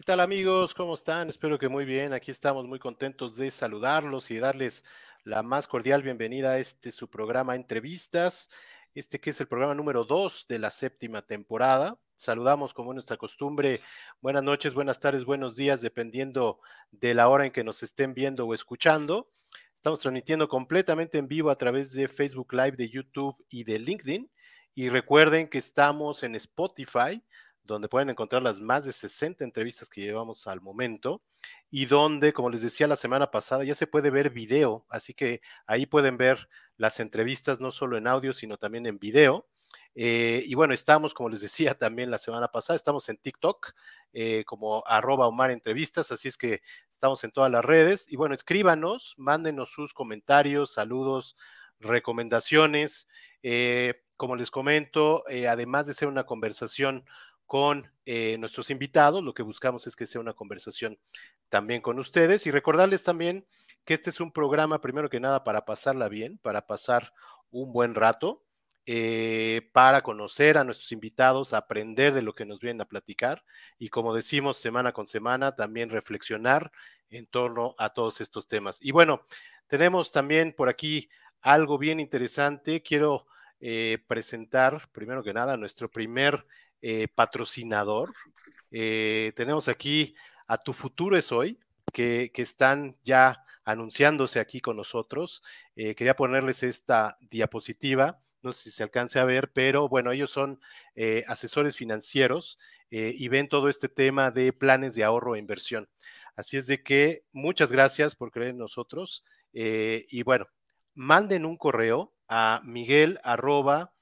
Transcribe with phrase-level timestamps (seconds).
[0.00, 0.72] ¿Qué tal amigos?
[0.72, 1.28] ¿Cómo están?
[1.28, 2.14] Espero que muy bien.
[2.14, 4.82] Aquí estamos muy contentos de saludarlos y darles
[5.24, 8.48] la más cordial bienvenida a este su programa Entrevistas,
[8.94, 11.98] este que es el programa número dos de la séptima temporada.
[12.14, 13.82] Saludamos como es nuestra costumbre.
[14.22, 16.60] Buenas noches, buenas tardes, buenos días, dependiendo
[16.90, 19.28] de la hora en que nos estén viendo o escuchando.
[19.74, 24.30] Estamos transmitiendo completamente en vivo a través de Facebook Live, de YouTube y de LinkedIn.
[24.74, 27.22] Y recuerden que estamos en Spotify
[27.64, 31.22] donde pueden encontrar las más de 60 entrevistas que llevamos al momento
[31.70, 35.40] y donde, como les decía la semana pasada, ya se puede ver video, así que
[35.66, 39.46] ahí pueden ver las entrevistas no solo en audio, sino también en video.
[39.94, 43.72] Eh, y bueno, estamos, como les decía también la semana pasada, estamos en TikTok
[44.12, 48.06] eh, como arroba Omar Entrevistas, así es que estamos en todas las redes.
[48.08, 51.36] Y bueno, escríbanos, mándenos sus comentarios, saludos,
[51.78, 53.08] recomendaciones.
[53.42, 57.06] Eh, como les comento, además de ser una conversación
[57.50, 59.24] con eh, nuestros invitados.
[59.24, 61.00] Lo que buscamos es que sea una conversación
[61.48, 63.44] también con ustedes y recordarles también
[63.84, 67.12] que este es un programa, primero que nada, para pasarla bien, para pasar
[67.50, 68.44] un buen rato,
[68.86, 73.42] eh, para conocer a nuestros invitados, aprender de lo que nos vienen a platicar
[73.80, 76.70] y, como decimos semana con semana, también reflexionar
[77.08, 78.78] en torno a todos estos temas.
[78.80, 79.26] Y bueno,
[79.66, 81.10] tenemos también por aquí
[81.40, 82.80] algo bien interesante.
[82.80, 83.26] Quiero
[83.58, 86.46] eh, presentar, primero que nada, nuestro primer
[86.82, 88.14] eh, patrocinador.
[88.70, 90.14] Eh, tenemos aquí
[90.46, 91.58] a Tu Futuro es Hoy,
[91.92, 95.42] que, están ya anunciándose aquí con nosotros.
[95.76, 100.30] Eh, quería ponerles esta diapositiva, no sé si se alcance a ver, pero bueno, ellos
[100.30, 100.58] son
[101.26, 102.58] asesores financieros
[102.90, 105.90] y ven todo este tema de planes de ahorro e inversión.
[106.36, 110.46] Así es de que muchas gracias por creer en nosotros y bueno,
[110.94, 113.92] manden un correo a miguel arroba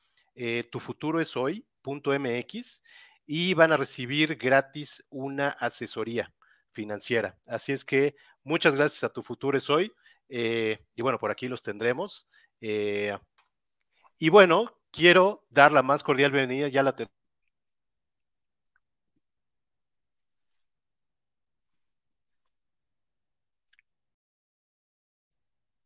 [0.70, 2.83] tu futuro es hoy MX
[3.27, 6.33] y van a recibir gratis una asesoría
[6.72, 7.39] financiera.
[7.47, 9.92] Así es que muchas gracias a Tu Futuro es hoy.
[10.28, 12.29] Eh, y bueno, por aquí los tendremos.
[12.61, 13.17] Eh,
[14.18, 16.95] y bueno, quiero dar la más cordial bienvenida, ya la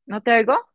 [0.07, 0.72] ¿No te oigo?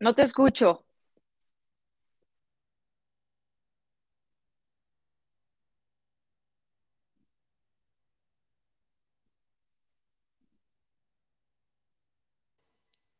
[0.00, 0.84] No te escucho.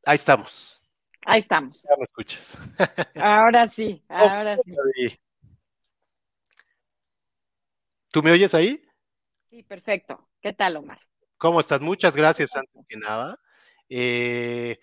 [0.05, 0.81] Ahí estamos.
[1.27, 1.83] Ahí estamos.
[1.83, 2.57] Ya me escuchas.
[3.17, 4.73] Ahora sí, ahora sí.
[8.11, 8.83] ¿Tú me oyes ahí?
[9.47, 10.29] Sí, perfecto.
[10.41, 10.99] ¿Qué tal, Omar?
[11.37, 11.81] ¿Cómo estás?
[11.81, 13.39] Muchas gracias, antes que nada.
[13.89, 14.79] Eh,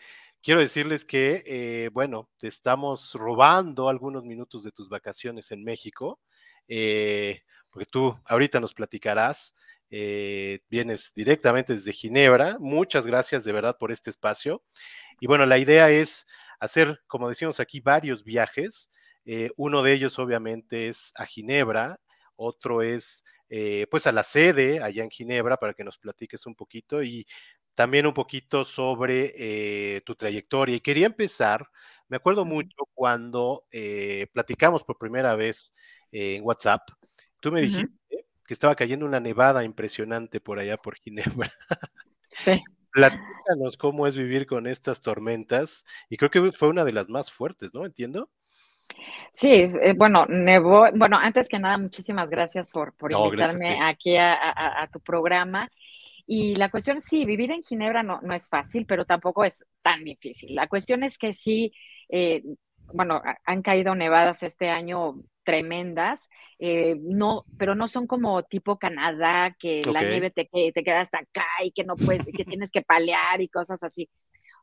[0.46, 6.20] quiero decirles que, eh, bueno, te estamos robando algunos minutos de tus vacaciones en México,
[6.68, 7.42] eh,
[7.72, 9.56] porque tú ahorita nos platicarás,
[9.90, 12.58] eh, vienes directamente desde Ginebra.
[12.60, 14.64] Muchas gracias de verdad por este espacio.
[15.20, 16.28] Y bueno, la idea es
[16.60, 18.90] hacer, como decimos aquí, varios viajes.
[19.58, 22.00] uno de ellos obviamente es a Ginebra,
[22.36, 23.24] otro es
[23.90, 27.26] pues a la sede allá en Ginebra para que nos platiques un poquito y
[27.76, 30.78] también un poquito sobre eh, tu trayectoria.
[30.78, 31.70] Y quería empezar,
[32.08, 35.74] me acuerdo mucho cuando eh, platicamos por primera vez
[36.12, 36.82] en WhatsApp,
[37.42, 37.94] tú me dijiste
[38.48, 41.52] que estaba cayendo una nevada impresionante por allá por Ginebra.
[42.30, 42.64] Sí.
[42.92, 47.30] Platícanos cómo es vivir con estas tormentas y creo que fue una de las más
[47.30, 47.86] fuertes, ¿no?
[47.86, 48.30] Entiendo.
[49.34, 54.90] Sí, eh, bueno, nevó, bueno, antes que nada, muchísimas gracias por, por invitarme aquí a,
[54.94, 55.70] tu programa.
[56.28, 60.04] Y la cuestión, sí, vivir en Ginebra no, no es fácil, pero tampoco es tan
[60.04, 60.56] difícil.
[60.56, 61.72] La cuestión es que sí,
[62.10, 62.44] eh,
[62.94, 66.28] bueno, han caído nevadas este año tremendas,
[66.60, 71.20] eh, no, pero no son como tipo Canadá, que la nieve te, te queda hasta
[71.20, 74.10] acá y que no puedes, que tienes que palear y cosas así.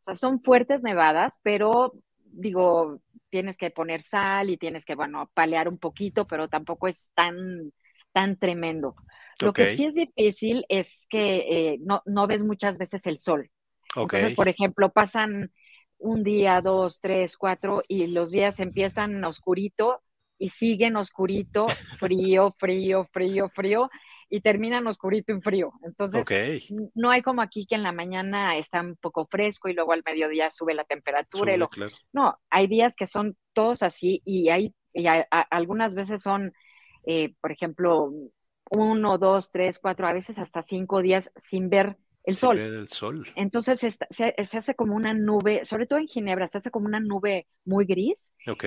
[0.00, 1.93] O sea, son fuertes nevadas, pero
[2.25, 3.00] digo,
[3.31, 7.73] tienes que poner sal y tienes que, bueno, palear un poquito, pero tampoco es tan,
[8.12, 8.97] tan tremendo.
[9.40, 13.50] Lo que sí es difícil es que eh, no, no, ves muchas veces el sol.
[13.96, 15.52] Entonces, por ejemplo, pasan
[15.99, 20.02] un día, dos, tres, cuatro, y los días empiezan oscurito
[20.38, 21.67] y siguen oscurito,
[21.99, 23.90] frío, frío, frío, frío,
[24.29, 25.73] y terminan oscurito y frío.
[25.84, 26.26] Entonces,
[26.94, 30.02] no hay como aquí que en la mañana está un poco fresco y luego al
[30.05, 31.55] mediodía sube la temperatura.
[32.12, 34.75] No, hay días que son todos así y hay,
[35.50, 36.52] algunas veces son,
[37.06, 38.11] eh, por ejemplo,
[38.72, 42.58] uno, dos, tres, cuatro, a veces hasta cinco días sin ver el sol.
[42.58, 43.26] el sol.
[43.36, 47.46] Entonces se, hace como una nube, sobre todo en Ginebra, se hace como una nube
[47.64, 48.32] muy gris.
[48.48, 48.64] Ok.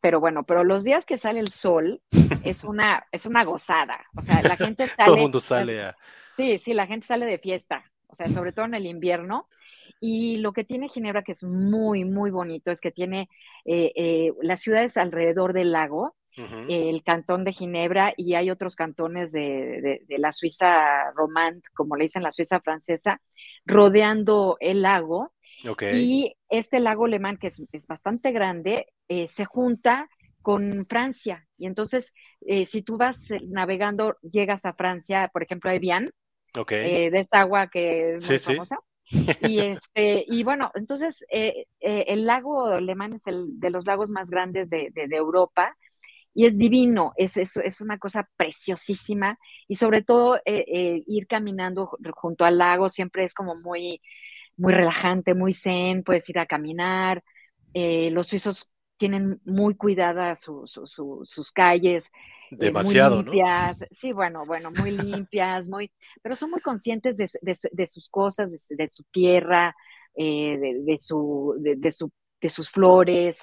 [0.00, 2.00] Pero bueno, pero los días que sale el sol
[2.42, 4.04] es una, es una gozada.
[4.16, 5.06] O sea, la gente sale.
[5.06, 5.96] Todo el mundo sale a.
[6.36, 7.84] Sí, sí, la gente sale de fiesta.
[8.08, 9.48] O sea, sobre todo en el invierno.
[10.00, 13.28] Y lo que tiene Ginebra, que es muy, muy bonito, es que tiene
[13.64, 19.32] eh, eh, las ciudades alrededor del lago, el cantón de Ginebra y hay otros cantones
[19.32, 23.20] de, la Suiza román, como le dicen la Suiza francesa,
[23.64, 25.32] rodeando el lago.
[25.94, 30.08] Y este lago alemán, que es, bastante grande, eh, se junta
[30.42, 31.46] con Francia.
[31.56, 36.10] Y entonces, eh, si tú vas navegando, llegas a Francia, por ejemplo, a Evian,
[36.54, 38.78] eh, de esta agua que es muy famosa.
[39.42, 44.70] Y, este, y bueno, entonces el lago alemán es el de los lagos más grandes
[44.70, 45.76] de, de Europa
[46.34, 49.38] y es divino, es, es, una cosa preciosísima
[49.68, 54.02] y sobre todo eh, eh, ir caminando junto al lago siempre es como muy,
[54.56, 57.22] muy relajante, muy zen, puedes ir a caminar.
[57.72, 62.10] Eh, los suizos tienen muy cuidadas sus calles.
[62.50, 63.84] Demasiado, muy limpias.
[63.92, 69.04] Sí, bueno, bueno, muy limpias, muy, pero son muy conscientes de, sus cosas, de, su
[69.04, 69.74] tierra,
[70.16, 72.10] de, su, de, su,
[72.40, 73.40] de sus flores.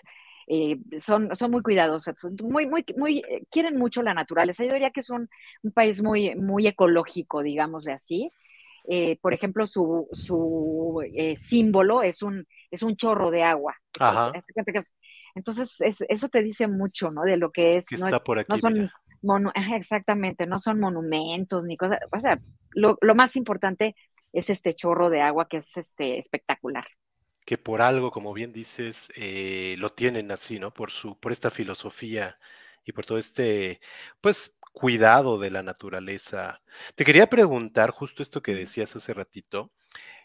[0.53, 2.13] Eh, son, son muy cuidadosas,
[2.44, 4.65] muy, muy, muy, eh, quieren mucho la naturaleza.
[4.65, 5.30] Yo diría que es un,
[5.74, 8.30] país muy, muy ecológico, digámosle así.
[8.89, 11.01] Eh, por ejemplo, su, su
[11.38, 13.77] símbolo es un, es un chorro de agua.
[15.36, 17.21] Entonces, eso te dice mucho, ¿no?
[17.21, 17.86] De lo que es.
[17.97, 18.92] no, no son
[19.74, 22.00] exactamente, no son monumentos ni cosas.
[22.12, 22.38] O sea,
[22.71, 23.95] lo, lo más importante
[24.33, 26.88] es este chorro de agua que es este espectacular
[27.46, 30.74] que por algo, como bien dices, eh, lo tienen así, ¿no?
[30.74, 32.40] Por su, por esta filosofía
[32.86, 33.82] y por todo este,
[34.22, 36.62] pues, cuidado de la naturaleza.
[36.96, 39.72] Te quería preguntar justo esto que decías hace ratito,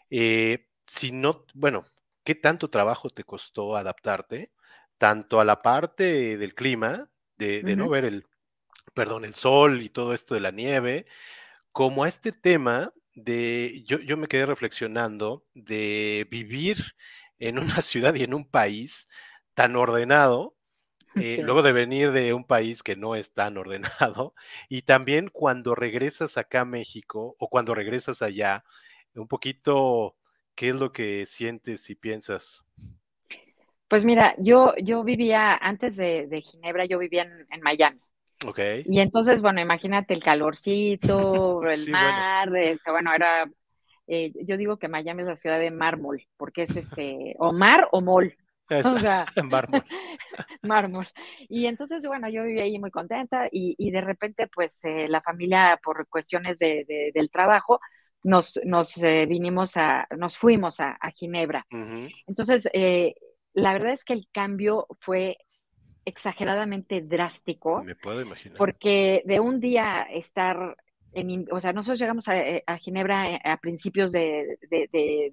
[0.09, 1.85] eh, si no, bueno,
[2.23, 4.51] ¿qué tanto trabajo te costó adaptarte,
[4.97, 8.25] tanto a la parte del clima, de, de no ver el,
[8.93, 11.05] perdón, el sol y todo esto de la nieve,
[11.71, 16.77] como a este tema de, yo, yo me quedé reflexionando de vivir
[17.39, 19.07] en una ciudad y en un país
[19.55, 20.55] tan ordenado,
[21.15, 24.35] eh, luego de venir de un país que no es tan ordenado,
[24.69, 28.63] y también cuando regresas acá a México o cuando regresas allá,
[29.15, 30.15] un poquito,
[30.53, 32.63] ¿qué es lo que sientes y piensas?
[33.87, 37.99] Pues mira, yo, yo vivía, antes de, Ginebra, yo vivía en Miami.
[38.45, 38.83] Okay.
[38.85, 42.49] Y entonces, bueno, imagínate el calorcito, el mar,
[42.85, 43.13] bueno.
[43.13, 43.49] era,
[44.05, 47.87] eh, yo digo que Miami es la ciudad de mármol, porque es este, o mar
[47.91, 48.35] o mol.
[48.69, 49.83] o sea, mármol.
[50.61, 51.07] mármol.
[51.49, 55.79] Y entonces, bueno, yo vivía ahí muy contenta y, de repente, pues, eh, la familia,
[55.83, 57.79] por cuestiones de, del trabajo,
[58.23, 61.65] nos, nos eh, vinimos a, nos fuimos a, Ginebra.
[62.27, 62.69] Entonces,
[63.53, 65.37] la verdad es que el cambio fue
[66.07, 67.83] exageradamente drástico.
[67.83, 68.57] Me puedo imaginar.
[68.57, 70.77] Porque de un día estar
[71.11, 74.57] en, o sea, nosotros llegamos a, eh, Ginebra eh, a, principios de,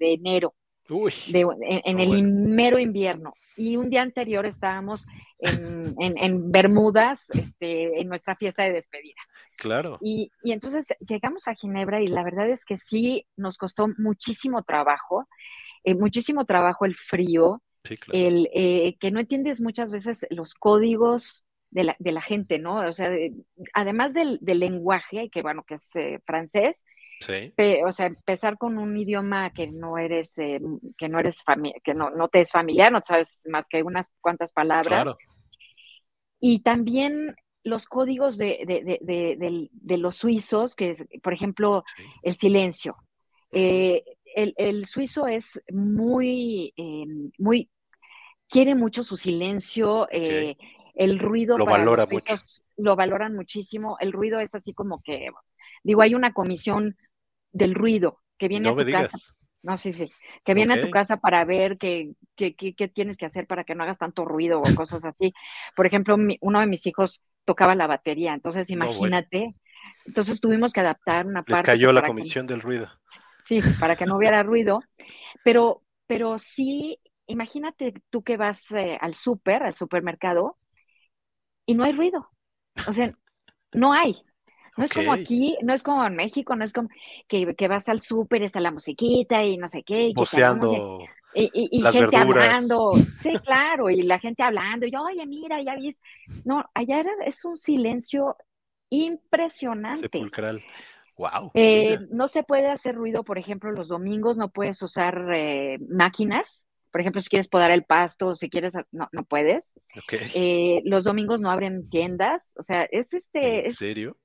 [0.01, 0.55] enero.
[0.91, 3.35] Uy, en, el mero invierno.
[3.57, 5.07] Y un día anterior estábamos
[5.39, 9.21] en, Bermudas, este, en nuestra fiesta de despedida.
[9.57, 9.99] Claro.
[10.03, 14.65] Y, y, entonces llegamos a Ginebra y la verdad es que sí nos costó muchísimo
[14.65, 15.29] trabajo,
[15.85, 17.63] eh, muchísimo trabajo el frío,
[18.13, 22.77] el, eh, que no entiendes muchas veces los códigos de la, de la gente, ¿no?
[22.89, 23.11] O sea,
[23.75, 26.85] además del, lenguaje, que bueno, que es eh, francés,
[27.87, 30.61] o sea, empezar con un idioma que no eres, eh,
[30.97, 31.43] que no eres
[31.83, 35.15] que no, no, te es familiar, no sabes más que unas cuantas palabras.
[36.41, 41.83] Y también los códigos de, de, de, los suizos, que es, por ejemplo,
[42.23, 42.97] el silencio.
[43.51, 46.75] el, suizo es muy,
[47.39, 47.71] muy
[48.49, 50.55] quiere mucho su silencio, eh,
[50.95, 52.35] el ruido lo valora mucho.
[52.77, 55.29] lo valoran muchísimo, el ruido es así como que,
[55.83, 56.97] digo, hay una comisión
[57.53, 59.19] del ruido que viene a tu casa.
[59.63, 60.13] No, sí, sí,
[60.45, 62.53] que viene a tu casa para ver qué, qué,
[62.93, 65.33] tienes que hacer para que no hagas tanto ruido o cosas así.
[65.75, 69.55] Por ejemplo, uno de mis hijos tocaba la batería, entonces imagínate,
[70.05, 71.71] entonces tuvimos que adaptar una parte.
[71.71, 72.89] Les cayó la comisión del ruido.
[73.43, 74.83] Sí, para que no hubiera ruido,
[75.43, 80.59] pero, pero sí imagínate tú que vas eh, al súper, al supermercado,
[81.67, 82.29] y no hay ruido.
[82.87, 83.13] O sea,
[83.73, 84.17] no hay.
[84.77, 86.89] No es como aquí, no es como en México, no es como
[87.29, 90.09] que, vas al súper, está la musiquita y no sé qué.
[90.09, 92.93] Y, y, gente hablando.
[93.21, 94.87] Sí, claro, y la gente hablando.
[94.87, 96.03] Y yo, oye, mira, ya viste.
[96.45, 98.37] No, allá es un silencio
[98.91, 100.03] impresionante.
[100.03, 100.63] Sepulcral.
[101.17, 101.53] Wow.
[101.55, 106.67] Eh, no se puede hacer ruido, por ejemplo, los domingos no puedes usar eh, máquinas.
[106.95, 109.75] Por ejemplo, si quieres podar el pasto, si quieres, no, no puedes.
[110.05, 110.81] Okay.
[110.85, 112.55] los domingos no abren tiendas.
[112.57, 113.65] O sea, es este.
[113.65, 114.17] ¿En serio?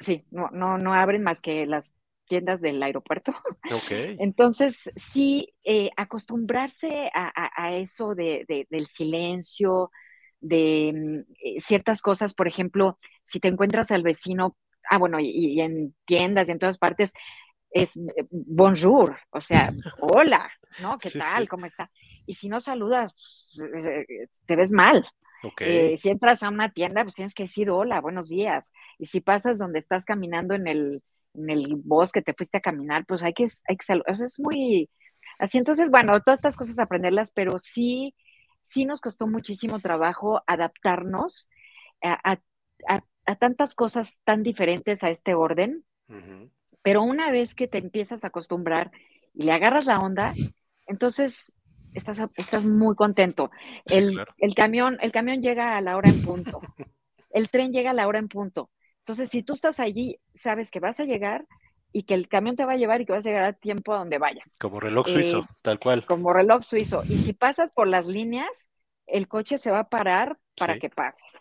[0.00, 3.32] Sí, no, no, no abren más que las tiendas del aeropuerto.
[3.86, 4.16] Okay.
[4.18, 5.54] Entonces, sí,
[5.96, 9.92] acostumbrarse a, eso de, del silencio,
[10.40, 14.56] de mm, ciertas cosas, por ejemplo, si te encuentras al vecino
[14.90, 17.12] ah, bueno, y, en tiendas y en todas partes,
[17.70, 20.98] es eh, bonjour, o sea, hola, ¿no?
[20.98, 21.48] ¿Qué tal?
[21.48, 21.90] ¿Cómo está?
[22.26, 23.12] Y si no saludas,
[23.56, 25.06] pues, eh, te ves mal.
[25.42, 25.92] Okay.
[25.92, 28.70] Eh, si entras a una tienda, pues tienes que decir hola, buenos días.
[28.98, 31.02] Y si pasas donde estás caminando en el,
[31.34, 34.10] en el bosque, te fuiste a caminar, pues hay que, hay que saludar.
[34.10, 34.90] O sea, es muy
[35.38, 35.58] así.
[35.58, 38.14] Entonces, bueno, todas estas cosas aprenderlas, pero sí,
[38.62, 41.50] sí nos costó muchísimo trabajo adaptarnos
[42.02, 42.32] a,
[42.88, 45.84] a a tantas cosas tan diferentes a este orden,
[46.82, 48.92] pero una vez que te empiezas a acostumbrar
[49.34, 50.32] y le agarras la onda,
[50.86, 51.55] entonces
[51.96, 53.50] estás, estás muy contento.
[53.86, 56.60] El, el, camión, el camión llega a la hora en punto,
[57.30, 58.70] el tren llega a la hora en punto.
[59.00, 61.46] Entonces, si tú estás allí, sabes que vas a llegar
[61.92, 63.94] y que el camión te va a llevar y que vas a llegar a tiempo
[63.94, 64.56] a donde vayas.
[64.58, 66.04] Como reloj suizo, eh, tal cual.
[66.04, 67.04] Como reloj suizo.
[67.04, 68.68] Y si pasas por las líneas,
[69.06, 71.40] el coche se va a parar para que pases.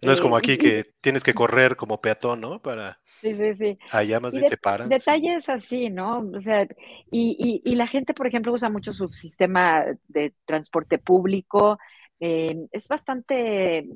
[0.00, 2.62] No es como aquí que tienes que correr como peatón, ¿no?
[2.62, 3.00] Para...
[3.20, 3.78] Sí, sí, sí.
[3.90, 4.88] Allá más bien se paran.
[4.88, 6.20] Detalles así, ¿no?
[6.34, 6.66] O sea,
[7.10, 11.78] y, y, la gente, por ejemplo, usa mucho su sistema de transporte público.
[12.18, 13.86] Eh, es bastante,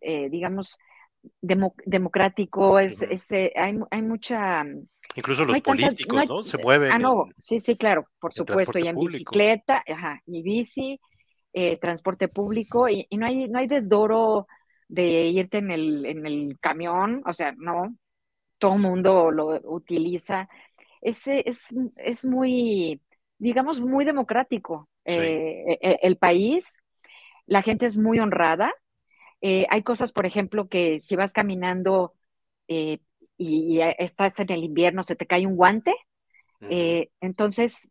[0.00, 0.78] eh, digamos,
[1.40, 2.78] democrático.
[2.78, 3.02] Es,
[3.32, 4.64] eh, hay, hay, mucha...
[5.14, 6.42] Incluso los políticos, ¿no?
[6.42, 6.92] Se mueven.
[6.92, 8.78] Ah, no, sí, sí, claro, por supuesto.
[8.78, 11.00] Y en bicicleta, ajá, y bici,
[11.80, 14.46] transporte público, y, y, no hay, no hay desdoro
[14.88, 17.96] de irte en el, en el camión, o sea, no,
[18.58, 20.48] todo mundo lo utiliza.
[21.00, 23.00] Es, es, es muy,
[23.38, 26.76] digamos, muy democrático eh, e, e, el, país.
[27.46, 28.72] La gente es muy honrada.
[29.40, 32.14] Eh, hay cosas, por ejemplo, que si vas caminando
[32.68, 32.98] eh,
[33.36, 35.94] y, estás en el invierno, se te cae un guante,
[37.20, 37.90] entonces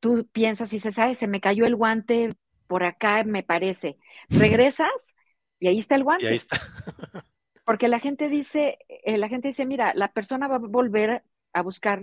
[0.00, 2.34] tú piensas y dices, ay, se me cayó el guante
[2.66, 3.98] por acá, me parece.
[4.28, 5.16] Regresas
[5.58, 6.24] y ahí está el guante.
[6.24, 6.60] Y ahí está.
[7.66, 11.62] Porque la gente dice, eh, la gente dice, mira, la persona va a volver a
[11.62, 12.00] buscar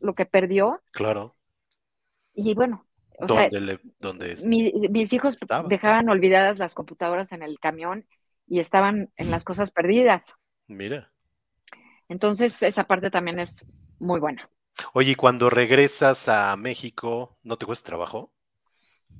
[0.00, 0.82] lo que perdió.
[0.92, 1.36] Claro.
[2.34, 2.86] Y bueno,
[3.18, 3.48] o sea,
[4.00, 5.36] ¿dónde mis hijos
[5.68, 8.06] dejaban olvidadas las computadoras en el camión
[8.46, 10.34] y estaban en las cosas perdidas.
[10.66, 11.12] Mira.
[12.08, 13.68] Entonces, esa parte también es
[13.98, 14.48] muy buena.
[14.94, 18.32] Oye, ¿y cuando regresas a México, no te cuesta trabajo?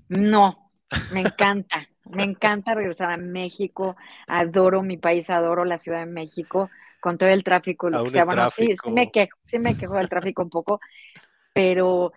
[0.09, 0.73] No,
[1.13, 1.89] me encanta.
[2.11, 3.97] Me encanta regresar a México,
[4.27, 6.71] adoro mi país, adoro la Ciudad de México,
[7.01, 8.25] con todo el tráfico, lo que sea.
[8.25, 10.81] Bueno, sí, sí me quejo, sí me quejo del tráfico un poco,
[11.53, 12.13] pero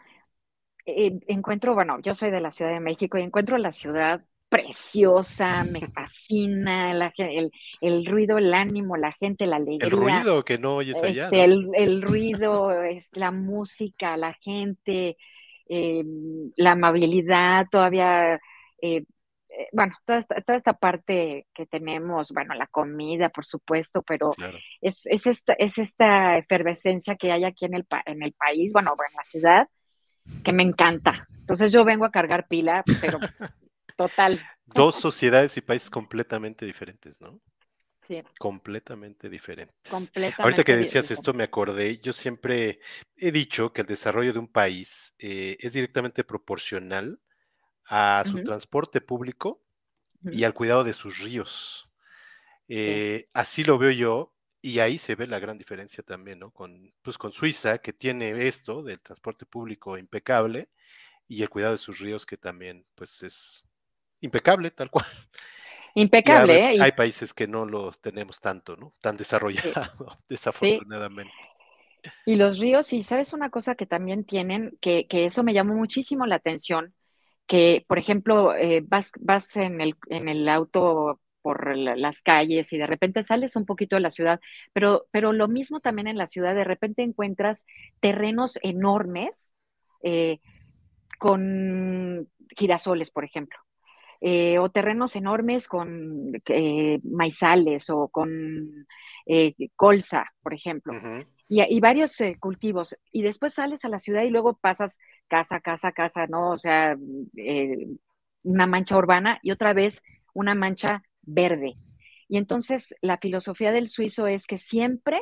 [0.86, 5.63] eh, encuentro, bueno, yo soy de la Ciudad de México y encuentro la ciudad preciosa,
[5.63, 7.51] me fascina la, el,
[7.82, 9.88] el, ruido, el ánimo, la gente, la alegría.
[9.88, 11.25] El ruido que no oyes allá.
[11.25, 15.17] Este, el, el, ruido, es la música, la gente,
[15.67, 16.03] eh,
[16.56, 18.39] la amabilidad, todavía
[18.82, 19.03] eh,
[19.57, 24.35] eh, bueno, toda esta, toda esta parte que tenemos, bueno, la comida, por supuesto, pero
[24.81, 28.91] es, es, esta, es esta efervescencia que hay aquí en el, en el país, bueno,
[28.91, 29.67] en la ciudad,
[30.43, 31.27] que me encanta.
[31.39, 33.17] Entonces yo vengo a cargar pila, pero
[33.97, 34.39] total.
[34.67, 37.41] Dos sociedades y países completamente diferentes, ¿no?
[38.07, 38.21] Sí.
[38.37, 39.75] Completamente diferentes.
[39.89, 42.79] Completamente Ahorita que decías esto me acordé, yo siempre
[43.15, 47.19] he dicho que el desarrollo de un país eh, es directamente proporcional
[47.88, 49.62] a su transporte público
[50.24, 51.89] y al cuidado de sus ríos.
[52.67, 56.51] Eh, así lo veo yo y ahí se ve la gran diferencia también, ¿no?
[56.51, 60.70] Con, pues con Suiza, que tiene esto del transporte público impecable
[61.27, 63.63] y el cuidado de sus ríos que también, pues es
[64.22, 65.06] impecable, tal cual.
[65.96, 66.77] Impecable, ¿eh?
[66.79, 68.94] Hay países que no lo tenemos tanto, ¿no?
[69.01, 71.34] Tan desarrollado, desafortunadamente.
[72.25, 75.74] Y los ríos, y sabes una cosa que también tienen, que, que eso me llamó
[75.74, 76.94] muchísimo la atención,
[77.47, 82.77] que, por ejemplo, eh, vas, vas en, el, en el auto por las calles y
[82.77, 84.41] de repente sales un poquito de la ciudad,
[84.73, 87.65] pero, pero lo mismo también en la ciudad, de repente encuentras
[88.01, 89.55] terrenos enormes
[90.03, 90.37] eh,
[91.17, 92.27] con
[92.57, 93.57] girasoles, por ejemplo,
[94.19, 96.33] eh, o terrenos enormes con
[97.09, 98.85] maizales o con
[99.77, 100.93] colza, por ejemplo
[101.47, 102.97] y, varios eh, cultivos.
[103.11, 106.51] Y después sales a la ciudad y luego pasas casa, casa, casa, ¿no?
[106.51, 106.97] O sea,
[107.37, 107.87] eh,
[108.43, 110.01] una mancha urbana y otra vez
[110.33, 111.75] una mancha verde.
[112.27, 115.21] Y entonces la filosofía del suizo es que siempre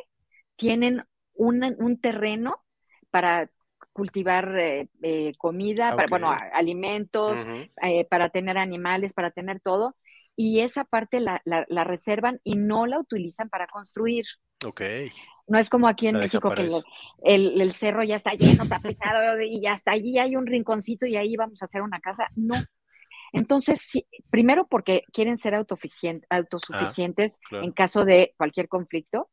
[0.55, 1.03] tienen
[1.33, 2.63] un, terreno
[3.11, 3.49] para
[3.93, 7.45] cultivar eh, eh, comida, para, bueno, alimentos,
[8.09, 9.95] para tener animales, para tener todo.
[10.35, 14.25] Y esa parte la, la, reservan y no la utilizan para construir.
[14.65, 14.81] Ok.
[15.47, 16.69] No es como aquí en México que
[17.23, 21.35] el, el, cerro ya está lleno, tapizado y hasta allí hay un rinconcito y ahí
[21.35, 22.29] vamos a hacer una casa.
[22.35, 22.55] No.
[23.31, 23.81] Entonces,
[24.29, 29.29] primero porque quieren ser autosuficientes ah, en caso de cualquier conflicto,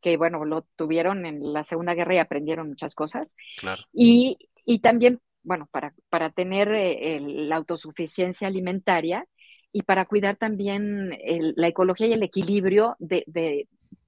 [0.00, 3.36] que bueno, lo tuvieron en la Segunda Guerra y aprendieron muchas cosas.
[3.58, 3.82] Claro.
[3.92, 9.26] Y, y también, bueno, para, para tener eh, la autosuficiencia alimentaria
[9.72, 11.18] y para cuidar también
[11.56, 13.24] la ecología y el equilibrio de,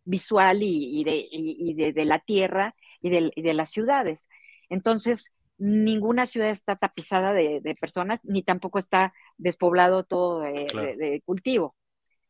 [0.07, 4.31] visual y, de, de, la tierra y de, de, las ciudades.
[4.71, 11.77] Entonces, ninguna ciudad está tapizada de, personas, ni tampoco está despoblado todo de, cultivo.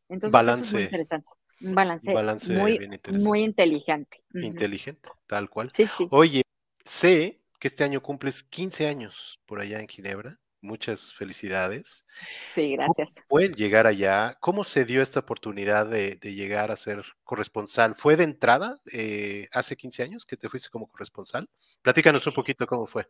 [0.09, 1.27] Entonces, eso es muy interesante.
[1.59, 2.13] Un balance,
[2.53, 4.23] muy, muy inteligente.
[4.33, 5.71] Inteligente, tal cual.
[5.73, 6.07] Sí, sí.
[6.11, 6.43] Oye,
[6.85, 10.39] sé que este año cumples 15 años por allá en Ginebra.
[10.67, 12.05] Muchas felicidades.
[12.53, 13.13] Sí, gracias.
[13.29, 14.35] Pueden llegar allá.
[14.41, 17.95] ¿Cómo se dio esta oportunidad de, llegar a ser corresponsal?
[17.95, 21.49] ¿Fue de entrada eh, hace 15 años que te fuiste como corresponsal?
[21.81, 23.07] Platícanos un poquito cómo fue.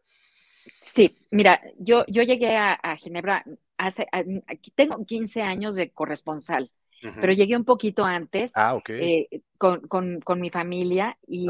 [0.82, 3.44] Sí, mira, yo, yo llegué a, Ginebra
[3.78, 6.72] hace, aquí tengo 15 años de corresponsal,
[7.20, 11.48] pero llegué un poquito antes ah, eh, con, mi familia y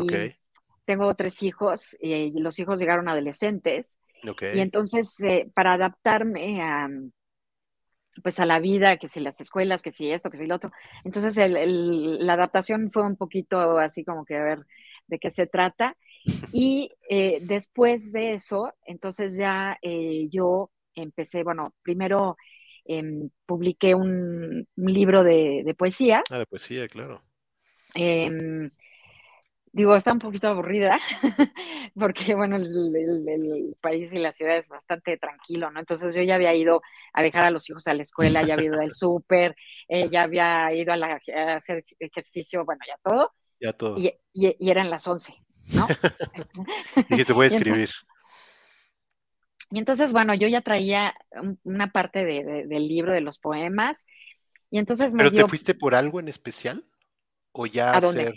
[0.86, 6.90] tengo tres hijos y los hijos llegaron adolescentes y entonces, eh, para adaptarme a,
[8.24, 10.72] pues a la vida, que si las escuelas, que si esto, que si lo otro,
[11.04, 14.60] entonces la adaptación fue un poquito así como que a ver
[15.08, 15.96] de qué se trata.
[16.52, 22.36] Y eh, después de eso, entonces ya eh, yo empecé, bueno, primero
[22.84, 26.24] em, publiqué un, libro de, poesía.
[26.30, 27.24] Ah, de poesía, claro.
[29.72, 30.98] Digo, está un poquito aburrida,
[31.96, 35.80] porque bueno, el, país y la ciudad es bastante tranquilo, ¿no?
[35.80, 36.82] Entonces yo ya había ido
[37.14, 39.56] a dejar a los hijos a la escuela, ya había ido al súper,
[39.88, 41.20] eh, ya había ido a,
[41.56, 43.34] hacer ejercicio, bueno, ya todo.
[43.60, 43.98] Ya todo.
[43.98, 45.34] Y, eran las 11,
[45.74, 45.88] ¿no?
[47.10, 47.90] y que te voy a escribir.
[49.70, 51.14] Y entonces, bueno, yo ya traía
[51.64, 54.06] una parte del libro de los poemas,
[54.70, 56.86] y entonces me ¿Pero te fuiste por algo en especial?
[57.52, 58.34] ¿O ya ¿A hacer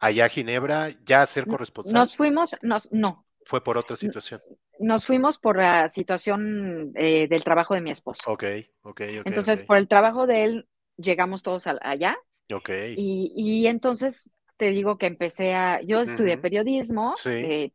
[0.00, 1.94] allá a Ginebra ya a ser corresponsal?
[1.94, 3.26] Nos fuimos, nos, no.
[3.44, 4.40] Fue por otra situación.
[4.78, 8.32] Nos fuimos por la situación eh, del trabajo de mi esposo.
[8.32, 8.44] Ok,
[8.82, 9.26] ok, ok.
[9.26, 12.16] Entonces, por el trabajo de él, llegamos todos allá.
[12.52, 12.70] Ok.
[12.96, 17.30] Y, y entonces te digo que empecé a, yo estudié periodismo, sí.
[17.30, 17.72] Eh,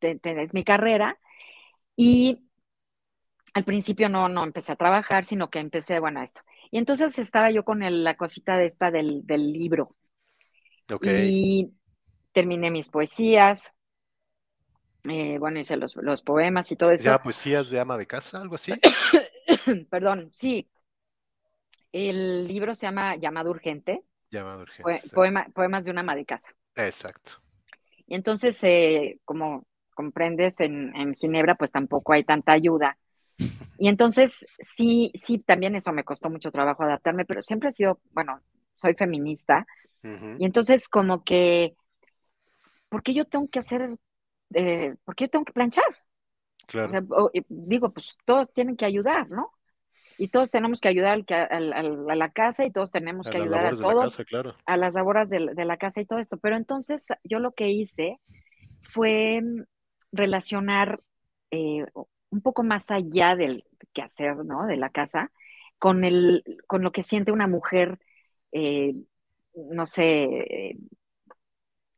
[0.00, 1.18] es mi carrera,
[1.96, 2.40] y
[3.54, 6.40] al principio no, no empecé a trabajar, sino que empecé, bueno, esto.
[6.70, 9.94] Y entonces estaba yo con la cosita de esta del, del libro.
[11.02, 11.72] Y
[12.32, 13.72] terminé mis poesías.
[15.08, 17.04] Eh, bueno, hice los, poemas y todo eso.
[17.04, 18.72] ¿Ya poesías de ama de casa, algo así?
[19.90, 20.68] Perdón, sí.
[21.90, 24.02] El libro se llama Llamado Urgente.
[24.30, 25.10] Llamado Urgente.
[25.54, 26.50] poemas de una ama de casa.
[26.76, 27.32] Exacto.
[28.06, 32.96] Y entonces, eh, como comprendes, en, en, Ginebra pues tampoco hay tanta ayuda.
[33.78, 38.00] Y entonces, sí, sí, también eso me costó mucho trabajo adaptarme, pero siempre he sido,
[38.12, 38.40] bueno,
[38.74, 39.66] soy feminista,
[40.02, 41.76] y entonces como que,
[42.88, 43.96] ¿por qué yo tengo que hacer,
[44.54, 45.84] eh, por qué yo tengo que planchar?
[46.66, 47.30] Claro.
[47.48, 49.52] digo, pues todos tienen que ayudar, ¿no?
[50.18, 54.20] Y todos tenemos que ayudar a la casa y todos tenemos que ayudar a todos,
[54.66, 56.36] a las labores de, la casa y todo esto.
[56.36, 58.20] Pero entonces yo lo que hice
[58.82, 59.64] fue mm,
[60.12, 61.00] relacionar
[61.50, 61.84] eh,
[62.30, 64.66] un poco más allá del quehacer, ¿no?
[64.66, 65.32] De la casa,
[65.78, 67.98] con, el, con lo que siente una mujer
[68.52, 68.94] eh,
[69.54, 70.76] no sé,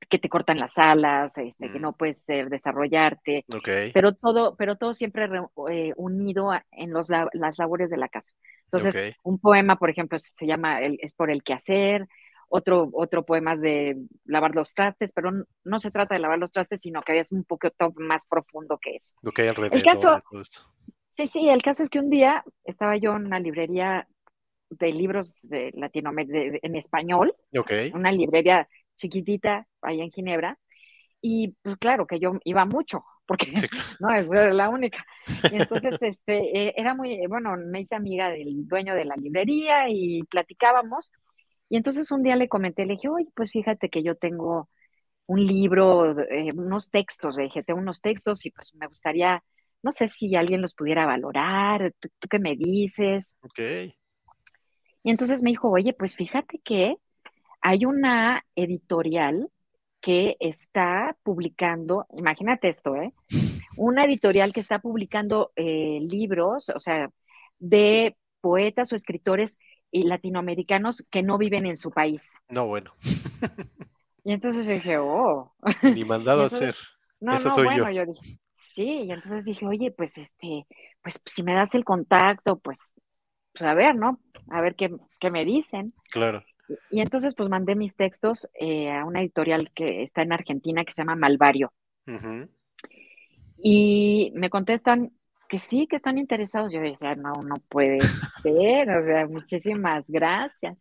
[0.08, 1.82] que te cortan las alas, este, que mm.
[1.82, 3.44] no puedes desarrollarte,
[3.92, 5.28] pero todo, pero todo siempre
[5.70, 8.32] eh, unido en los, las labores de la casa.
[8.66, 12.06] Entonces, un poema, por ejemplo, se llama Es por el quehacer,
[12.48, 15.30] otro, otro poema es de lavar los trastes, pero
[15.64, 18.96] no, se trata de lavar los trastes, sino que es un poquito más profundo que
[18.96, 19.16] eso.
[19.22, 20.22] Lo que hay alrededor el caso,
[21.10, 24.08] Sí, sí, el caso es que un día estaba yo en una librería
[24.78, 27.34] de libros de Latinoamérica en español,
[27.92, 30.58] una librería chiquitita ahí en Ginebra,
[31.20, 33.46] y pues claro que yo iba mucho, porque
[34.00, 35.04] no es la única.
[35.50, 40.22] entonces, este, eh, era muy, bueno, me hice amiga del dueño de la librería y
[40.24, 41.12] platicábamos,
[41.68, 44.68] y entonces un día le comenté, le dije, oye, pues fíjate que yo tengo
[45.26, 49.42] un libro, eh, unos textos, le dije, tengo unos textos y pues me gustaría,
[49.82, 53.34] no sé si alguien los pudiera valorar, ¿tú, qué me dices?
[53.42, 53.94] Ok.
[55.04, 56.96] Y entonces me dijo, oye, pues fíjate que
[57.60, 59.50] hay una editorial
[60.00, 63.12] que está publicando, imagínate esto, ¿eh?
[63.76, 67.10] Una editorial que está publicando eh, libros, o sea,
[67.58, 69.58] de poetas o escritores
[69.92, 72.30] latinoamericanos que no viven en su país.
[72.48, 72.92] No, bueno.
[74.24, 75.54] y entonces dije, oh.
[75.82, 76.74] Ni mandado a hacer.
[77.20, 78.04] No, no, bueno, yo.
[78.04, 80.66] dije, sí, y entonces dije, oye, pues este,
[81.02, 82.90] pues si me das el contacto, pues,
[83.56, 84.20] pues a ver, ¿no?
[84.50, 85.94] A ver qué, qué me dicen.
[86.10, 86.44] Claro.
[86.90, 90.92] Y entonces, pues mandé mis textos eh, a una editorial que está en Argentina que
[90.92, 91.72] se llama Malvario.
[93.56, 95.12] Y me contestan
[95.48, 96.72] que sí, que están interesados.
[96.72, 97.98] Yo decía, no, no puede
[98.42, 100.76] ser, o sea, muchísimas gracias.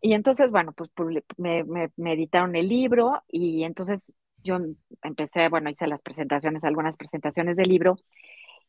[0.00, 0.90] Y entonces, bueno, pues
[1.38, 4.58] me, me, editaron el libro y entonces yo
[5.02, 7.96] empecé, bueno, hice las presentaciones, algunas presentaciones del libro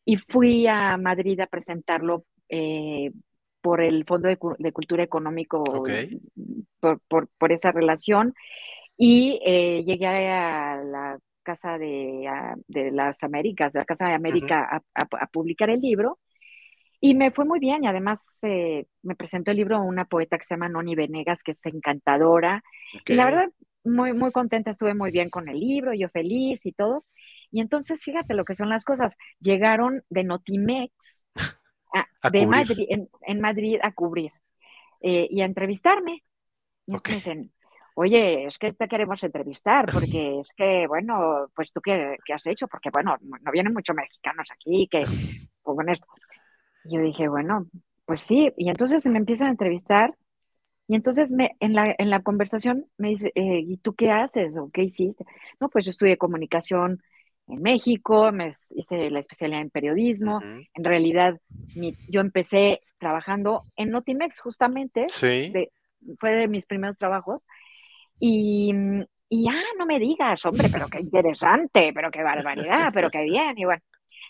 [0.05, 3.11] y fui a Madrid a presentarlo eh,
[3.61, 5.63] por el Fondo de, Cultura Económico,
[6.79, 8.33] por, esa relación.
[8.97, 12.29] Y eh, llegué a la Casa de,
[12.91, 16.19] las Américas, de la Casa de América, a, publicar el libro.
[17.01, 17.83] Y me fue muy bien.
[17.83, 21.51] Y además eh, me presentó el libro una poeta que se llama Noni Venegas, que
[21.51, 22.63] es encantadora.
[23.05, 23.49] Y la verdad,
[23.83, 27.05] muy, muy contenta, estuve muy bien con el libro, yo feliz y todo.
[27.51, 29.15] Y entonces, fíjate lo que son las cosas.
[29.39, 31.23] Llegaron de Notimex
[32.31, 34.31] de Madrid, en, Madrid a cubrir
[35.01, 36.23] eh, y a entrevistarme.
[36.87, 37.51] Y entonces dicen,
[37.95, 42.67] oye, es que te queremos entrevistar, porque es que, bueno, pues tú qué, has hecho,
[42.67, 45.05] porque, bueno, no vienen muchos mexicanos aquí que
[45.63, 46.07] con esto.
[46.83, 47.65] Y yo dije, bueno,
[48.05, 50.15] pues sí, y entonces me empiezan a entrevistar
[50.87, 54.55] y entonces me, en, la, en la conversación me dice, eh, ¿y tú qué haces
[54.57, 55.25] o qué hiciste?
[55.59, 57.01] No, pues yo estudié comunicación
[57.47, 60.41] en México, me hice la especialidad en periodismo.
[60.41, 61.39] En realidad,
[62.09, 65.05] yo empecé trabajando en Notimex, justamente.
[65.09, 65.53] Sí.
[66.19, 67.43] fue de mis primeros trabajos.
[68.19, 68.73] Y,
[69.29, 73.57] y, ah, no me digas, hombre, pero qué interesante, pero qué barbaridad, pero qué bien.
[73.57, 73.81] Y bueno,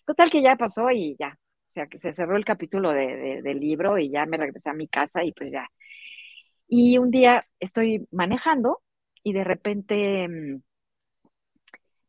[0.05, 1.37] total que ya pasó y ya.
[1.69, 4.73] O sea, que se cerró el capítulo de, del libro y ya me regresé a
[4.73, 5.69] mi casa y pues ya.
[6.67, 8.81] Y un día estoy manejando
[9.23, 10.61] y de repente mm,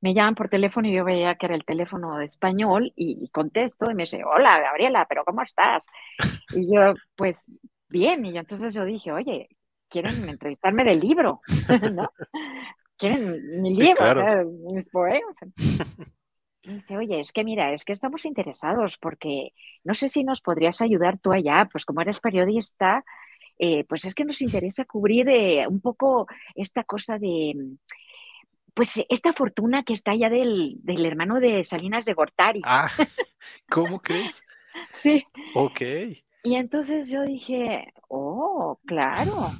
[0.06, 3.90] me llaman por teléfono y yo veía que era el teléfono de español y, contesto
[3.90, 5.84] y me dice, hola Gabriela, pero ¿cómo estás?
[6.54, 7.50] Y yo, pues
[7.88, 9.48] bien, y entonces yo dije, oye,
[9.88, 11.40] quieren entrevistarme del libro,
[11.92, 12.08] ¿no?
[12.96, 15.38] Quieren mi libro, mis poemas.
[16.62, 20.40] Y dice, oye, es que mira, es que estamos interesados porque no sé si nos
[20.40, 23.04] podrías ayudar tú allá, pues como eres periodista,
[23.58, 27.56] eh, pues es que nos interesa cubrir eh, un poco esta cosa de
[28.76, 32.60] pues esta fortuna que está allá del, hermano de Salinas de Gortari.
[32.62, 32.90] Ah,
[33.70, 34.44] ¿cómo crees?
[34.92, 35.24] sí.
[35.54, 35.80] Ok.
[36.42, 39.50] Y entonces yo dije, oh, claro.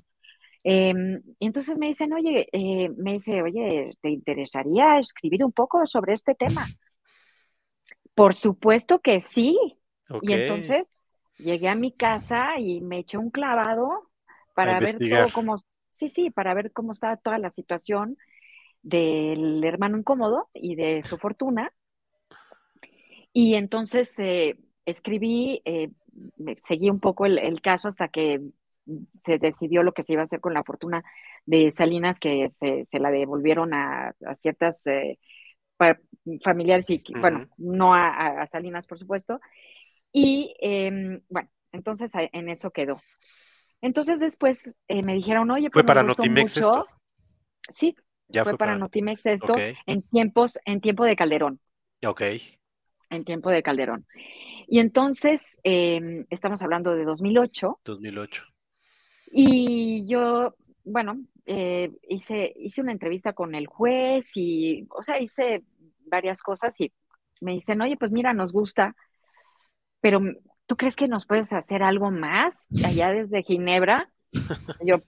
[0.63, 0.93] Y
[1.41, 6.35] entonces me dicen, oye, eh, me dice, oye, ¿te interesaría escribir un poco sobre este
[6.35, 6.67] tema?
[8.15, 9.59] Por supuesto que sí.
[10.21, 10.93] Y entonces
[11.39, 14.11] llegué a mi casa y me eché un clavado
[14.55, 15.57] para ver todo cómo,
[15.91, 18.19] sí, sí, para ver cómo estaba toda la situación
[18.83, 21.73] del hermano incómodo y de su fortuna.
[23.33, 25.91] Y entonces eh, escribí, eh,
[26.67, 28.41] seguí un poco el, caso hasta que
[29.25, 31.05] se decidió lo que se iba a hacer con la fortuna
[31.45, 35.19] de Salinas, que se, la devolvieron a, ciertas eh,
[36.43, 39.41] familiares y, bueno, no a, Salinas, por supuesto.
[40.13, 43.03] Y em, bueno, entonces en eso quedó.
[43.83, 46.87] Entonces después me dijeron, oye, pues ¿Fue para Notimex esto?
[47.69, 47.95] Sí,
[48.33, 49.55] fue, para, Notimex esto
[49.87, 51.61] en tiempos, en tiempo de Calderón.
[52.05, 52.23] Ok.
[53.11, 54.07] En tiempo de Calderón.
[54.67, 57.81] Y entonces, em, estamos hablando de 2008.
[57.85, 58.45] 2008.
[59.31, 65.63] Y yo, bueno, eh, hice, hice una entrevista con el juez y, o sea, hice
[66.07, 66.93] varias cosas y
[67.41, 68.97] me dicen, oye, pues mira, nos gusta,
[70.01, 70.21] pero
[70.67, 74.11] ¿tú crees que nos puedes hacer algo más allá desde Ginebra?
[74.85, 75.03] yo,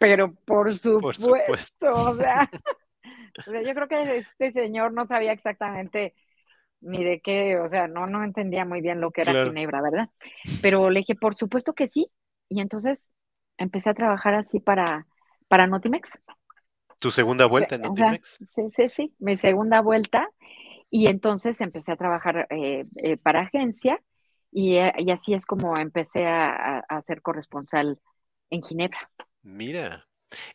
[0.00, 1.78] pero por supuesto,
[3.46, 6.14] O, sea, yo creo que este señor no sabía exactamente
[6.80, 10.08] ni de qué, o sea, no, no entendía muy bien lo que era Ginebra, ¿verdad?
[10.62, 12.10] Pero le dije, por supuesto que sí,
[12.48, 13.12] y entonces
[13.58, 15.06] empecé a trabajar así para,
[15.48, 16.18] para Notimex.
[16.98, 18.38] ¿Tu segunda vuelta en Notimex?
[18.46, 20.28] sí, sí, sí, mi segunda vuelta,
[20.90, 24.02] y entonces empecé a trabajar eh, eh, para agencia,
[24.50, 28.00] y, eh, y, así es como empecé a, a ser corresponsal
[28.50, 29.10] en Ginebra.
[29.42, 30.06] Mira.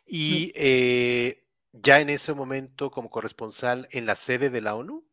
[0.06, 5.04] Y eh, ya en ese momento como corresponsal en la sede de la ONU.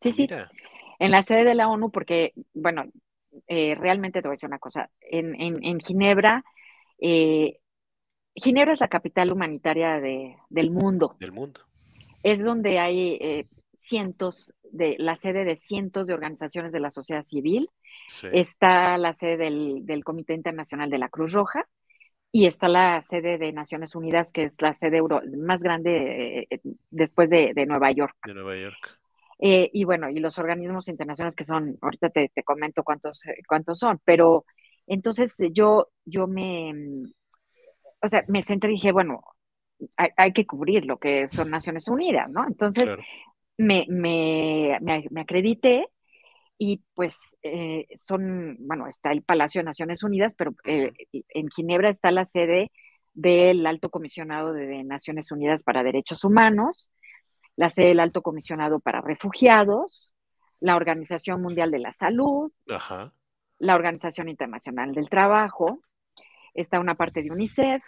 [0.00, 0.28] Sí, sí.
[0.98, 2.84] En la sede de la ONU, porque, bueno,
[3.46, 4.90] eh, realmente te voy a decir una cosa.
[5.00, 6.44] En, en, Ginebra,
[6.98, 7.58] eh,
[8.34, 11.16] Ginebra es la capital humanitaria de, del mundo.
[11.20, 11.60] Del mundo.
[12.22, 13.46] Es donde hay eh,
[13.80, 17.68] cientos de, la sede de cientos de organizaciones de la sociedad civil.
[18.32, 21.68] Está la sede del, del, Comité Internacional de la Cruz Roja
[22.32, 25.02] y está la sede de Naciones Unidas, que es la sede
[25.36, 28.16] más grande eh, después de, de, Nueva York.
[28.24, 28.98] De Nueva York.
[29.38, 33.78] Eh, y bueno, y los organismos internacionales que son, ahorita te, te comento cuántos, cuántos
[33.78, 34.46] son, pero
[34.86, 36.72] entonces yo, yo me,
[38.00, 39.22] o sea, me senté y dije, bueno,
[39.96, 42.46] hay, que cubrir lo que son Naciones Unidas, ¿no?
[42.46, 42.88] Entonces
[43.56, 45.88] me, me, me, acredité
[46.64, 51.90] y pues eh, son, bueno, está el Palacio de Naciones Unidas, pero eh, en Ginebra
[51.90, 52.70] está la sede
[53.14, 56.88] del Alto Comisionado de Naciones Unidas para Derechos Humanos,
[57.56, 60.14] la sede del Alto Comisionado para Refugiados,
[60.60, 63.12] la Organización Mundial de la Salud, Ajá.
[63.58, 65.80] la Organización Internacional del Trabajo,
[66.54, 67.82] está una parte de UNICEF,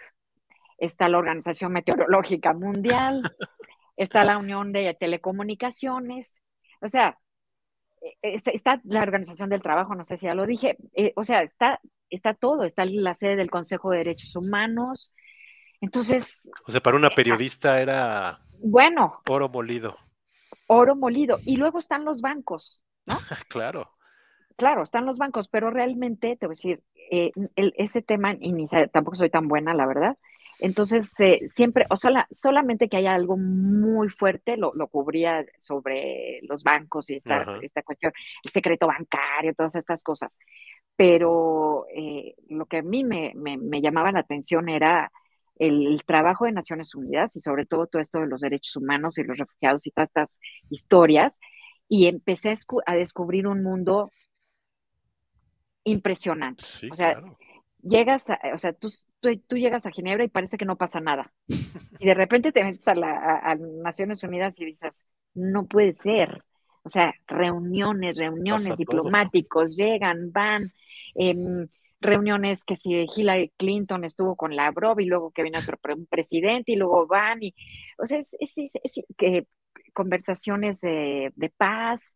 [0.79, 3.21] está la Organización Meteorológica Mundial,
[3.95, 6.41] está la Unión de Telecomunicaciones,
[6.81, 7.17] o sea,
[8.21, 11.41] e, está, la Organización del Trabajo, no sé si ya lo dije, eh, o sea,
[11.41, 15.13] está, está todo, está la sede del Consejo de Derechos Humanos.
[15.81, 16.49] Entonces.
[16.65, 18.39] O sea, para una periodista era.
[18.59, 19.21] Bueno.
[19.27, 19.97] Oro molido.
[20.67, 21.39] Oro molido.
[21.45, 23.17] Y luego están los bancos, ¿no?
[23.49, 23.95] claro
[24.55, 28.53] claro, están los bancos, pero realmente, te voy a decir, eh, ese tema, y
[28.91, 30.17] tampoco soy tan buena, la verdad.
[30.59, 36.63] Entonces, eh, siempre, o sea, solamente que haya algo muy fuerte, lo, cubría sobre los
[36.63, 38.13] bancos y esta, esta, cuestión,
[38.43, 40.37] el secreto bancario, todas estas cosas.
[40.95, 45.11] Pero eh, lo que a mí me, me, llamaba la atención era
[45.57, 49.23] el, trabajo de Naciones Unidas y sobre todo todo esto de los derechos humanos y
[49.23, 50.39] los refugiados y todas estas
[50.69, 51.39] historias.
[51.87, 54.09] Y empecé a descubrir un mundo
[55.83, 56.65] impresionante.
[56.91, 57.21] o sea,
[57.85, 58.89] llegas, a, o sea, tú,
[59.21, 61.31] tú, llegas a Ginebra y parece que no pasa nada.
[61.47, 65.01] Y de repente te metes a, la, Naciones Unidas y dices,
[65.33, 66.43] no puede ser.
[66.83, 70.71] O sea, reuniones, reuniones, diplomáticos, llegan, van,
[71.15, 71.67] em,
[71.99, 76.75] reuniones que si Hillary Clinton estuvo con Lavrov y luego que viene otro presidente y
[76.75, 77.55] luego van y,
[77.97, 78.55] o sea, es,
[79.17, 79.47] que
[79.93, 82.15] conversaciones de, de paz,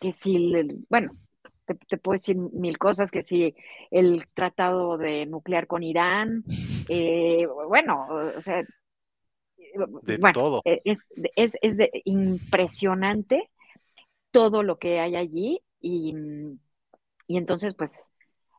[0.00, 0.52] que si,
[0.88, 1.16] bueno,
[1.64, 3.54] te, puedo decir mil cosas, que si
[3.90, 6.44] el tratado de nuclear con Irán,
[6.88, 8.62] eh, bueno, o sea,
[10.02, 10.62] de todo.
[10.64, 13.50] E, es, es, es de impresionante
[14.30, 16.14] todo lo que hay allí y,
[17.26, 18.10] y entonces pues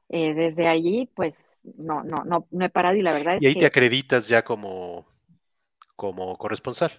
[0.09, 3.45] eh, desde allí pues no, no, no, no he parado y la verdad es que...
[3.45, 5.05] Y ahí te acreditas ya como,
[5.95, 6.91] como corresponsal.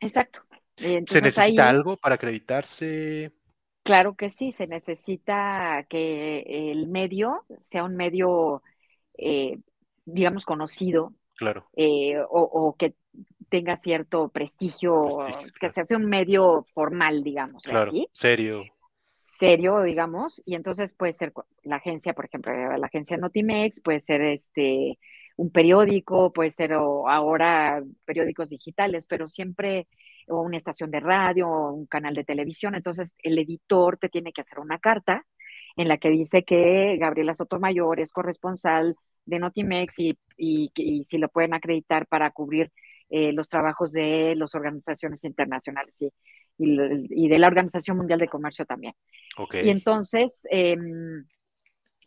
[0.00, 0.40] Exacto.
[0.76, 3.32] ¿Se necesita algo para acreditarse?
[3.82, 8.62] Claro que sí, se necesita que el medio sea un medio,
[9.16, 9.58] eh,
[10.04, 11.14] digamos, conocido.
[11.36, 11.66] Claro.
[11.74, 12.94] Eh, o, que
[13.48, 15.08] tenga cierto prestigio,
[15.58, 17.62] que se hace un medio formal, digamos.
[17.62, 18.64] Claro, serio.
[19.16, 24.22] Serio, digamos, y entonces puede ser la agencia, por ejemplo, la agencia Notimex, puede ser
[24.22, 24.98] este
[25.36, 29.88] un periódico, puede ser ahora periódicos digitales, pero siempre
[30.30, 32.74] o una estación de radio o un canal de televisión.
[32.74, 35.24] Entonces, el editor te tiene que hacer una carta
[35.76, 41.28] en la que dice que Gabriela Sotomayor es corresponsal de Notimex y, y, si lo
[41.28, 42.72] pueden acreditar para cubrir
[43.08, 46.12] eh, los trabajos de las organizaciones internacionales y,
[46.58, 48.94] y, de la Organización Mundial de Comercio también.
[49.36, 49.66] Okay.
[49.66, 51.26] Y entonces, em,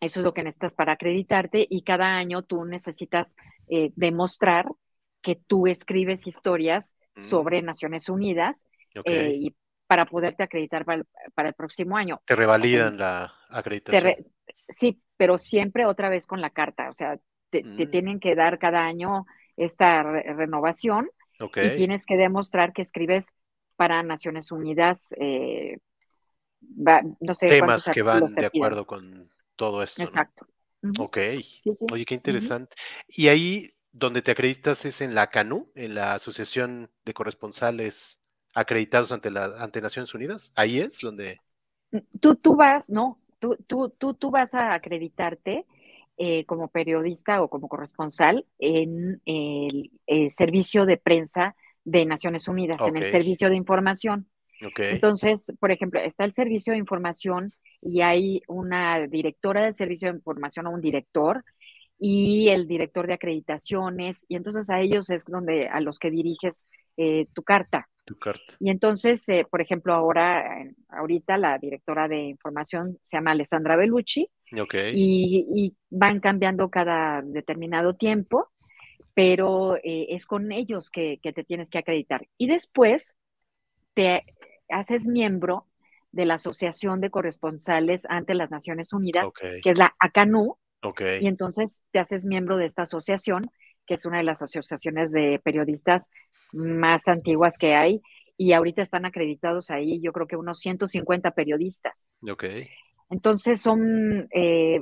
[0.00, 3.36] eso es lo que necesitas para acreditarte y cada año tú necesitas
[3.68, 4.66] eh, demostrar
[5.22, 7.62] que tú escribes historias sobre.
[7.62, 8.66] Naciones Unidas
[9.04, 12.20] eh, y para poderte acreditar para el, próximo año.
[12.24, 14.14] Te revalidan la acreditación.
[14.68, 17.18] sí, pero siempre otra vez con la carta, o sea,
[17.50, 17.90] te, mm.
[17.90, 23.26] tienen que dar cada año esta renovación y tienes que demostrar que escribes
[23.76, 25.78] para Naciones Unidas, eh,
[27.20, 27.48] no sé.
[27.48, 30.02] Temas que van de acuerdo con todo esto.
[30.02, 30.46] Exacto.
[30.98, 31.18] Ok.
[31.92, 32.76] Oye, qué interesante.
[33.08, 38.20] Y ahí donde te acreditas es en la CANU, en la Asociación de Corresponsales
[38.56, 40.52] Acreditados ante, la, ante Naciones Unidas.
[40.54, 41.40] Ahí es donde...
[41.90, 45.66] Mm, tú, tú vas, no, tú, tú, tú, tú vas a acreditarte
[46.16, 49.90] eh, como periodista o como corresponsal en el,
[50.30, 54.28] servicio de prensa de Naciones Unidas, en el servicio de información.
[54.76, 57.52] Entonces, por ejemplo, está el servicio de información
[57.82, 61.44] y hay una directora del servicio de información o un director
[61.98, 66.66] y el director de acreditaciones, y entonces a ellos es donde a los que diriges
[66.96, 67.88] eh, tu carta.
[68.04, 68.54] Tu carta.
[68.60, 70.44] Y entonces, eh, por ejemplo, ahora,
[70.88, 74.28] ahorita la directora de información se llama Alessandra Bellucci,
[74.60, 74.92] okay.
[74.94, 78.50] y, van cambiando cada determinado tiempo.
[79.16, 82.26] pero eh, es con ellos que, te tienes que acreditar.
[82.36, 83.14] Y después
[83.94, 84.24] te
[84.68, 85.68] haces miembro
[86.10, 89.28] de la Asociación de Corresponsales ante las Naciones Unidas,
[89.62, 90.58] que es la ACANU,
[91.20, 93.50] y entonces te haces miembro de esta asociación,
[93.86, 96.10] que es una de las asociaciones de periodistas
[96.52, 98.00] más antiguas que hay,
[98.36, 102.06] y ahorita están acreditados ahí, yo creo que unos 150 periodistas.
[102.28, 102.44] Ok.
[103.10, 104.80] Entonces son, eh,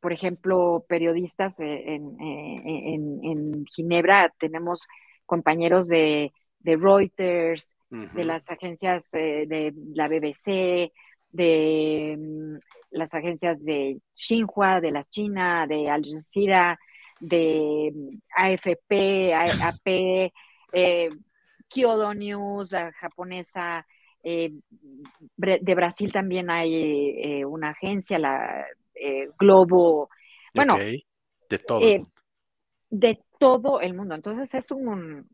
[0.00, 4.86] por ejemplo, periodistas eh, en, en, Ginebra, tenemos
[5.24, 6.32] compañeros de,
[6.62, 10.92] Reuters, de las agencias eh, de la BBC,
[11.32, 12.58] de mm,
[12.90, 16.78] las agencias de Xinhua, de la China, de Al Jazeera,
[17.20, 20.32] de mm, AFP, AP,
[20.72, 21.10] eh,
[21.68, 23.86] Kyodo News, la japonesa,
[24.22, 24.52] eh,
[25.36, 26.74] de Brasil también hay
[27.22, 28.66] eh, una agencia, la
[29.38, 30.10] Globo,
[30.52, 31.80] bueno, de todo.
[32.90, 34.14] de todo el mundo.
[34.14, 35.26] Entonces es un,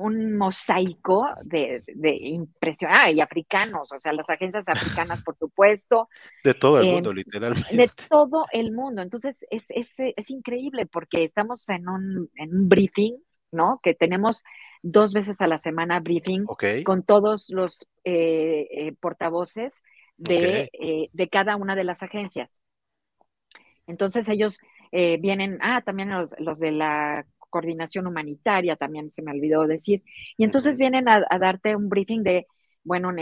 [0.00, 2.90] un mosaico de, de impresión.
[2.92, 6.08] Ah, y africanos, o sea, las agencias africanas, por supuesto.
[6.42, 7.76] De todo el eh, mundo, literalmente.
[7.76, 9.02] De todo el mundo.
[9.02, 13.16] Entonces, es, es, es increíble porque estamos en un, en un, briefing,
[13.52, 13.78] ¿no?
[13.82, 14.42] Que tenemos
[14.82, 16.46] dos veces a la semana briefing
[16.84, 19.82] con todos los eh, eh, portavoces
[20.16, 20.70] de,
[21.12, 22.60] de cada una de las agencias.
[23.86, 24.60] Entonces, ellos
[24.92, 30.02] vienen, ah, también los, los de la coordinación humanitaria, también se me olvidó decir.
[30.36, 32.46] Y entonces vienen a, darte un briefing de,
[32.82, 33.12] bueno,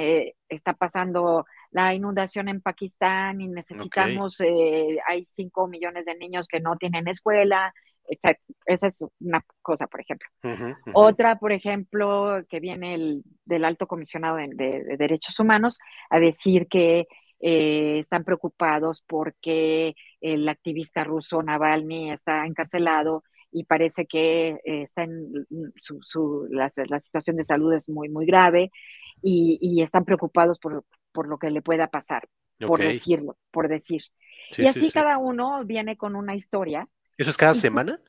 [0.48, 6.60] está pasando la inundación en Pakistán y necesitamos, eh, hay cinco millones de niños que
[6.60, 7.74] no tienen escuela,
[8.08, 8.38] etc.
[8.64, 10.28] Esa es una cosa, por ejemplo.
[10.94, 15.78] Otra, por ejemplo, que viene el, del alto comisionado de, derechos humanos
[16.10, 17.06] a decir que
[17.40, 23.22] eh, están preocupados porque el activista ruso Navalny está encarcelado
[23.58, 28.26] y parece que eh, está en mm, su, la, situación de salud es muy, muy
[28.26, 28.70] grave
[29.22, 30.84] y, están preocupados por,
[31.28, 32.28] lo que le pueda pasar,
[32.60, 34.02] por decirlo, por decir.
[34.56, 36.88] y así cada uno viene con una historia.
[37.16, 38.00] ¿Eso es cada semana?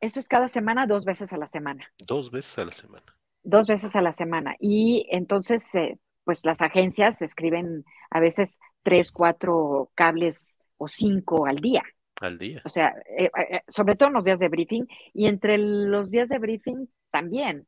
[0.00, 1.90] Eso es cada semana, dos veces a la semana.
[1.98, 3.16] Dos veces a la semana.
[3.42, 4.54] Dos veces a la semana.
[4.60, 11.56] Y entonces, eh, pues las agencias escriben a veces tres, cuatro cables o cinco al
[11.56, 11.82] día.
[12.20, 12.62] Al día.
[12.64, 16.28] O sea, eh, eh, sobre todo en los días de briefing y entre los días
[16.28, 17.66] de briefing también.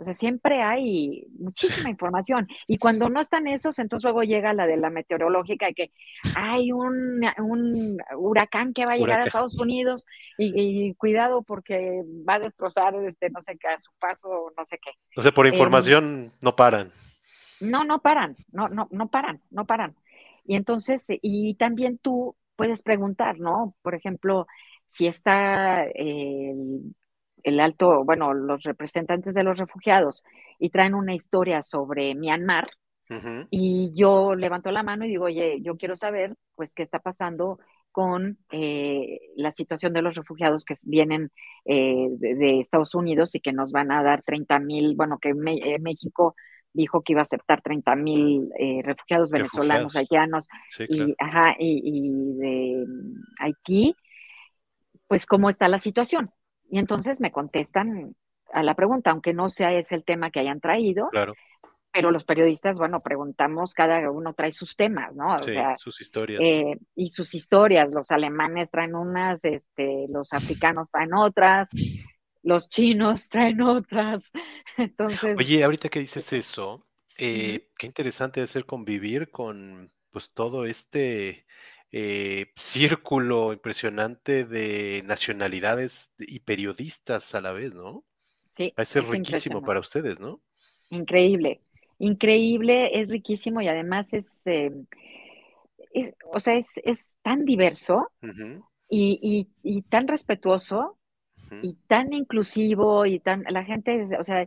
[0.00, 2.48] O sea, siempre hay muchísima información.
[2.66, 5.92] Y cuando no están esos, entonces luego llega la de la meteorológica, que
[6.34, 10.06] hay un, un huracán que va a llegar a Estados Unidos
[10.38, 14.78] y, cuidado porque va a destrozar, este, no sé qué, a su paso, no sé
[14.78, 14.92] qué.
[15.16, 16.92] O sea, por em, información no paran.
[17.60, 19.94] No, no paran, no, no, no paran, no paran.
[20.46, 23.74] Y entonces, y también tú puedes preguntar, ¿no?
[23.80, 24.46] Por ejemplo,
[24.86, 26.94] si está el,
[27.58, 30.22] alto, bueno, los representantes de los refugiados
[30.58, 32.68] y traen una historia sobre Myanmar,
[33.50, 37.58] y yo levanto la mano y digo, oye, yo quiero saber, pues, qué está pasando
[37.92, 41.32] con eh, la situación de los refugiados que vienen
[41.64, 45.78] eh, de, Estados Unidos y que nos van a dar 30 mil, bueno, que eh,
[45.80, 46.36] México
[46.72, 50.48] dijo que iba a aceptar 30 mil eh, refugiados venezolanos, haitianos
[50.88, 53.96] y, ajá, y, de mm, Haití,
[55.06, 56.30] pues cómo está la situación.
[56.70, 58.14] Y entonces me contestan
[58.52, 61.34] a la pregunta, aunque no sea ese el tema que hayan traído, claro.
[61.92, 65.34] pero los periodistas, bueno, preguntamos, cada uno trae sus temas, ¿no?
[65.34, 66.40] O sea, sus historias.
[66.40, 71.70] Eh, y sus historias, los alemanes traen unas, este, los africanos traen otras,
[72.42, 74.22] los chinos traen otras.
[74.76, 75.36] Entonces.
[75.36, 76.86] Oye, ahorita que dices eso,
[77.18, 81.46] eh, qué interesante es ser convivir con pues todo este
[81.92, 88.04] eh, círculo impresionante de nacionalidades y periodistas a la vez, ¿no?
[88.56, 88.72] Sí.
[88.78, 90.40] Va a ser riquísimo para ustedes, ¿no?
[90.90, 91.60] Increíble,
[91.98, 94.72] increíble, es riquísimo y además es, eh,
[96.32, 98.10] o sea, es, tan diverso
[98.88, 100.99] y, y, tan respetuoso
[101.62, 104.46] y tan inclusivo y tan, la gente, o sea,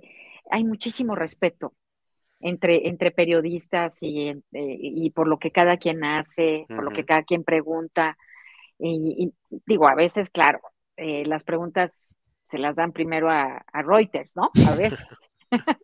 [0.49, 1.73] hay muchísimo respeto
[2.39, 7.05] entre, entre periodistas y, eh, y por lo que cada quien hace, por lo que
[7.05, 8.17] cada quien pregunta.
[8.79, 9.33] Y,
[9.65, 10.59] digo, a veces, claro,
[10.97, 12.13] eh, las preguntas
[12.49, 14.51] se las dan primero a, Reuters, ¿no?
[14.67, 14.99] A veces.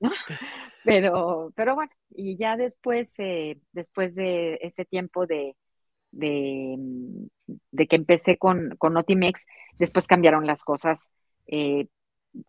[0.84, 5.56] Pero, pero bueno, y ya después, eh, después de ese tiempo de,
[6.10, 6.76] de,
[7.46, 9.46] de que empecé con, con Notimex,
[9.78, 11.10] después cambiaron las cosas
[11.46, 11.86] eh,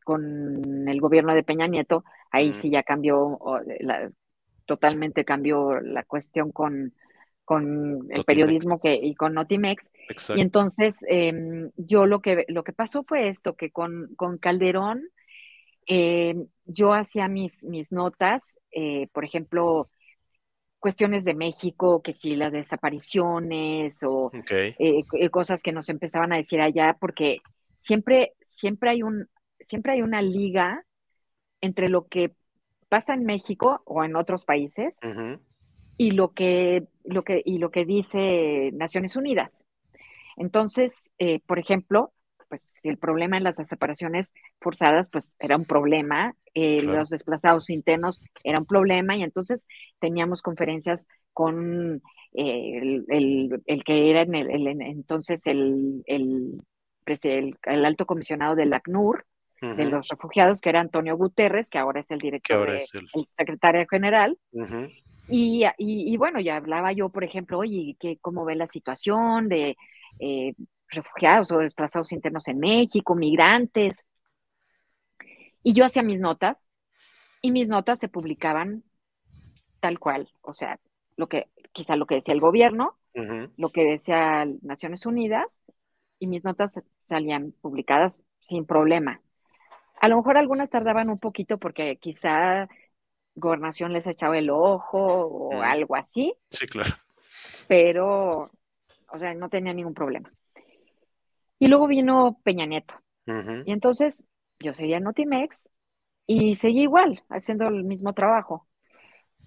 [0.04, 3.40] con el gobierno de Peña Nieto, ahí sí ya cambió,
[4.66, 6.94] totalmente cambió la cuestión con,
[7.44, 9.92] con el periodismo que, y con Notimex.
[10.36, 15.04] Y entonces em, yo lo que, lo que pasó fue esto, que con, con Calderón
[15.86, 19.90] em, yo hacía mis, mis notas, eh, por ejemplo,
[20.86, 26.38] cuestiones de México, que si las desapariciones o eh, eh, cosas que nos empezaban a
[26.38, 27.40] decir allá, porque
[27.74, 29.28] siempre, siempre hay un,
[29.60, 30.86] siempre hay una liga
[31.60, 32.36] entre lo que
[32.88, 34.94] pasa en México o en otros países
[35.98, 39.66] y lo que, lo que, y lo que dice Naciones Unidas.
[40.38, 42.14] Entonces, eh, por ejemplo,
[42.48, 47.70] pues si el problema en las separaciones forzadas, pues era un problema, eh, los desplazados
[47.70, 49.68] internos era un problema, y entonces
[50.00, 52.02] teníamos conferencias con
[52.34, 59.26] eh, el, que era en el, entonces el, el, alto comisionado del ACNUR,
[59.62, 63.26] de los refugiados, que era Antonio Guterres, que ahora es el director, el...
[63.26, 64.38] secretario general.
[65.28, 69.76] y, bueno, ya hablaba yo, por ejemplo, oye, ¿qué, ¿cómo ve la situación de
[70.20, 70.54] eh,
[70.90, 74.06] refugiados o desplazados internos en México, migrantes?
[75.66, 76.70] Y yo hacía mis notas
[77.42, 78.84] y mis notas se publicaban
[79.80, 80.80] tal cual, o sea,
[81.18, 83.00] lo que quizá lo que decía el gobierno,
[83.58, 85.62] lo que decía Naciones Unidas,
[86.20, 89.22] y mis notas salían publicadas sin problema.
[90.00, 92.68] A lo mejor algunas tardaban un poquito porque quizá
[93.34, 96.36] gobernación les echaba el ojo o algo así.
[96.52, 96.96] Sí, claro.
[97.68, 98.52] Pero,
[99.12, 100.32] o sea, no tenía ningún problema.
[101.58, 102.94] Y luego vino Peña Nieto.
[103.66, 104.24] Y entonces
[104.60, 105.70] yo seguía en Notimex
[106.28, 108.68] y seguí igual, haciendo el mismo trabajo.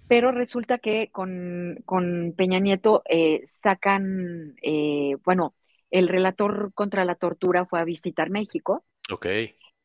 [0.09, 1.85] Pero resulta que con,
[2.37, 5.55] Peña Nieto eh, sacan, eh, bueno,
[5.91, 8.85] el relator contra la tortura fue a visitar México.
[9.11, 9.27] Ok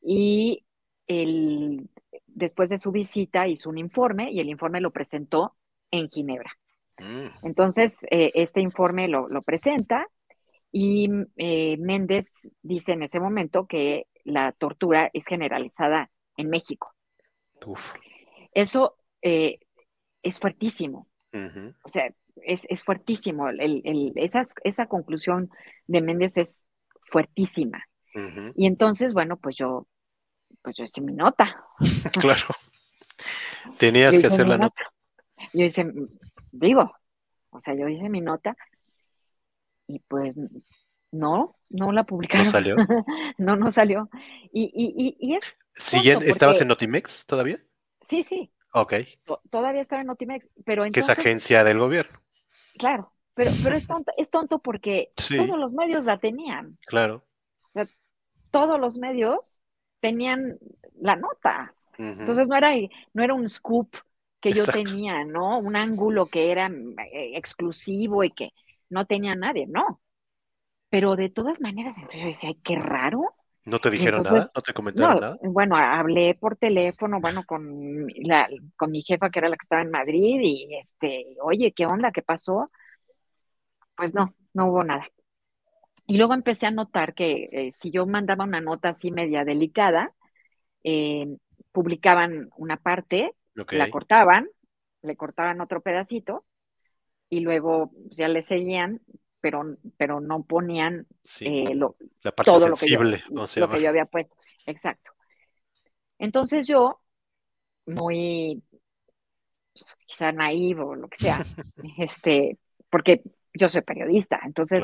[0.03, 0.65] y
[1.07, 1.89] el,
[2.27, 5.55] después de su visita hizo un informe y el informe lo presentó
[5.89, 6.51] en Ginebra.
[6.99, 7.45] Mm.
[7.45, 10.07] Entonces, eh, este informe lo, presenta
[10.71, 16.93] y eh, Méndez dice en ese momento que la tortura es generalizada en México.
[18.53, 19.59] Eso eh,
[20.21, 21.07] es fuertísimo.
[21.83, 22.13] O sea,
[22.43, 23.49] es, fuertísimo.
[23.49, 25.49] esa, conclusión
[25.87, 26.65] de Méndez es
[27.01, 27.85] fuertísima.
[28.55, 29.87] Y entonces, bueno, pues yo
[30.61, 31.63] pues yo hice mi nota.
[32.19, 32.47] claro.
[33.77, 34.81] Tenías que hacer la nota.
[35.53, 35.91] Yo hice,
[36.51, 36.91] digo,
[37.49, 38.55] o sea, yo hice mi nota
[39.87, 40.39] y pues
[41.13, 42.45] no, no la publicaron.
[42.45, 42.75] ¿No salió?
[43.37, 44.09] no, no salió.
[44.51, 45.43] Y, y, y, es...
[45.75, 47.63] ¿Estabas en Notimex todavía?
[48.01, 48.51] Sí, sí.
[48.73, 48.93] Ok.
[49.49, 51.15] Todavía estaba en Notimex, pero entonces...
[51.15, 52.19] Que es agencia del gobierno.
[52.77, 56.77] Claro, pero, pero es, tonto, es tonto porque todos los medios la tenían.
[56.85, 57.23] Claro.
[58.51, 59.59] todos los medios
[59.99, 60.57] tenían
[60.99, 61.75] la nota.
[61.97, 62.71] Entonces no era,
[63.13, 63.95] no era un scoop
[64.41, 65.59] que yo tenía, ¿no?
[65.59, 68.51] Un ángulo que era eh, exclusivo y que
[68.89, 70.01] no tenía nadie, no.
[70.93, 73.33] Pero de todas maneras, entonces yo decía, qué raro.
[73.65, 74.45] ¿No te dijeron nada?
[74.53, 75.37] ¿No te comentaron nada?
[75.41, 79.81] Bueno, hablé por teléfono, bueno, con, la, con mi jefa que era la que estaba
[79.81, 82.11] en Madrid y este, oye, ¿qué onda?
[82.11, 82.69] ¿Qué pasó?
[83.97, 85.07] Pues no, no hubo nada.
[86.05, 90.13] Y luego empecé a notar que eh, si yo mandaba una nota así media delicada,
[90.83, 91.25] eh,
[91.71, 94.47] publicaban una parte, la cortaban,
[95.01, 96.45] le cortaban otro pedacito
[97.29, 99.01] y luego pues, ya le seguían,
[99.43, 101.05] pero, pero no ponían
[101.41, 101.97] eh, lo,
[102.45, 104.37] todo lo que, yo, lo que yo había puesto.
[104.65, 105.11] Exacto.
[106.17, 107.01] Entonces yo,
[107.85, 108.63] muy
[109.73, 111.45] pues, quizá naivo o lo que sea,
[111.97, 112.57] este,
[112.89, 113.21] porque
[113.53, 114.81] yo soy periodista, entonces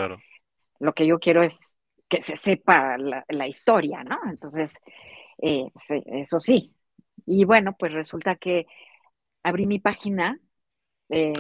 [0.80, 1.74] lo que yo quiero es
[2.10, 4.20] que se sepa la, historia, ¿no?
[4.30, 4.78] Entonces,
[5.38, 6.76] eh, pues, eso sí.
[7.26, 8.68] Y bueno, pues resulta que
[9.42, 10.38] abrí mi página,
[11.08, 11.32] eh,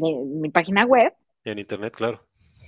[0.00, 1.12] mi página web.
[1.42, 2.24] En internet, claro.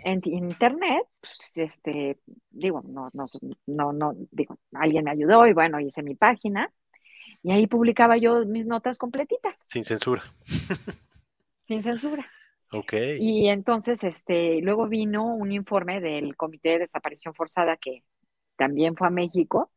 [0.07, 3.25] En, internet, pues, este, digo, no, no,
[3.67, 6.73] no, no, digo, alguien me ayudó y bueno, hice mi página
[7.43, 9.55] y ahí publicaba yo mis notas completitas.
[9.69, 10.23] Sin censura.
[11.65, 12.25] Sin censura.
[12.71, 12.93] Ok.
[13.19, 18.05] Y entonces, este, luego vino un informe del Comité de Desaparición Forzada que
[18.57, 19.73] también fue a México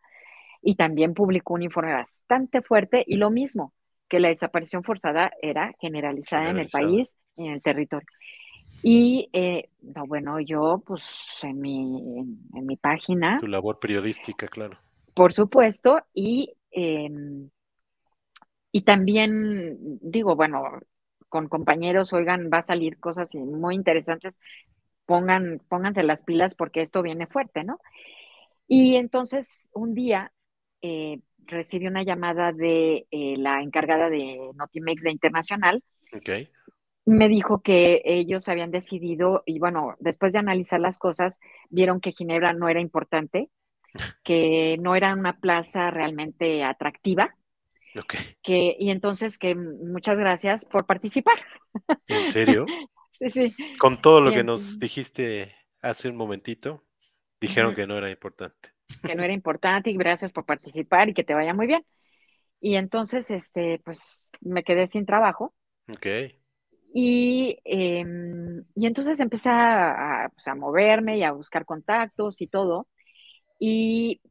[0.61, 3.73] y también publicó un informe bastante fuerte y lo mismo,
[4.07, 8.07] que la desaparición forzada era generalizada, en el país y en el territorio.
[8.81, 11.03] Y eh, bueno, yo pues
[11.43, 12.19] en mi,
[12.53, 13.37] en, mi página.
[13.39, 14.77] Tu labor periodística, claro.
[15.13, 17.49] Por supuesto, y, em,
[18.71, 20.63] y también digo, bueno,
[21.27, 24.39] con compañeros, oigan, va a salir cosas muy interesantes,
[25.05, 27.79] pongan, pónganse las pilas porque esto viene fuerte, ¿no?
[28.67, 30.31] Y entonces un día
[30.81, 35.83] eh, recibí una llamada de eh, la encargada de Notimex de Internacional.
[36.15, 36.49] Okay.
[37.09, 41.39] Me dijo que ellos habían decidido, y bueno, después de analizar las cosas,
[41.69, 43.49] vieron que Ginebra no era importante,
[44.23, 47.35] que no era una plaza realmente atractiva.
[48.43, 51.33] Que, y entonces que muchas gracias por participar.
[52.07, 52.65] ¿En serio?
[53.11, 53.55] sí, sí.
[53.79, 56.85] Con todo lo que nos dijiste hace un momentito,
[57.41, 58.69] dijeron que no era importante.
[59.03, 61.83] Que no era importante y gracias por participar y que te vaya muy bien.
[62.61, 65.53] Y entonces, este, pues me quedé sin trabajo.
[65.89, 66.05] Ok.
[66.93, 72.87] Y, em, y entonces empecé a, pues, a, moverme y a buscar contactos y todo.
[73.59, 74.21] Y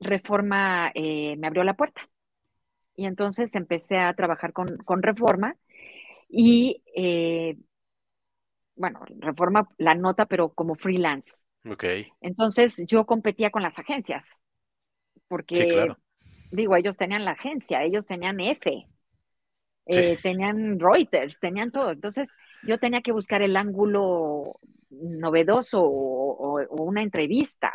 [0.00, 2.02] Reforma eh, me abrió la puerta.
[2.96, 5.56] Y entonces empecé a trabajar con, con Reforma
[6.28, 7.56] y, eh,
[8.76, 11.32] bueno, Reforma la nota, pero como freelance.
[11.68, 11.84] Ok.
[12.20, 14.24] Entonces yo competía con las agencias,
[15.28, 15.92] porque,
[16.50, 18.86] digo, ellos tenían la agencia, ellos tenían F,
[19.90, 21.90] eh, tenían Reuters, tenían todo.
[21.90, 22.28] Entonces
[22.62, 24.60] yo tenía que buscar el ángulo
[24.90, 27.72] novedoso o, una entrevista.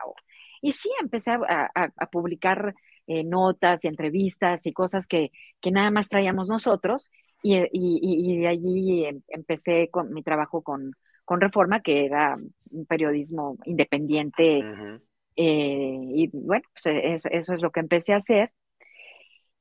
[0.62, 2.74] y sí, empecé a, publicar
[3.08, 5.32] eh, notas y entrevistas y cosas que,
[5.72, 7.12] nada más traíamos nosotros.
[7.44, 10.92] Y, de allí em, empecé con mi trabajo con,
[11.28, 12.38] Reforma, que era
[12.70, 14.62] un periodismo independiente.
[15.36, 18.52] Eh, y bueno, pues eso, eso, es lo que empecé a hacer.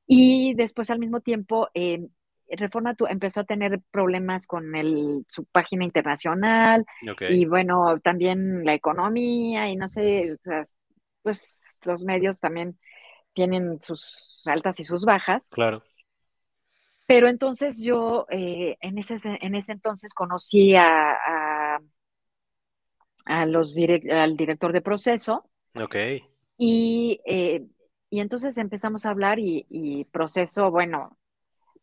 [0.06, 2.08] Y después al mismo tiempo em,
[2.50, 6.84] Reforma empezó a tener problemas con el, su página internacional
[7.30, 10.36] y bueno, también la economía y no sé,
[11.22, 12.78] pues los medios también
[13.32, 15.48] tienen sus altas y sus bajas.
[15.50, 15.82] Claro.
[17.06, 21.76] Pero entonces yo eh, en, ese, en ese entonces conocí a,
[23.26, 23.76] a, los
[24.10, 25.44] al director de proceso.
[25.74, 25.96] Ok.
[26.56, 27.66] Y, eh,
[28.08, 31.18] y entonces empezamos a hablar y, y proceso, bueno,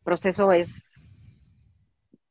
[0.04, 1.02] proceso es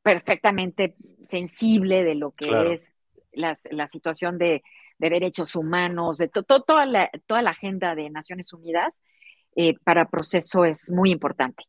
[0.02, 0.96] perfectamente
[1.28, 2.96] sensible de lo que es
[3.32, 3.54] la,
[3.86, 4.62] situación de,
[4.98, 9.02] derechos humanos, de toda, la, toda la agenda de Naciones Unidas,
[9.56, 11.64] eh, para proceso es muy importante.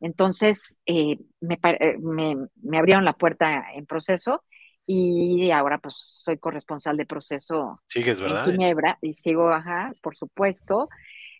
[0.00, 4.44] Entonces, eh, eh, me, me, abrieron la puerta en proceso
[4.86, 8.46] y ahora pues soy corresponsal de proceso ¿Sigues, verdad?
[8.46, 10.88] en Ginebra y sigo, ajá, por supuesto.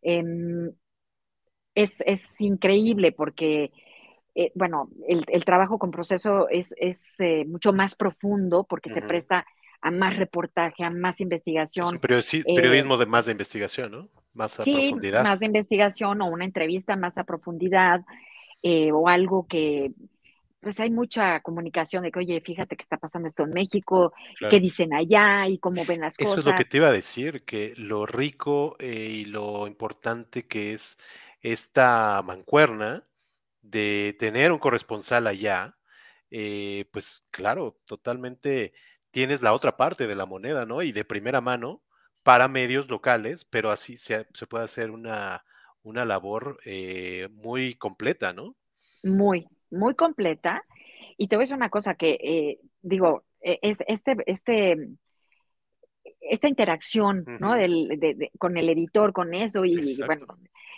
[0.03, 0.71] Em,
[1.75, 3.73] es, es, increíble porque
[4.41, 6.73] eh, bueno, el, trabajo con proceso es,
[7.19, 9.45] eh, mucho más profundo porque se presta
[9.81, 11.97] a más reportaje, a más investigación.
[11.97, 14.09] Eh, periodismo de más de investigación, ¿no?
[14.35, 18.03] Más a sí, Más de investigación o una entrevista más a profundidad
[18.93, 19.91] o algo que,
[20.61, 24.13] pues hay mucha comunicación de que, oye, fíjate que está pasando esto en México,
[24.49, 26.39] qué dicen allá y cómo ven las cosas.
[26.39, 30.75] Eso es lo que te iba a decir, que lo rico y lo importante que
[30.75, 30.97] es
[31.43, 33.03] esta mancuerna
[33.63, 35.77] de tener un corresponsal allá,
[36.31, 38.73] eh, pues claro, totalmente
[39.11, 40.83] tienes la otra parte de la moneda, ¿no?
[40.83, 41.83] Y de primera mano
[42.23, 45.45] para medios locales, pero así se, puede hacer una,
[45.83, 48.55] una labor eh, muy completa, ¿no?
[49.03, 50.63] Muy, muy completa.
[51.17, 54.89] Y te voy a decir una cosa que, eh, digo, e, es, este, este,
[56.21, 57.55] esta interacción, ¿no?
[57.55, 60.27] Del, con el editor, con eso, y bueno,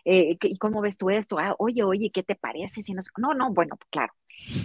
[0.04, 1.38] eh, ¿y cómo ves tú esto?
[1.38, 2.82] Ah, oye, oye, ¿qué te parece?
[2.82, 4.12] Si no, no, no, bueno, claro.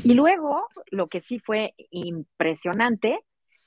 [0.04, 3.20] Y luego, lo que sí fue impresionante,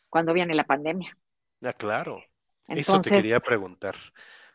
[0.09, 1.17] cuando viene la pandemia.
[1.63, 2.23] Ah, claro.
[2.67, 3.95] Eso te quería preguntar.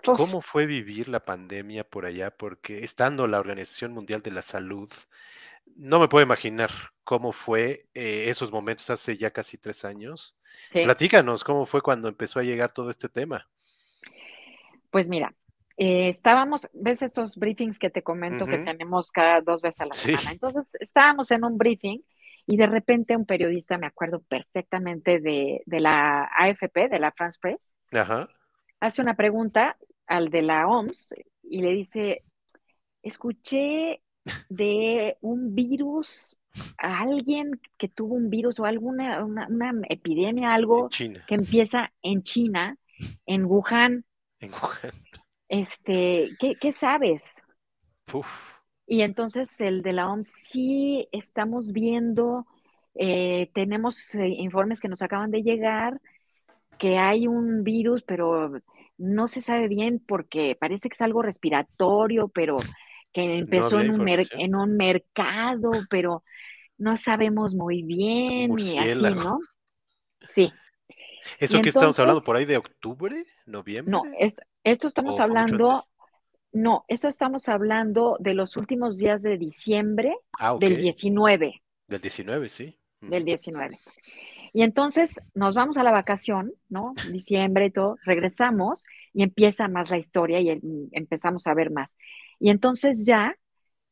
[0.04, 2.32] ¿Cómo fue vivir la pandemia por allá?
[2.32, 4.92] Porque estando la Organización Mundial de la Salud,
[5.76, 6.72] no me puedo imaginar
[7.04, 10.36] cómo fue eh, esos momentos hace ya casi tres años.
[10.72, 13.48] Platícanos, ¿cómo fue cuando empezó a llegar todo este tema?
[14.90, 15.34] Pues mira,
[15.78, 19.94] eh, estábamos, ves estos briefings que te comento que tenemos cada dos veces a la
[19.94, 20.32] semana.
[20.32, 22.00] Entonces, estábamos en un briefing
[22.46, 27.76] y de repente un periodista, me acuerdo perfectamente de, la AFP, de la France Press,
[28.80, 32.24] hace una pregunta al de la OMS y le dice,
[33.02, 34.02] escuché
[34.50, 36.40] de un virus
[36.78, 42.78] a alguien que tuvo un virus o alguna una, epidemia, algo que empieza en China,
[43.26, 44.06] en Wuhan.
[44.40, 44.94] En Wuhan
[45.54, 47.44] este, ¿qué, sabes?
[48.88, 52.48] Y entonces el de la OMS, sí estamos viendo,
[52.96, 56.02] eh, tenemos eh, informes que nos acaban de llegar,
[56.80, 58.52] que hay un virus, pero
[58.98, 62.58] no se sabe bien porque parece que es algo respiratorio, pero
[63.14, 66.24] que empezó en, un en un mercado, pero
[66.78, 69.40] no sabemos muy bien y así, ¿no?
[70.22, 70.52] Sí.
[71.40, 73.92] ¿Eso que estamos hablando por ahí de octubre, noviembre?
[73.92, 75.84] No, esto, esto estamos hablando,
[76.52, 81.62] no, esto estamos hablando de los últimos días de diciembre ah, del 19.
[81.88, 82.78] Del 19, sí.
[83.02, 83.80] del 19.
[84.56, 86.94] Y entonces nos vamos a la vacación, ¿no?
[87.12, 90.62] Diciembre y todo, regresamos y empieza más la historia y
[90.92, 91.96] empezamos a ver más.
[92.44, 93.38] Y entonces ya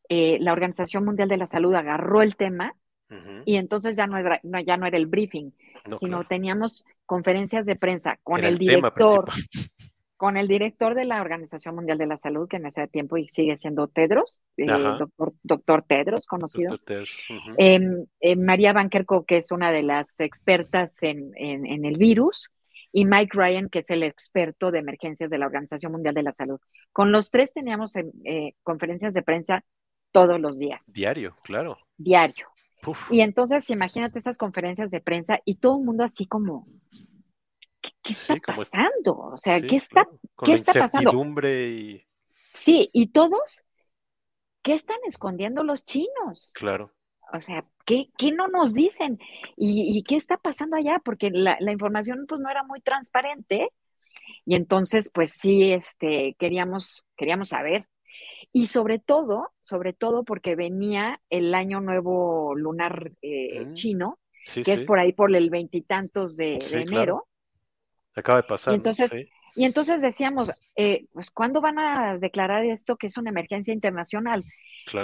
[0.10, 2.76] eh, la Organización Mundial de la Salud agarró el tema
[3.45, 5.52] y entonces ya no, era, ya no era el briefing,
[5.97, 9.26] sino teníamos conferencias de prensa con el director,
[10.18, 13.56] con el director de la Organización Mundial de la Salud, que en ese tiempo sigue
[13.56, 16.78] siendo Tedros, eh, doctor, doctor, Tedros, conocido.
[17.58, 22.52] Em, eh, María Bankerco, que es una de las expertas en, el virus,
[22.92, 26.32] y Mike Ryan, que es el experto de emergencias de la Organización Mundial de la
[26.32, 26.60] Salud.
[26.92, 29.64] Con los tres teníamos em, eh, conferencias de prensa
[30.12, 30.84] todos los días.
[30.94, 31.78] Diario, claro.
[31.98, 32.48] Diario.
[33.12, 36.68] Y entonces imagínate esas conferencias de prensa y todo el mundo así como,
[37.80, 39.18] ¿qué, está pasando?
[39.18, 40.08] O sea, ¿qué está,
[40.44, 41.12] ¿qué está pasando?
[41.48, 42.04] Y...
[42.54, 43.64] Sí, y todos,
[44.64, 46.54] ¿qué están escondiendo los chinos?
[46.56, 46.92] Claro.
[47.34, 49.20] O sea, ¿qué, qué no nos dicen?
[49.56, 51.02] ¿Y, qué está pasando allá?
[51.04, 53.70] Porque la, la, información pues no era muy transparente.
[54.46, 57.88] Y entonces, pues sí, este, queríamos, queríamos saber.
[58.54, 63.74] Y sobre todo, sobre todo porque venía el año nuevo lunar eh, mm.
[63.74, 64.20] chino,
[64.54, 67.28] que es por ahí por el veintitantos de, enero.
[68.14, 68.74] Acaba de pasar.
[68.74, 69.10] Y entonces,
[69.56, 74.43] y entonces decíamos, eh, pues, ¿cuándo van a declarar esto que es una emergencia internacional?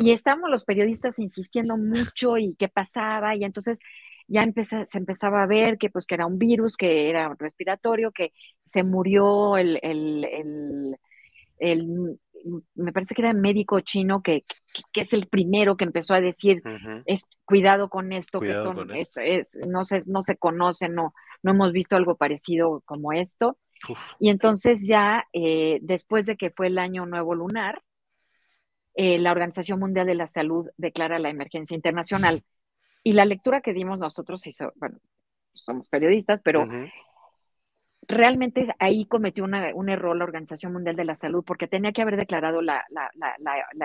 [0.01, 3.79] Y estábamos los periodistas insistiendo mucho y qué pasaba, y entonces
[4.27, 8.33] ya se empezaba a ver que pues que era un virus, que era respiratorio, que
[8.65, 10.97] se murió el, el,
[11.59, 12.19] el,
[12.75, 14.43] me parece que era médico chino que,
[14.91, 16.61] que, es el primero que empezó a decir,
[17.05, 18.73] es, cuidado con esto, que esto,
[19.17, 23.57] Es, no, se, no se conoce, no, no hemos visto algo parecido como esto.
[24.19, 27.82] Y entonces ya eh, después de que fue el año nuevo lunar,
[28.95, 32.43] eh, la Organización Mundial de la Salud declara la emergencia internacional.
[33.03, 34.97] Y la lectura que dimos nosotros, hizo, bueno,
[35.53, 36.65] somos periodistas, pero
[38.07, 42.17] realmente ahí cometió un error la Organización Mundial de la Salud porque tenía que haber
[42.17, 42.86] declarado la,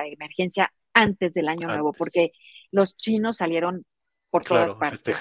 [0.07, 2.33] emergencia antes del año nuevo, porque
[2.71, 3.85] los chinos salieron
[4.31, 5.19] por todas partes.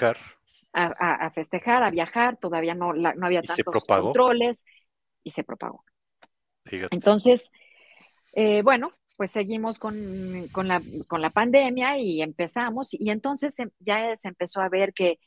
[0.72, 1.22] A festejar.
[1.22, 4.64] A, festejar, a viajar, todavía no, no había tantos controles
[5.22, 5.84] y se propagó.
[6.90, 7.50] Entonces,
[8.32, 14.16] eh, bueno, pues seguimos con, la, con la pandemia y empezamos, y entonces em, ya
[14.16, 15.18] se empezó a ver que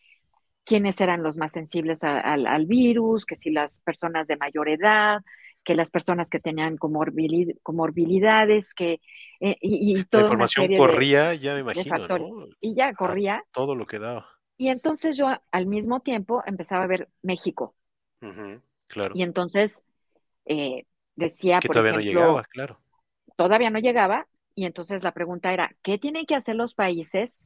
[0.64, 5.22] quiénes eran los más sensibles al virus, que si las personas de mayor edad,
[5.64, 9.00] que las personas que tenían comorbilidades, que
[9.40, 11.96] eh, y, toda la información corría, ya me imagino,
[12.60, 13.44] y ya corría.
[13.52, 14.28] todo lo que daba.
[14.58, 17.76] Y entonces yo al mismo tiempo empezaba a ver México.
[18.88, 19.12] claro.
[19.14, 19.84] Y entonces
[20.46, 20.86] eh,
[21.16, 22.80] decía, que todavía no llegaba, claro.
[23.36, 27.40] Todavía no llegaba, y entonces la pregunta era, ¿qué tienen que hacer los países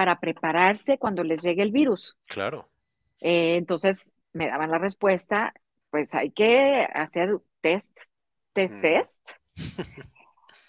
[0.00, 2.16] para prepararse cuando les llegue el virus.
[2.26, 2.70] Claro.
[3.20, 5.52] Eh, entonces me daban la respuesta,
[5.90, 7.94] pues hay que hacer test,
[8.54, 8.80] test, mm.
[8.80, 9.30] test.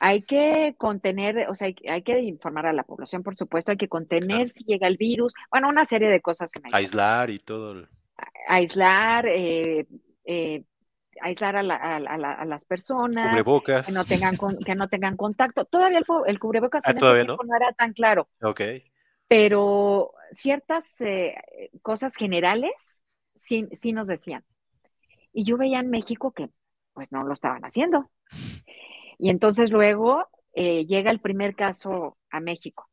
[0.04, 3.88] hay que contener, o sea, hay, que informar a la población, por supuesto, hay que
[3.88, 6.70] contener si llega el virus, bueno, una serie de cosas que me...
[6.74, 7.88] Aislar y todo.
[8.48, 9.86] Aislar, eh,
[10.26, 10.64] eh,
[11.22, 11.64] aislar a,
[12.46, 13.86] las personas, cubrebocas.
[13.86, 15.66] que no tengan que no tengan contacto.
[15.66, 17.38] Todavía el, cubrebocas ah, todavía no?
[17.44, 18.28] no era tan claro.
[18.42, 18.62] Ok
[19.32, 21.36] pero ciertas eh,
[21.82, 23.02] cosas generales
[23.34, 24.44] sí, sí nos decían.
[25.32, 26.50] Y yo veía en México que
[26.92, 28.12] pues no lo estaban haciendo.
[29.22, 32.90] Y entonces luego eh, llega el primer caso a México.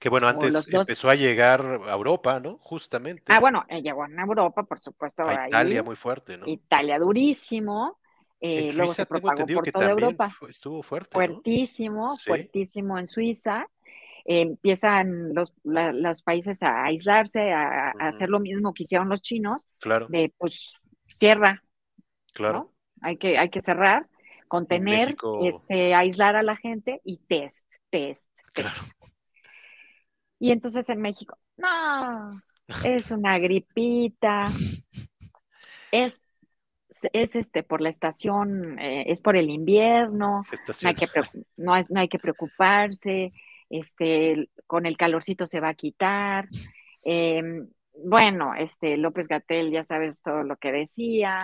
[0.00, 2.56] Que bueno, antes empezó a llegar a Europa, ¿no?
[2.62, 3.24] Justamente.
[3.26, 5.22] Ah, bueno, eh, llegó a Europa, por supuesto.
[5.22, 6.48] A Italia muy fuerte, ¿no?
[6.48, 8.00] Italia durísimo.
[8.40, 10.34] luego se propagó por toda Europa.
[10.48, 11.10] Estuvo fuerte.
[11.12, 13.68] Fuertísimo, fuertísimo en Suiza
[14.30, 20.06] empiezan los, los, países a aislarse, a, hacer lo mismo que hicieron los chinos, claro.
[20.10, 20.74] de pues
[21.06, 21.62] cierra,
[22.34, 22.74] claro.
[23.00, 24.06] Hay que, hay que cerrar,
[24.48, 28.80] contener, este, aislar a la gente y test, test, Claro.
[30.40, 32.42] Y entonces en México, no,
[32.84, 34.50] es una gripita,
[35.92, 36.20] es
[37.12, 40.42] es este por la estación, eh, es por el invierno,
[40.82, 41.06] no hay, que,
[41.56, 43.32] no, es, no hay que preocuparse,
[43.68, 46.48] este, con el calorcito se va a quitar.
[48.04, 51.40] Bueno, este López Gatel, ya sabes todo lo que decía,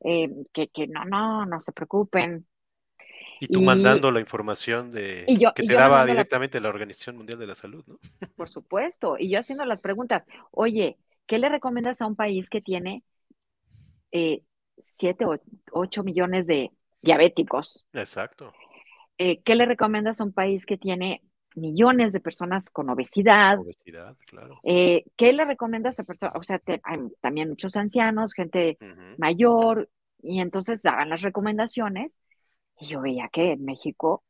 [0.00, 2.46] em, que, que, no, no, no se preocupen.
[3.40, 5.24] Y tú mandando la información de
[5.54, 6.68] que te daba directamente la...
[6.68, 7.98] Organización Mundial de la Salud, ¿no?
[8.36, 12.60] Por supuesto, y yo haciendo las preguntas, oye, ¿qué le recomiendas a un país que
[12.60, 13.02] tiene
[14.12, 14.42] eh,
[14.76, 15.36] siete o
[15.72, 16.70] ocho millones de
[17.02, 17.86] diabéticos?
[17.92, 18.52] Exacto.
[19.16, 21.22] Eh, ¿Qué le recomiendas a un país que tiene
[21.58, 23.58] millones de personas con obesidad.
[23.58, 24.60] Obesidad, claro.
[24.64, 26.36] Eh, ¿Qué le recomiendas a personas?
[26.36, 28.78] O sea, hay también muchos ancianos, gente
[29.18, 29.88] mayor,
[30.22, 32.18] y entonces daban las recomendaciones,
[32.78, 34.24] y yo veía que en México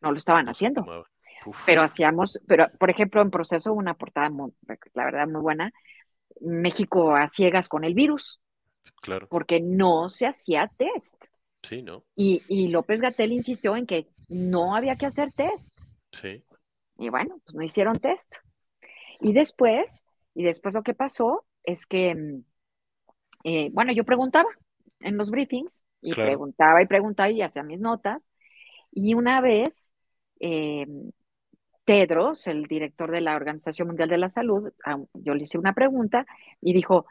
[0.00, 0.84] no lo estaban haciendo.
[1.66, 4.52] Pero hacíamos, pero por ejemplo, en proceso, una portada, muy,
[4.94, 5.72] la verdad, muy buena,
[6.40, 8.40] México a ciegas con el virus.
[9.00, 9.26] Claro.
[9.28, 11.16] Porque no se hacía test.
[11.62, 12.04] Sí, ¿no?
[12.16, 15.76] Y, y López Gatel insistió en que no había que hacer test.
[16.12, 16.42] Sí.
[17.02, 18.32] Y bueno, pues no hicieron test.
[19.20, 20.02] Y después,
[20.34, 22.44] y después lo que pasó es que, mm,
[23.44, 24.48] eh, bueno, yo preguntaba
[25.00, 28.28] en los briefings y preguntaba y preguntaba y hacía mis notas.
[28.92, 29.88] Y una vez,
[30.38, 30.86] eh,
[31.84, 34.72] Tedros, el director de la Organización Mundial de la Salud,
[35.14, 36.24] yo le hice una pregunta
[36.60, 37.06] y dijo,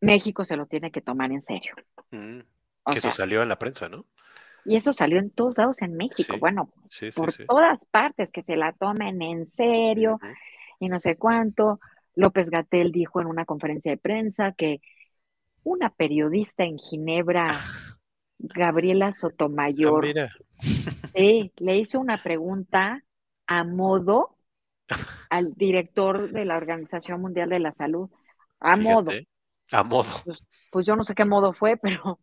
[0.00, 1.72] México se lo tiene que tomar en serio.
[2.10, 2.40] Mm,
[2.90, 4.06] que eso salió en la prensa, ¿no?
[4.64, 6.72] Y eso salió en todos lados en México, bueno,
[7.16, 10.20] por todas partes, que se la tomen en serio
[10.78, 11.80] y no sé cuánto.
[12.14, 14.80] López Gatel dijo en una conferencia de prensa que
[15.64, 17.60] una periodista en Ginebra,
[18.38, 20.28] Gabriela Sotomayor, ah,
[21.08, 23.02] sí, le hizo una pregunta
[23.46, 24.36] a modo
[25.30, 28.10] al director de la Organización Mundial de la Salud,
[28.60, 29.10] a modo.
[29.70, 30.10] A modo.
[30.24, 32.20] Pues, pues yo no sé qué modo fue, pero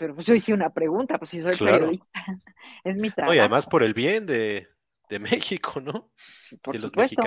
[0.00, 2.08] pero pues yo hice una pregunta, pues si soy periodista,
[2.84, 3.34] es mi trabajo.
[3.34, 4.66] y además por el bien de,
[5.20, 6.10] México, ¿no?
[6.62, 7.22] por supuesto.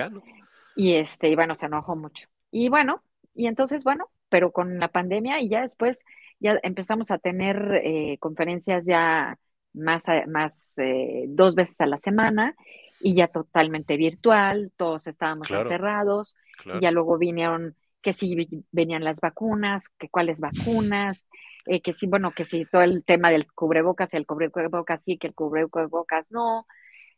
[0.76, 2.28] Y este, y bueno, se enojó mucho.
[2.50, 3.04] Y bueno,
[3.36, 6.04] y entonces, bueno, pero con la pandemia y ya después
[6.40, 9.38] ya empezamos a tener eh, conferencias ya
[9.74, 12.56] más, más eh, dos veces a la semana
[13.00, 19.20] y ya totalmente virtual, todos estábamos encerrados, y ya luego vinieron que si venían las
[19.20, 21.28] vacunas, que cuáles vacunas,
[21.66, 25.28] eh, que sí, bueno, que sí, todo el tema del cubrebocas, el cubrebocas sí, que
[25.28, 26.68] el cubrebocas no.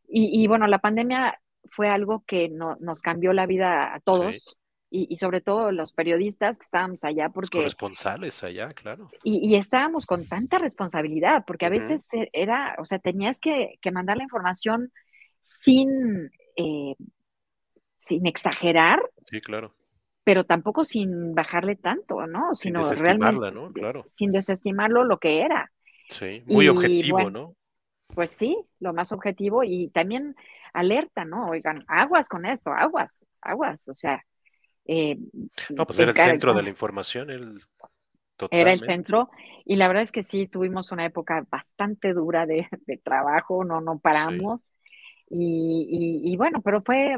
[0.08, 4.56] Y, bueno, la pandemia fue algo que no, nos cambió la vida a todos.
[4.92, 7.58] Y, sobre todo los periodistas que estábamos allá porque...
[7.58, 9.10] Los corresponsales allá, claro.
[9.24, 14.16] Y, estábamos con tanta responsabilidad, porque a veces e, era, o sea, tenías que, mandar
[14.16, 14.94] la información
[15.42, 16.96] sin, eh,
[17.98, 19.02] sin exagerar.
[19.30, 19.74] Sí, claro
[20.26, 22.56] pero tampoco sin bajarle tanto, ¿no?
[22.56, 23.70] Sino sin realmente, ¿no?
[23.70, 24.04] Claro.
[24.08, 25.72] Sin desestimarlo lo que era.
[26.10, 27.56] Sí, muy objetivo, ¿no?
[28.08, 30.36] Pues sí, lo más objetivo y también
[30.74, 31.50] alerta, ¿no?
[31.50, 34.26] Oigan, aguas con esto, aguas, aguas, o sea.
[34.88, 35.18] Eh,
[35.70, 37.62] no, pues era el centro de la información, el,
[38.50, 39.30] Era el centro
[39.64, 42.68] y la verdad es que sí, tuvimos una época bastante dura de,
[43.04, 44.72] trabajo, no, no paramos.
[45.30, 47.16] Y, bueno, pero fue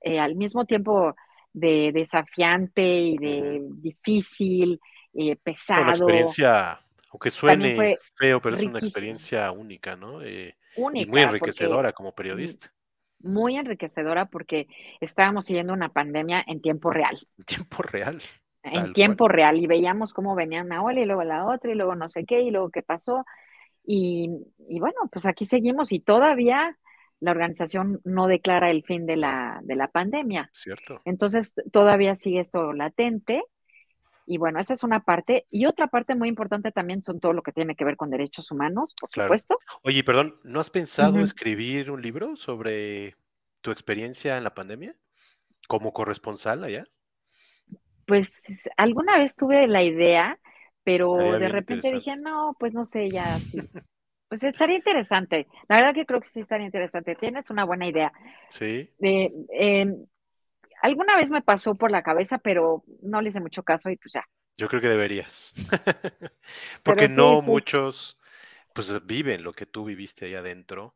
[0.00, 1.14] eh, al mismo tiempo
[1.58, 4.80] de desafiante y de difícil,
[5.14, 5.82] eh, pesado.
[5.82, 6.80] Una experiencia,
[7.10, 10.22] aunque suene feo, pero es una experiencia única, ¿no?
[10.22, 10.56] Eh,
[10.94, 12.72] y muy enriquecedora como periodista.
[13.20, 14.68] Muy enriquecedora porque
[15.00, 17.18] estábamos siguiendo una pandemia en tiempo real.
[17.38, 18.22] En tiempo real.
[18.62, 21.94] En tiempo real y veíamos cómo venía una ola y luego la otra y luego
[21.94, 23.24] no sé qué y luego qué pasó.
[23.84, 24.30] Y,
[24.68, 26.76] y bueno, pues aquí seguimos y todavía
[27.20, 30.50] la organización no declara el fin de la, de la pandemia.
[30.52, 31.00] Cierto.
[31.04, 33.42] Entonces, todavía sigue esto latente.
[34.26, 35.46] Y bueno, esa es una parte.
[35.50, 38.50] Y otra parte muy importante también son todo lo que tiene que ver con derechos
[38.50, 39.58] humanos, por supuesto.
[39.82, 43.16] Oye, perdón, ¿no has pensado escribir un libro sobre
[43.62, 44.94] tu experiencia en la pandemia
[45.66, 46.86] como corresponsal allá?
[48.06, 48.42] Pues
[48.76, 50.38] alguna vez tuve la idea,
[50.84, 53.60] pero de repente dije, no, pues no sé, ya sí.
[54.28, 55.46] Pues estaría interesante.
[55.68, 57.14] La verdad que creo que sí estaría interesante.
[57.14, 58.12] Tienes una buena idea.
[58.50, 58.90] Sí.
[59.00, 60.06] Em,
[60.82, 64.12] alguna vez me pasó por la cabeza, pero no le hice mucho caso y pues
[64.14, 64.24] ya.
[64.56, 65.52] Yo creo que deberías.
[66.82, 68.18] Porque no muchos
[68.74, 70.94] pues viven lo que tú viviste ahí adentro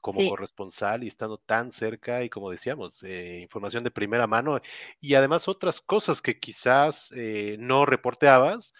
[0.00, 4.60] como corresponsal y estando tan cerca y como decíamos, eh, información de primera mano
[5.00, 8.74] y además otras cosas que quizás eh, no reporteabas,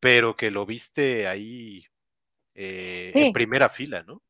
[0.00, 1.84] pero que lo viste ahí
[2.60, 4.22] eh, en primera fila, ¿no?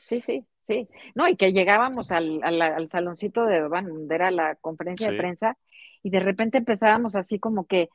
[0.00, 0.88] Sí, sí, sí.
[1.14, 5.56] No, y que llegábamos al, al, saloncito de donde era la conferencia de prensa
[6.02, 7.88] y de repente empezábamos así como que,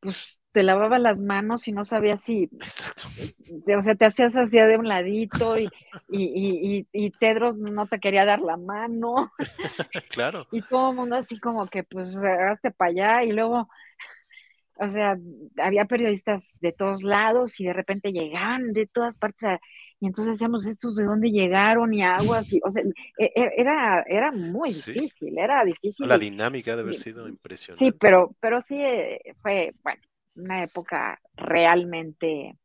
[0.00, 3.08] pues te lavaba las manos y no sabías si, Exacto.
[3.76, 5.68] o sea, te hacías así de un ladito y,
[6.08, 9.32] y, y, y, Tedros no te quería dar la mano.
[10.10, 10.46] claro.
[10.50, 13.68] Y todo el mundo así como que, pues, agarraste para allá y luego
[14.78, 15.16] o sea,
[15.58, 19.58] había periodistas de todos lados y de repente llegaban de todas partes
[19.98, 21.94] y entonces decíamos, ¿estos de dónde llegaron?
[21.94, 22.82] y aguas, y, o sea,
[23.18, 26.06] e, e, era, era muy difícil, era difícil.
[26.06, 27.84] La dinámica debe haber sido impresionante.
[27.84, 30.02] Sí, pero, pero sí eh, fue, bueno,
[30.34, 32.58] una época realmente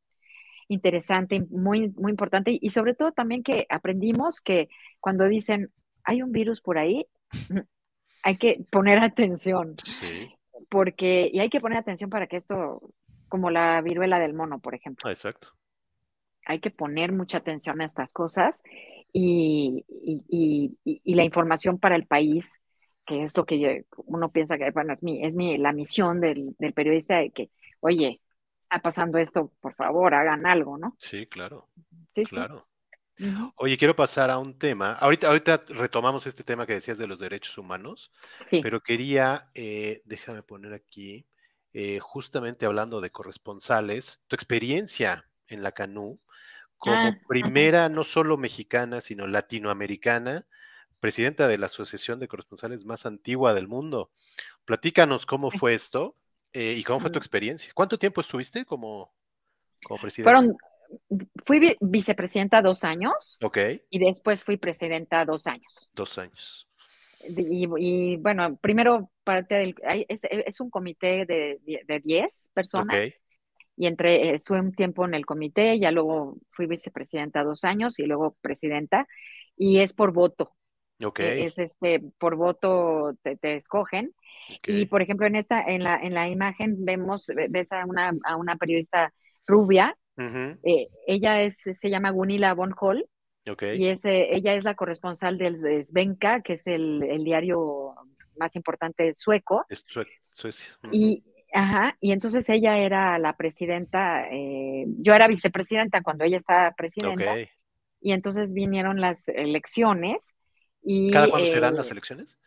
[0.68, 5.72] interesante, muy, muy importante y sobre todo también que aprendimos que cuando dicen
[6.04, 7.06] hay un virus por ahí,
[8.24, 9.76] hay que poner atención.
[9.84, 10.30] Sí.
[10.72, 12.82] Porque, y hay que poner atención para que esto,
[13.28, 15.10] como la viruela del mono, por ejemplo.
[15.10, 15.50] Exacto.
[16.46, 18.64] Hay que poner mucha atención a estas cosas
[19.12, 19.86] y,
[21.04, 22.62] la información para el país,
[23.06, 26.56] que es lo que uno piensa que, bueno, es, mi, es mi, la misión del,
[26.58, 27.52] del periodista de que,
[27.82, 28.22] oye,
[28.62, 30.96] está pasando esto, por favor, hagan algo, ¿no?
[30.98, 31.68] Sí, claro.
[32.16, 32.64] Sí, claro.
[33.56, 34.94] Oye, quiero pasar a un tema.
[34.94, 38.12] Ahorita, ahorita retomamos este tema que decías de los derechos humanos,
[38.46, 38.62] sí.
[38.62, 41.26] pero quería, eh, déjame poner aquí,
[41.74, 46.20] eh, justamente hablando de corresponsales, tu experiencia en la CANU
[46.78, 50.48] como ah, primera, no solo mexicana, sino latinoamericana,
[51.00, 54.10] presidenta de la Asociación de Corresponsales más antigua del mundo.
[54.66, 56.16] Platícanos cómo fue esto
[56.54, 57.72] eh, y cómo fue tu experiencia.
[57.76, 59.14] ¿Cuánto tiempo estuviste como,
[59.84, 60.32] como presidenta?
[60.32, 60.58] Fueron
[61.46, 63.38] fui vicepresidenta dos años.
[63.44, 63.58] Ok.
[63.90, 65.92] Y después fui presidenta dos años.
[65.94, 66.68] Dos años.
[67.24, 69.76] Y, bueno, primero parte del,
[70.08, 72.96] es, un comité de, de 10 personas.
[72.96, 73.14] Okay.
[73.78, 78.06] Y entre, estuve un tiempo en el comité, ya luego fui vicepresidenta dos años y
[78.06, 79.08] luego presidenta.
[79.56, 80.56] Y es por voto.
[81.04, 81.44] Okay.
[81.44, 84.14] Es este, por voto te, escogen.
[84.68, 88.36] Y por ejemplo, en esta, en la, en la imagen vemos, ves a una, a
[88.36, 89.14] una periodista
[89.48, 93.08] rubia eh, ella es, se llama Gunilla von Hall.
[93.44, 97.96] Y es, ella es la corresponsal del Svenka, que es el, diario
[98.38, 99.66] más importante sueco.
[99.68, 99.84] Es
[100.34, 100.68] Suecia.
[100.92, 106.72] Y, ajá, y entonces ella era la presidenta, eh, yo era vicepresidenta cuando ella estaba
[106.72, 107.36] presidenta.
[108.00, 110.36] Y entonces vinieron las elecciones.
[110.84, 112.38] Y, ¿Cada cuándo se dan las eh, elecciones?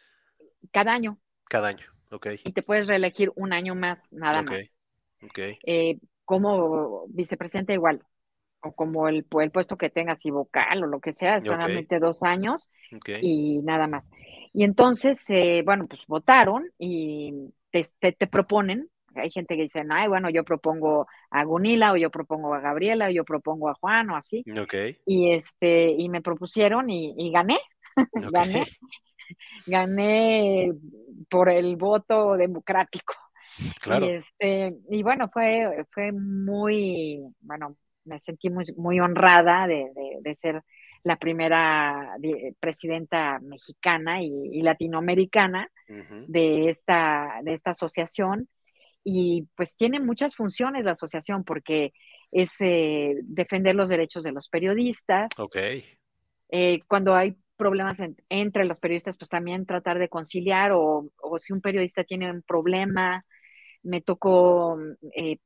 [0.72, 1.18] Cada año.
[1.48, 2.28] Cada año, ok.
[2.44, 4.76] Y te puedes reelegir un año más, nada más.
[5.22, 5.38] Ok
[6.24, 8.02] como vicepresidenta igual,
[8.64, 12.22] o como el, el, puesto que tengas y vocal o lo que sea, solamente dos
[12.22, 12.70] años
[13.20, 14.10] y nada más.
[14.52, 20.08] Y entonces, eh, bueno, pues votaron y te, te, proponen, hay gente que dice, ay,
[20.08, 24.10] bueno, yo propongo a Gunila o yo propongo a Gabriela o yo propongo a Juan
[24.10, 24.42] o así.
[25.06, 27.58] Y, este, y me propusieron y, gané,
[28.32, 28.64] gané,
[29.66, 30.72] gané
[31.28, 33.14] por el voto democrático.
[33.80, 34.06] Claro.
[34.06, 39.90] Y, este, y bueno, fue, fue muy, bueno, me sentí muy, muy honrada de,
[40.20, 40.62] de, ser
[41.02, 42.16] la primera
[42.60, 45.70] presidenta mexicana y, latinoamericana
[46.28, 48.48] de, esta, de esta asociación.
[49.02, 51.92] Y pues tiene muchas funciones la asociación porque
[52.32, 55.28] es eh, defender los derechos de los periodistas.
[55.38, 55.56] Ok.
[56.50, 57.98] Eh, cuando hay problemas
[58.30, 62.42] entre los periodistas, pues también tratar de conciliar o, o si un periodista tiene un
[62.42, 63.24] problema,
[63.84, 64.78] me tocó,
[65.16, 65.38] eh,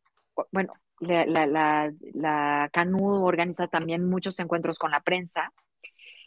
[0.53, 5.53] bueno, la, la, la, CANU organiza también muchos encuentros con la prensa.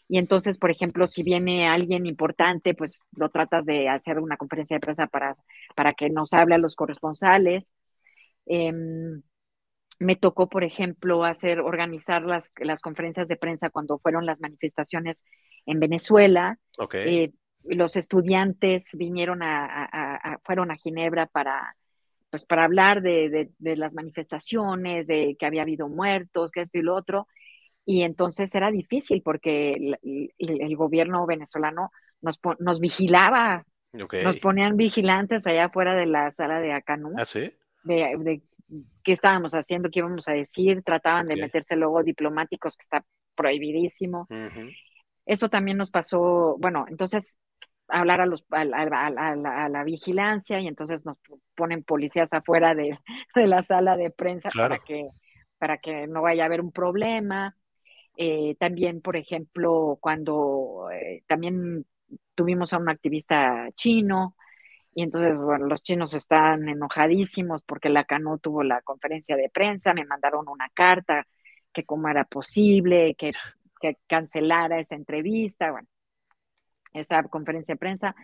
[0.07, 4.75] Y entonces, por ejemplo, si viene alguien importante, pues lo tratas de hacer una conferencia
[4.75, 5.33] de prensa para,
[5.75, 7.73] para que nos hable a los corresponsales.
[8.45, 9.21] Em,
[9.99, 15.23] me tocó, por ejemplo, hacer, organizar las, las, conferencias de prensa cuando fueron las manifestaciones
[15.65, 16.57] en Venezuela.
[16.77, 17.17] Okay.
[17.17, 17.33] Eh,
[17.63, 21.75] los estudiantes vinieron a, fueron a Ginebra para,
[22.31, 26.95] pues para hablar de, las manifestaciones, de que había habido muertos, que esto y lo
[26.95, 27.27] otro.
[27.85, 29.97] Y entonces era difícil porque
[30.37, 36.71] el, gobierno venezolano nos, nos vigilaba, nos ponían vigilantes allá afuera de la sala de
[36.71, 37.11] Acanú.
[37.17, 37.51] ¿Ah, sí?
[37.83, 38.41] De,
[39.03, 43.05] qué estábamos haciendo, qué íbamos a decir, trataban de meterse luego diplomáticos, que está
[43.35, 44.27] prohibidísimo.
[45.25, 47.37] Eso también nos pasó, bueno, entonces
[47.87, 51.17] hablar a, los, a, la, vigilancia y entonces nos
[51.55, 52.73] ponen policías afuera
[53.35, 55.09] de, la sala de prensa para, que,
[55.57, 57.55] para que no vaya a haber un problema.
[58.17, 61.85] Eh, también, por ejemplo, cuando eh, también
[62.35, 64.35] tuvimos a un activista chino
[64.93, 69.93] y entonces, bueno, los chinos están enojadísimos porque la CANU tuvo la conferencia de prensa,
[69.93, 71.25] me mandaron una carta
[71.71, 73.31] que cómo era posible, que,
[73.79, 75.87] que cancelara esa entrevista, bueno,
[76.93, 78.15] esa conferencia de prensa.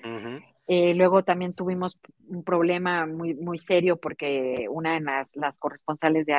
[0.67, 6.25] Eh, luego también tuvimos un problema muy, muy serio porque una de las, las corresponsales
[6.25, 6.35] de,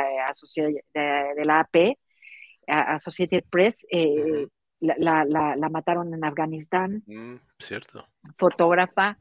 [0.94, 1.98] de, la AP,
[2.66, 4.48] Associated Press, eh,
[4.80, 7.02] la, la, mataron en Afganistán.
[7.06, 8.06] Mm, cierto.
[8.36, 9.18] Fotógrafa.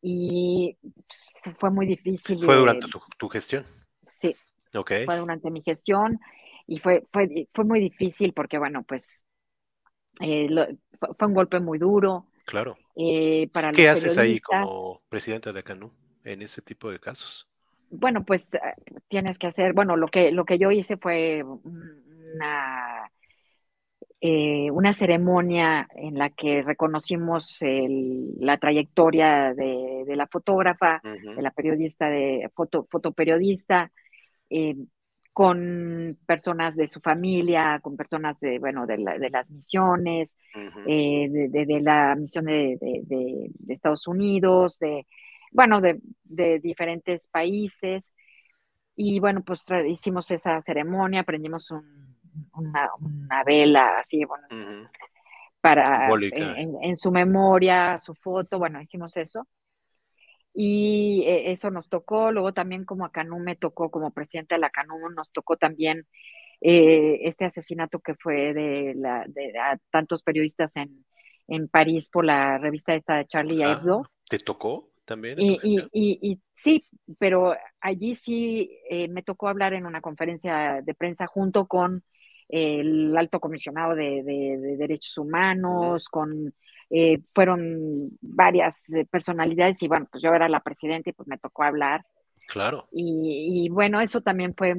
[0.00, 0.76] Y
[1.06, 2.44] pues, fue muy difícil.
[2.44, 2.86] ¿Fue durante
[3.18, 3.64] tu, gestión?
[4.00, 4.34] Sí.
[4.74, 5.04] Okay.
[5.04, 6.18] Fue durante mi gestión
[6.66, 9.24] y fue, fue, fue muy difícil porque, bueno, pues
[10.20, 10.48] eh,
[11.18, 12.26] fue un golpe muy duro.
[12.44, 12.76] Claro.
[12.96, 15.90] Eh, para ¿Qué haces ahí como presidenta de CANU
[16.24, 17.48] en ese tipo de casos?
[17.90, 18.58] Bueno, pues eh,
[19.08, 23.10] tienes que hacer, bueno, lo que, lo que yo hice fue una,
[24.20, 27.58] eh, una ceremonia en la que reconocimos
[28.38, 33.90] la trayectoria de, la fotógrafa, de la periodista, de foto, fotoperiodista,
[34.54, 34.76] eh,
[35.32, 40.36] con personas de su familia, con personas de, bueno, de, las misiones,
[40.86, 45.06] eh, de, la misión de, Estados Unidos, de,
[45.50, 46.00] bueno, de,
[46.60, 48.14] diferentes países.
[48.94, 51.70] Y bueno, pues hicimos esa ceremonia, prendimos
[52.52, 52.90] una,
[53.46, 54.90] vela así, bueno,
[55.62, 59.46] para en, su memoria, su foto, bueno, hicimos eso.
[60.54, 64.60] Y eh, eso nos tocó, luego también como a Canú me tocó, como presidente de
[64.60, 66.06] la Canú, nos tocó también
[66.60, 69.52] eh, este asesinato que fue de, la, de,
[69.90, 71.04] tantos periodistas en,
[71.48, 74.02] en, París por la revista esta de Charlie ah, Hebdo.
[74.28, 75.40] ¿Te tocó también?
[75.40, 76.84] Y, y, y, sí,
[77.18, 82.04] pero allí sí eh, me tocó hablar en una conferencia de prensa junto con
[82.48, 86.54] el alto comisionado de, de derechos humanos, con
[86.94, 91.38] eh, fueron varias eh, personalidades y bueno, pues yo era la presidenta y pues me
[91.38, 92.04] tocó hablar.
[92.48, 92.86] Claro.
[92.92, 94.74] Y, bueno, eso también fue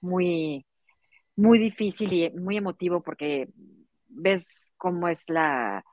[0.00, 0.64] muy,
[1.34, 3.50] muy difícil y muy emotivo porque
[4.08, 5.84] ves cómo es la,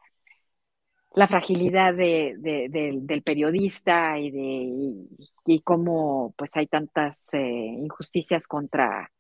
[1.14, 5.08] la fragilidad de, del periodista y de
[5.46, 9.12] y, cómo pues hay tantas eh, injusticias contra,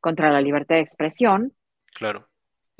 [0.00, 1.52] contra la libertad de expresión.
[1.94, 2.28] Claro.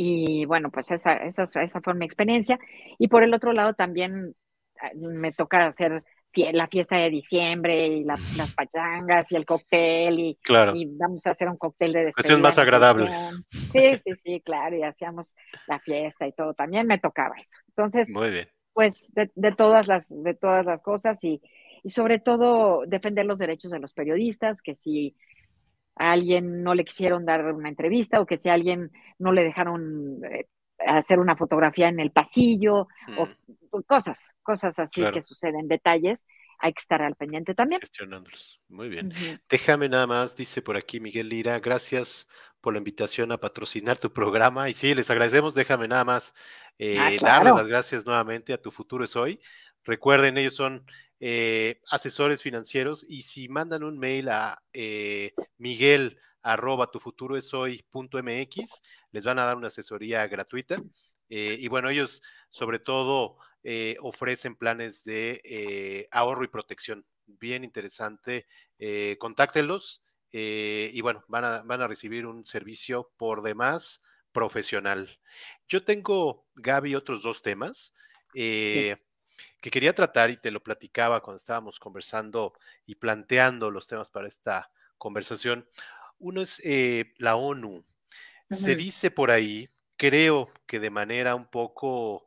[0.00, 2.56] Y bueno, pues esa, esa, esa fue mi experiencia.
[2.98, 4.36] Y por el otro lado también
[4.80, 6.04] ah, me toca hacer
[6.52, 10.38] la fiesta de diciembre y las pachangas y el cóctel y,
[10.74, 12.38] y, vamos a hacer un cóctel de despedida.
[12.38, 13.34] más agradables.
[13.72, 15.34] Sí, sí, sí, claro, y hacíamos
[15.66, 16.54] la fiesta y todo.
[16.54, 17.56] También me tocaba eso.
[17.68, 18.48] Entonces, Muy bien.
[18.72, 21.42] pues de, de, todas las, de todas las cosas y,
[21.82, 25.16] y sobre todo defender los derechos de los periodistas, que si
[25.98, 29.44] a alguien no le quisieron dar una entrevista o que si a alguien no le
[29.44, 30.46] dejaron eh,
[30.78, 33.82] hacer una fotografía en el pasillo o mm.
[33.86, 36.26] cosas, cosas así que suceden, detalles,
[36.58, 37.80] hay que estar al pendiente también.
[37.80, 38.60] Gestionándolos.
[38.68, 39.12] Muy bien.
[39.48, 42.26] Déjame nada más, dice por aquí Miguel Lira, gracias
[42.60, 44.68] por la invitación a patrocinar tu programa.
[44.68, 45.54] Y sí, les agradecemos.
[45.54, 46.34] Déjame nada más
[46.78, 49.40] eh, ah, darles las gracias nuevamente a Tu Futuro es Hoy.
[49.84, 50.84] Recuerden, ellos son
[51.20, 57.52] eh, asesores financieros y si mandan un mail a eh, miguel arroba tu futuro es
[57.52, 60.80] hoy punto mx, les van a dar una asesoría gratuita.
[61.28, 67.04] Eh, y bueno, ellos sobre todo eh, ofrecen planes de ahorro y protección.
[67.26, 68.46] Bien interesante.
[69.18, 74.02] contáctenlos y bueno, van a, van a recibir un servicio por demás
[74.32, 75.18] profesional.
[75.66, 77.92] Yo tengo, Gaby, otros dos temas
[79.60, 82.52] que quería tratar y te lo platicaba cuando estábamos conversando
[82.86, 85.68] y planteando los temas para esta conversación.
[86.18, 87.84] Uno es eh, la ONU.
[88.50, 92.26] Se dice por ahí, creo que de manera un poco,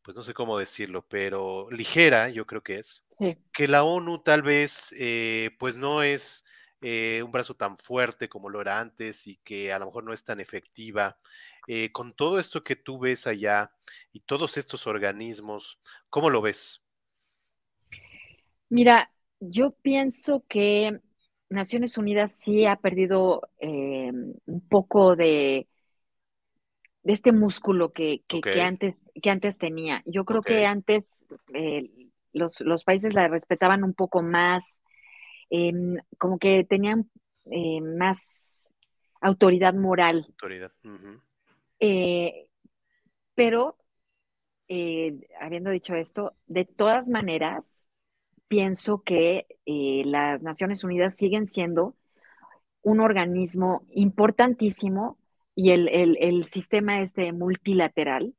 [0.00, 3.04] pues no sé cómo decirlo, pero ligera, yo creo que es,
[3.52, 6.44] que la ONU tal vez, eh, pues no es
[6.82, 10.14] eh, un brazo tan fuerte como lo era antes y que a lo mejor no
[10.14, 11.18] es tan efectiva.
[11.66, 13.72] Eh, con todo esto que tú ves allá
[14.12, 15.78] y todos estos organismos,
[16.08, 16.82] ¿cómo lo ves?
[18.70, 21.00] Mira, yo pienso que
[21.50, 24.10] Naciones Unidas sí ha perdido eh,
[24.46, 25.68] un poco de,
[27.02, 28.22] de este músculo que,
[28.62, 30.02] antes, que antes tenía.
[30.06, 31.26] Yo creo que antes
[32.32, 34.79] los, los, países la respetaban un poco más,
[35.50, 37.10] Em, como que tenían
[37.46, 38.70] eh, más
[39.20, 40.24] autoridad moral.
[40.28, 40.72] Autoridad.
[41.80, 42.46] Eh,
[43.34, 43.76] pero,
[44.68, 47.88] eh, habiendo dicho esto, de todas maneras,
[48.46, 51.96] pienso que las Naciones Unidas siguen siendo
[52.82, 55.18] un organismo importantísimo
[55.54, 58.34] y el, sistema este multilateral,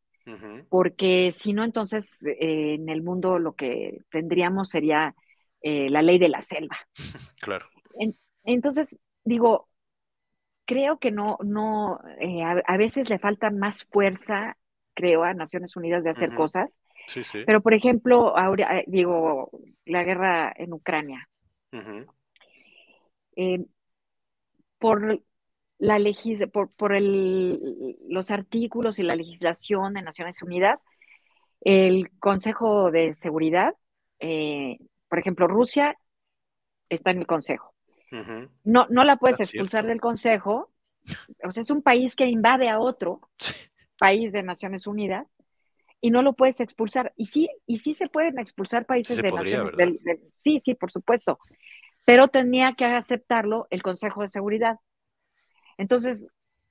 [0.70, 5.16] porque si no, entonces en el mundo lo que tendríamos sería
[5.62, 6.78] eh, la ley de la selva.
[7.42, 7.66] Claro.
[8.44, 9.68] entonces, digo,
[10.66, 14.58] creo que no, no, eh, a, veces le falta más fuerza,
[14.94, 16.78] creo, a Naciones Unidas de hacer cosas.
[17.08, 17.40] Sí, sí.
[17.44, 19.50] Pero, por ejemplo, ahora, eh, digo,
[19.86, 21.28] la guerra en Ucrania.
[24.78, 25.20] por
[25.80, 30.86] la legis por, por el, los artículos y la legislación de Naciones Unidas,
[31.62, 33.74] el Consejo de Seguridad
[34.20, 34.78] eh,
[35.12, 35.98] por ejemplo, Rusia
[36.88, 37.76] está en el Consejo.
[38.64, 40.72] no, no la puedes expulsar del Consejo.
[41.44, 43.20] O sea, es un país que invade a otro
[44.00, 45.30] país de Naciones Unidas
[46.00, 47.12] y no lo puedes expulsar.
[47.18, 50.20] Y sí, y sí se pueden expulsar países de Naciones Unidas.
[50.38, 51.40] Sí, sí, por supuesto.
[52.06, 54.78] Pero tenía que aceptarlo el Consejo de Seguridad.
[55.78, 56.30] Entonces,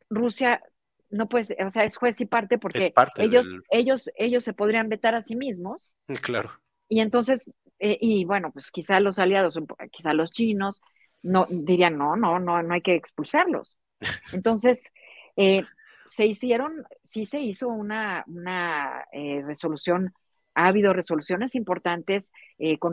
[0.08, 0.62] Rusia
[1.10, 5.14] no pues, o sea, es juez y parte porque ellos, ellos, ellos se podrían vetar
[5.14, 5.92] a sí mismos.
[6.22, 6.52] Claro.
[6.92, 9.58] Y entonces, eh, y bueno, pues quizá los aliados,
[9.90, 10.82] quizá los chinos,
[11.22, 13.78] no dirían, no, no, no, no hay que expulsarlos.
[14.32, 14.92] Entonces,
[15.36, 15.64] eh,
[16.06, 20.12] se hicieron, sí se hizo una, una eh, resolución,
[20.54, 22.32] ha habido resoluciones importantes
[22.80, 22.92] con,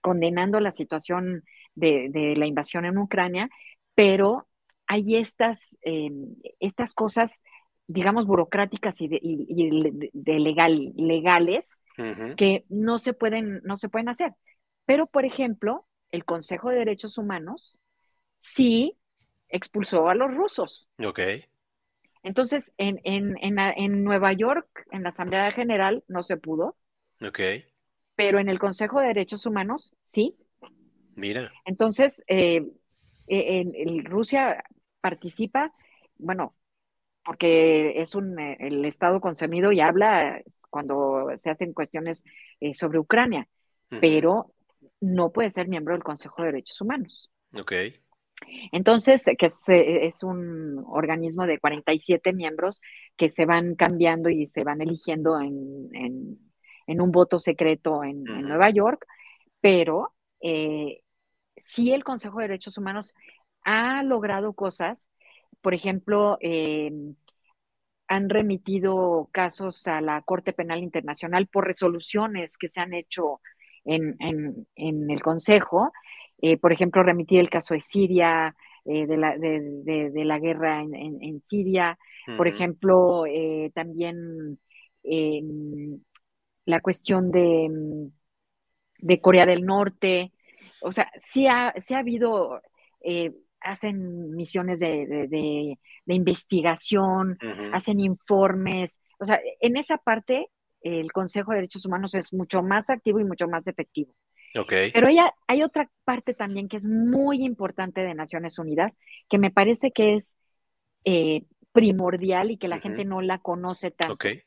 [0.00, 1.44] condenando la situación
[1.74, 3.50] de, de, la invasión en Ucrania,
[3.94, 4.46] pero
[4.86, 5.76] hay estas,
[6.60, 7.42] estas cosas,
[7.92, 11.80] digamos, burocráticas y de, legal, legales
[12.36, 14.32] que no se, pueden, no se pueden hacer.
[14.86, 17.80] Pero, por ejemplo, el Consejo de Derechos Humanos
[18.38, 18.96] sí
[19.48, 20.88] expulsó a los rusos.
[21.04, 21.20] Ok.
[22.22, 26.76] Entonces, en, en, en, Nueva York, en la Asamblea General, no se pudo.
[27.20, 27.40] Ok.
[28.14, 30.36] Pero en el Consejo de Derechos Humanos, sí.
[31.16, 31.50] Mira.
[31.64, 32.66] Entonces, eh,
[33.26, 34.62] e, en, Rusia
[35.00, 35.72] participa,
[36.18, 36.54] bueno,
[37.24, 40.40] porque es un, eh, el Estado concernido y habla
[40.70, 42.24] cuando se hacen cuestiones
[42.60, 43.48] eh, sobre Ucrania,
[44.00, 44.52] pero
[45.00, 47.30] no puede ser miembro del Consejo de Derechos Humanos.
[47.54, 47.72] Ok.
[48.72, 52.80] Entonces, que es, eh, es, un organismo de 47 miembros
[53.16, 55.88] que se van cambiando y se van eligiendo en,
[56.86, 59.06] en, un voto secreto en, Nueva York,
[59.60, 61.02] pero eh,
[61.56, 63.14] sí el Consejo de Derechos Humanos
[63.62, 65.06] ha logrado cosas,
[65.60, 66.90] por ejemplo, eh,
[68.08, 73.40] han remitido casos a la Corte Penal Internacional por resoluciones que se han hecho
[73.84, 74.16] en,
[74.76, 75.92] el Consejo.
[76.42, 81.40] Eh, por ejemplo, remitir el caso de Siria, eh, de, la, de, la, guerra en,
[81.40, 81.98] Siria.
[82.36, 83.24] Por ejemplo,
[83.74, 84.58] también
[86.64, 88.10] la cuestión de,
[88.98, 90.32] de Corea del Norte.
[90.82, 92.60] O sea, sí ha, sí ha habido
[93.60, 97.38] hacen misiones de, investigación,
[97.72, 99.00] hacen informes.
[99.18, 100.48] O sea, en esa parte
[100.82, 104.14] el Consejo de Derechos Humanos es mucho más activo y mucho más efectivo.
[104.54, 104.90] Okay.
[104.92, 108.98] Pero hay, hay otra parte también que es muy importante de Naciones Unidas,
[109.28, 110.36] que me parece que es
[111.04, 114.14] eh, primordial y que la gente no la conoce tanto.
[114.14, 114.42] Okay.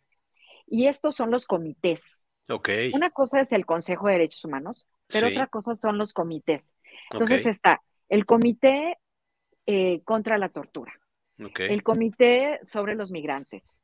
[0.68, 2.26] Y estos son los comités.
[2.50, 2.92] Okay.
[2.94, 6.74] Una cosa es el Consejo de Derechos Humanos, pero otra cosa son los comités.
[7.12, 8.98] Entonces está el Comité
[9.66, 10.94] eh, contra la tortura,
[11.38, 13.78] el Comité sobre los Migrantes,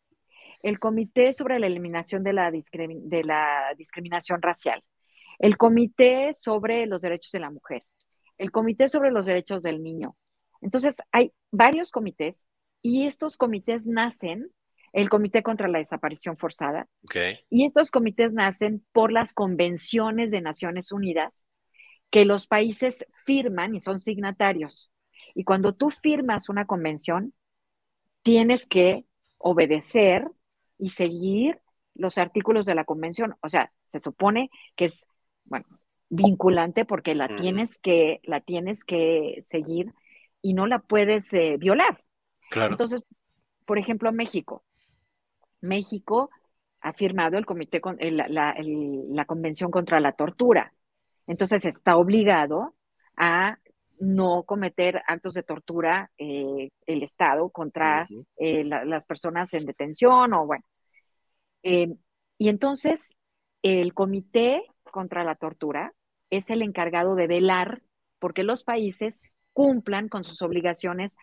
[0.61, 4.83] el Comité sobre la Eliminación de la, de la Discriminación Racial,
[5.39, 7.83] el Comité sobre los Derechos de la Mujer,
[8.37, 10.15] el Comité sobre los Derechos del Niño.
[10.61, 12.45] Entonces, hay varios comités
[12.81, 14.51] y estos comités nacen,
[14.91, 16.87] el Comité contra la Desaparición Forzada,
[17.49, 21.45] y estos comités nacen por las convenciones de Naciones Unidas
[22.09, 24.91] que los países firman y son signatarios.
[25.35, 27.33] Y cuando tú firmas una convención,
[28.23, 29.05] tienes que
[29.37, 30.29] obedecer
[30.77, 31.59] y seguir
[31.95, 33.35] los artículos de la convención.
[33.41, 35.05] O sea, se supone que es,
[35.45, 35.65] bueno,
[36.09, 39.93] vinculante porque la tienes que, la tienes que seguir
[40.41, 42.03] y no la puedes eh, violar.
[42.49, 42.73] Claro.
[42.73, 43.03] Entonces,
[43.65, 44.63] por ejemplo, México.
[45.61, 46.29] México
[46.81, 50.73] ha firmado el comité con, la convención contra la tortura.
[51.27, 52.75] Entonces está obligado
[53.15, 53.59] a
[53.99, 60.45] no cometer actos de tortura eh, el Estado contra eh, las personas en detención o
[60.45, 60.63] bueno.
[61.63, 61.93] Eh,
[62.37, 63.15] y entonces
[63.61, 65.93] el Comité contra la Tortura
[66.29, 67.81] es el encargado de velar
[68.19, 69.21] porque los países
[69.53, 71.17] cumplan con sus obligaciones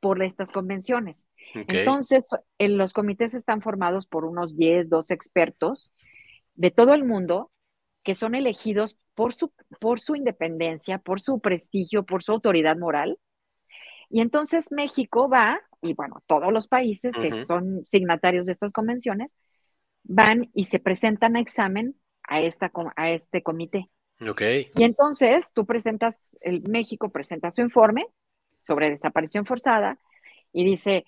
[0.00, 1.28] por estas convenciones.
[1.54, 2.28] Entonces,
[2.58, 5.92] los comités están formados por unos 10, 12 expertos
[6.54, 7.52] de todo el mundo
[8.02, 13.18] que son elegidos por su, por su independencia, por su prestigio, por su autoridad moral.
[14.08, 19.36] Y entonces México va, y bueno, todos los países que son signatarios de estas convenciones,
[20.02, 21.94] van y se presentan a examen
[22.28, 23.88] a, esta, a este comité.
[24.20, 24.70] Okay.
[24.76, 28.06] Y entonces tú presentas, el México presenta su informe
[28.60, 29.98] sobre desaparición forzada
[30.52, 31.04] y dice,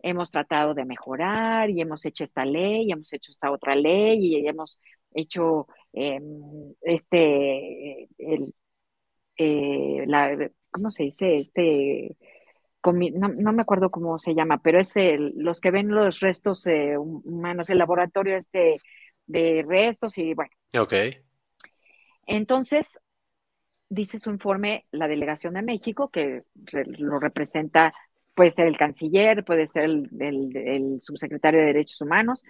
[0.00, 4.18] hemos tratado de mejorar y hemos hecho esta ley, y hemos hecho esta otra ley
[4.18, 4.80] y hemos
[5.14, 5.66] hecho
[5.98, 8.54] em, este, el,
[9.36, 11.38] eh, la, ¿cómo se dice?
[11.38, 12.16] Este,
[12.84, 16.96] no, me acuerdo cómo se llama, pero es el, los que ven los restos eh,
[16.96, 18.78] humanos, el laboratorio este
[19.26, 20.50] de restos y bueno.
[20.78, 20.94] Ok.
[22.26, 22.98] Entonces,
[23.88, 27.92] dice su informe la delegación de México, que lo representa,
[28.34, 32.44] puede ser el canciller, puede ser el, el subsecretario de Derechos Humanos,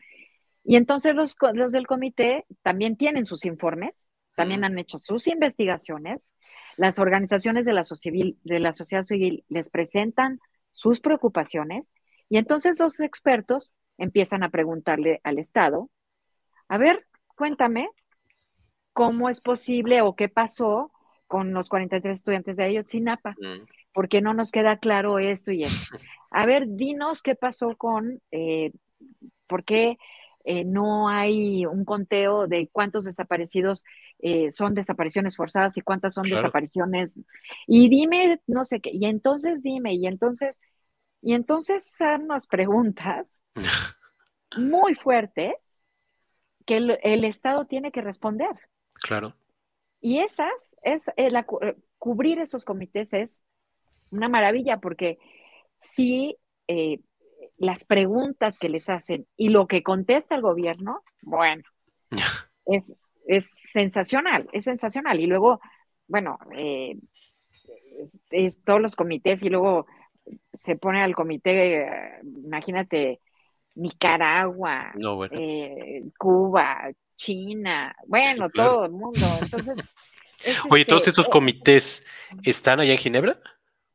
[0.69, 6.29] y entonces los, los del comité también tienen sus informes, también han hecho sus investigaciones.
[6.77, 7.85] Las organizaciones de la,
[8.45, 10.41] de la sociedad civil les presentan
[10.71, 11.91] sus preocupaciones
[12.29, 15.89] Y entonces los expertos empiezan a preguntarle al Estado,
[16.69, 17.89] a ver, cuéntame,
[18.93, 20.93] ¿cómo es posible o qué pasó
[21.27, 23.31] con los 43 estudiantes de Ayotzinapa?
[23.41, 23.65] Mm.
[23.95, 25.97] ¿Por qué no nos queda claro esto y esto?
[26.31, 28.73] A ver, dinos qué pasó con, eh,
[29.47, 29.97] por qué
[30.45, 33.85] eh, no hay un conteo de cuántos desaparecidos
[34.19, 37.19] eh, son desapariciones forzadas y cuántas son desapariciones.
[37.67, 40.61] Y dime, no sé qué, y entonces dime, y entonces,
[41.21, 43.43] y entonces son unas preguntas
[44.57, 45.55] muy fuertes
[46.65, 48.55] que el, Estado tiene que responder.
[49.03, 49.35] Claro.
[50.01, 51.31] Y esas, es eh,
[51.99, 53.43] cubrir esos comités es
[54.11, 55.19] una maravilla porque
[55.79, 56.39] si
[57.59, 61.63] las preguntas que les hacen y lo que contesta el gobierno, bueno,
[62.67, 62.85] es,
[63.73, 65.21] sensacional, es sensacional.
[65.21, 65.61] Y luego,
[66.07, 66.97] bueno, eh,
[68.31, 69.87] es, todos los comités y luego
[70.57, 73.21] se pone al comité, imagínate,
[73.75, 74.93] Nicaragua,
[75.31, 79.27] eh, Cuba, China, bueno, todo el mundo.
[79.41, 79.77] Entonces,
[80.71, 82.07] Oye, todos este, estos eh, comités
[82.43, 83.41] están allá en Ginebra?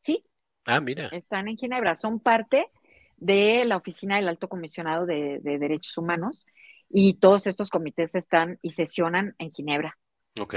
[0.02, 0.26] Sí.
[0.66, 1.08] Ah, mira.
[1.08, 2.70] Están en Ginebra, son parte
[3.18, 6.46] de la Oficina del Alto Comisionado de, Derechos Humanos
[6.90, 9.98] y todos estos comités están y sesionan en Ginebra.
[10.40, 10.56] Ok.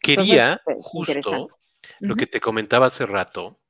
[0.00, 1.48] Quería, pues, justo
[2.00, 3.60] lo que te comentaba hace rato,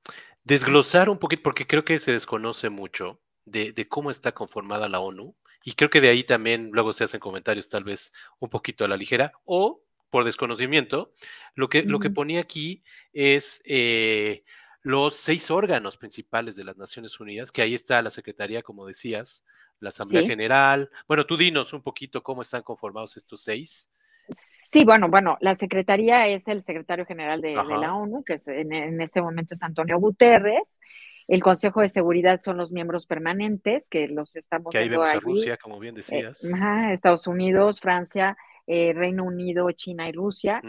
[0.44, 5.35] desglosar un poquito, porque creo que se desconoce mucho de, cómo está conformada la ONU,
[5.65, 8.89] y creo que de ahí también luego se hacen comentarios tal vez un poquito a
[8.89, 11.12] la ligera, o por desconocimiento,
[11.55, 14.44] lo que, lo que ponía aquí es eh,
[14.87, 19.43] los seis órganos principales de las Naciones Unidas, que ahí está la Secretaría, como decías,
[19.81, 20.89] la Asamblea General.
[21.09, 23.91] Bueno, tú dinos un poquito cómo están conformados estos seis.
[24.31, 29.01] Sí, bueno, bueno, la Secretaría es el secretario general de, la ONU, que es, en,
[29.01, 30.79] este momento es Antonio Guterres.
[31.27, 35.19] El Consejo de Seguridad son los miembros permanentes, que los estamos que ahí vemos a
[35.19, 36.47] Rusia, como bien eh, decías.
[36.93, 38.37] Estados Unidos, Francia,
[38.67, 40.61] eh, Reino Unido, China y Rusia.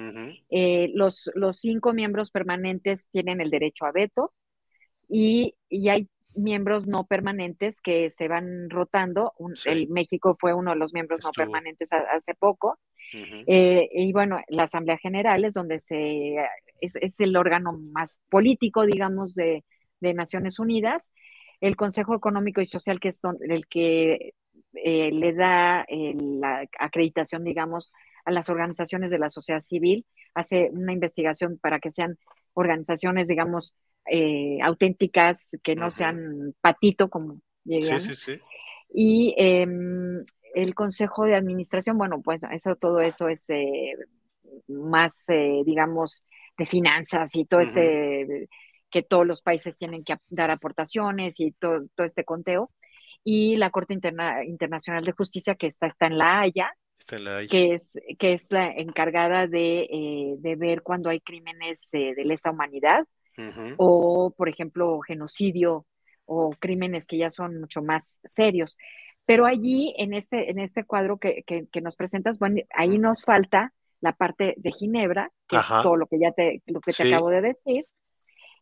[0.50, 4.34] Eh, los, los cinco miembros permanentes tienen el derecho a veto
[5.10, 5.56] y,
[5.90, 9.34] hay miembros no permanentes que se van rotando.
[9.66, 12.78] El México fue uno de los miembros no permanentes hace poco.
[13.14, 16.36] Eh, y bueno, la Asamblea General es donde se
[16.82, 19.64] es, el órgano más político, digamos, de,
[20.00, 21.12] de, Naciones Unidas.
[21.60, 24.36] El Consejo Económico y Social, que es el que
[24.84, 27.94] eh, le da eh, la acreditación, digamos,
[28.26, 32.18] a las organizaciones de la sociedad civil, hace una investigación para que sean
[32.54, 33.74] organizaciones, digamos,
[34.10, 38.00] eh, auténticas, que no sean patito como llegan.
[38.00, 38.42] Sí, sí, sí.
[38.94, 40.24] Y em,
[40.56, 43.48] el consejo de administración, bueno, pues eso, todo eso es
[44.68, 45.26] más,
[45.66, 46.26] digamos,
[46.58, 48.48] de finanzas y todo este,
[48.90, 52.72] que todos los países tienen que dar aportaciones y todo, todo este conteo
[53.30, 56.72] y la Corte Internacional de Justicia que está, está en La Haya,
[57.50, 63.06] que es, que es la encargada de, eh, ver cuando hay crímenes de lesa humanidad
[63.76, 65.86] o, por ejemplo, genocidio
[66.24, 68.78] o crímenes que ya son mucho más serios.
[69.26, 71.44] Pero allí, en este, en este cuadro que,
[71.82, 76.18] nos presentas, bueno, ahí nos falta la parte de Ginebra, que es todo lo que
[76.18, 77.88] ya te, lo que te acabo de decir,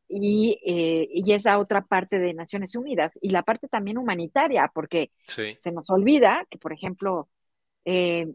[0.07, 5.11] y, eh, y, esa otra parte de Naciones Unidas y la parte también humanitaria, porque
[5.25, 7.27] se nos olvida que, por ejemplo,
[7.85, 8.27] eh,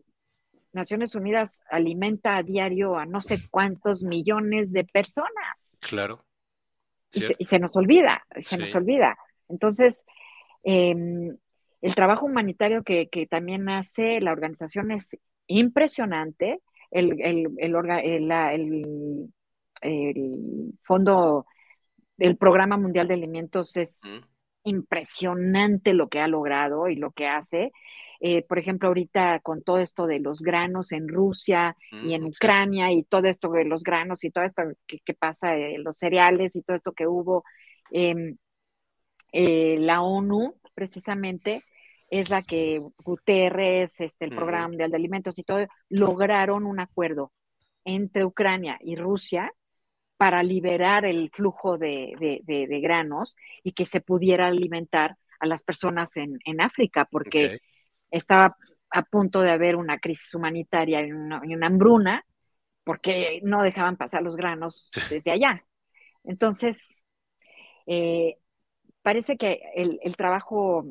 [0.73, 5.77] Naciones Unidas alimenta a diario a no sé cuántos millones de personas.
[5.81, 6.25] Claro.
[7.13, 9.17] Y se, nos olvida, se nos olvida.
[9.49, 10.05] Entonces,
[10.63, 11.37] em,
[11.83, 15.19] el trabajo humanitario que, que, también hace la organización es
[15.49, 16.61] impresionante.
[16.93, 19.33] El, el, el, el,
[19.83, 21.47] el Fondo
[22.21, 24.03] el Programa Mundial de Alimentos es
[24.63, 27.73] impresionante lo que ha logrado y lo que hace.
[28.21, 31.75] Eh, por ejemplo, ahorita con todo esto de los granos en Rusia
[32.05, 35.79] y en Ucrania y todo esto de los granos y todo esto que, pasa, de
[35.79, 37.45] los cereales y todo esto que hubo,
[37.91, 38.37] eh,
[39.79, 41.65] la ONU precisamente
[42.11, 47.33] es la que Guterres, este, el Programa Mundial de Alimentos y todo, lograron un acuerdo
[47.85, 49.51] entre Ucrania y Rusia
[50.21, 52.45] para liberar el flujo de,
[52.83, 57.61] granos y que se pudiera alimentar a las personas en, África, porque
[58.11, 58.55] estaba
[58.91, 62.27] a punto de haber una crisis humanitaria y una, hambruna,
[62.85, 65.65] porque no dejaban pasar los granos desde allá.
[66.23, 66.79] Entonces,
[67.87, 68.37] eh,
[69.01, 70.85] parece que el, trabajo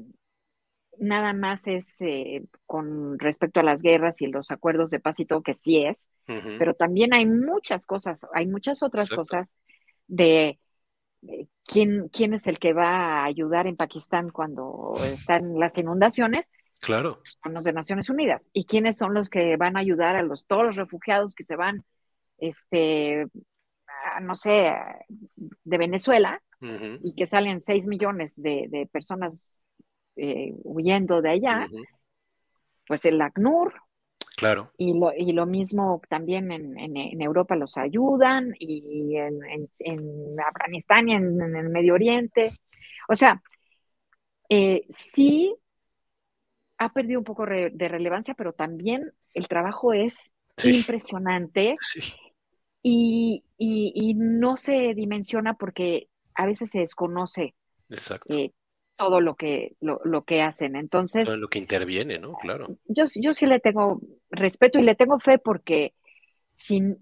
[1.00, 5.26] nada más es eh, con respecto a las guerras y los acuerdos de paz y
[5.26, 6.08] todo, que sí es,
[6.60, 9.52] pero también hay muchas cosas, hay muchas otras cosas
[10.08, 10.60] de,
[11.66, 16.52] ¿quién, ¿quién es el que va a ayudar en Pakistán cuando están las inundaciones?
[16.82, 17.22] Claro.
[17.44, 18.50] Son los de Naciones Unidas.
[18.54, 21.56] ¿Y quiénes son los que van a ayudar a los, todos los refugiados que se
[21.56, 21.84] van,
[22.38, 23.26] este,
[24.22, 24.74] no sé,
[25.38, 29.58] de Venezuela y que salen 6 millones de, personas
[30.20, 31.68] eh, huyendo de allá?
[32.88, 33.74] Pues el ACNUR,
[34.40, 34.72] Claro.
[34.78, 39.38] Y lo, y lo mismo también en, en, Europa los ayudan y en,
[39.80, 42.58] en Afganistán y en, el Medio Oriente.
[43.10, 43.42] O sea,
[44.48, 45.54] eh, sí
[46.78, 50.32] ha perdido un poco de relevancia, pero también el trabajo es
[50.64, 51.76] impresionante
[52.82, 57.56] y, y, no se dimensiona porque a veces se desconoce
[57.90, 58.34] Exacto.
[58.34, 58.54] Eh,
[59.00, 60.76] todo lo que, lo, lo que hacen.
[60.76, 61.24] Entonces.
[61.24, 62.34] Todo lo que interviene, ¿no?
[62.34, 62.68] Claro.
[62.86, 65.94] Yo, yo sí le tengo respeto y le tengo fe porque
[66.54, 66.98] sin,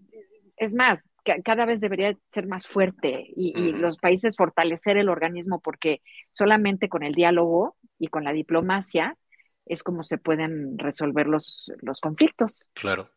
[0.55, 1.09] es más,
[1.43, 7.03] cada vez debería ser más fuerte y, los países fortalecer el organismo porque solamente con
[7.03, 9.17] el diálogo y con la diplomacia
[9.65, 12.69] es como se pueden resolver los, los conflictos.
[12.73, 13.09] Claro.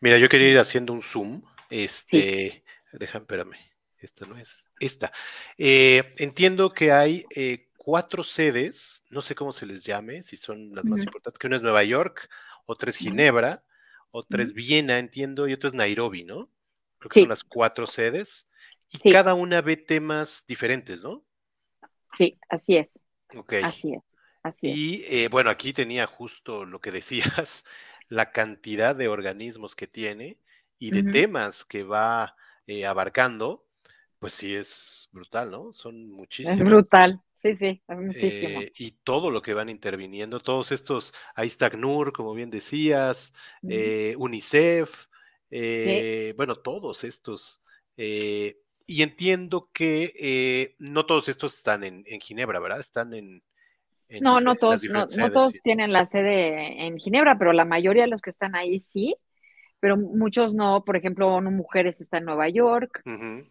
[0.00, 1.42] Mira, yo quería ir haciendo un zoom.
[1.70, 3.56] Este, déjame, espérame.
[3.98, 4.68] Esta no es.
[4.78, 5.10] Esta.
[5.56, 10.74] Eh, entiendo que hay eh, cuatro sedes, no sé cómo se les llame, si son
[10.74, 12.28] las más importantes, que una es Nueva York,
[12.64, 13.62] otra es Ginebra,
[14.10, 16.50] otra es Viena, entiendo, y otra es Nairobi, ¿no?
[16.98, 18.48] Creo que son las cuatro sedes.
[18.88, 21.24] Y cada una ve temas diferentes, ¿no?
[22.10, 22.90] Sí, así es.
[23.36, 23.52] Ok.
[23.62, 24.02] Así es.
[24.42, 27.64] Así y eh, bueno, aquí tenía justo lo que decías,
[28.08, 30.40] la cantidad de organismos que tiene
[30.80, 32.34] y de temas que va
[32.66, 33.64] eh, abarcando,
[34.18, 35.72] pues sí es brutal, ¿no?
[35.72, 36.58] Son muchísimos.
[36.58, 38.62] Es brutal, Sí, sí, es muchísimo.
[38.62, 43.32] Eh, y todo lo que van interviniendo, todos estos, ahí está GNUR, como bien decías,
[43.68, 45.06] eh, UNICEF,
[45.50, 47.62] eh, bueno, todos estos.
[47.96, 52.80] y entiendo que no todos estos están en, Ginebra, ¿verdad?
[52.80, 53.42] Están en...
[54.20, 58.22] no, no todos, no, todos tienen la sede en Ginebra, pero la mayoría de los
[58.22, 59.14] que están ahí sí
[59.78, 60.84] pero muchos no.
[60.84, 63.02] Por ejemplo, ONU Mujeres está en Nueva York.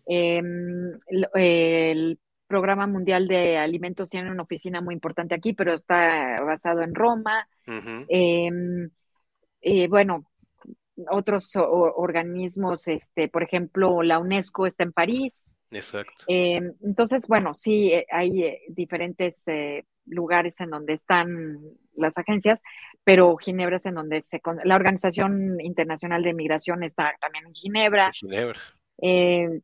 [0.05, 0.97] Em,
[1.33, 6.93] el, Programa Mundial de Alimentos tiene una oficina muy importante aquí, pero está basado en
[6.93, 7.47] Roma.
[9.67, 10.25] Eh, bueno,
[11.09, 15.51] otros organismos, este, por ejemplo, la UNESCO está en París.
[15.71, 16.23] Exacto.
[16.27, 19.43] Em, entonces, bueno, sí, eh, hay eh, diferentes
[20.05, 21.59] lugares en donde están
[21.95, 22.61] las agencias,
[23.03, 24.39] pero Ginebra es en donde se...
[24.63, 28.11] La Organización Internacional de Migración está también en Ginebra.
[28.13, 28.61] Ginebra.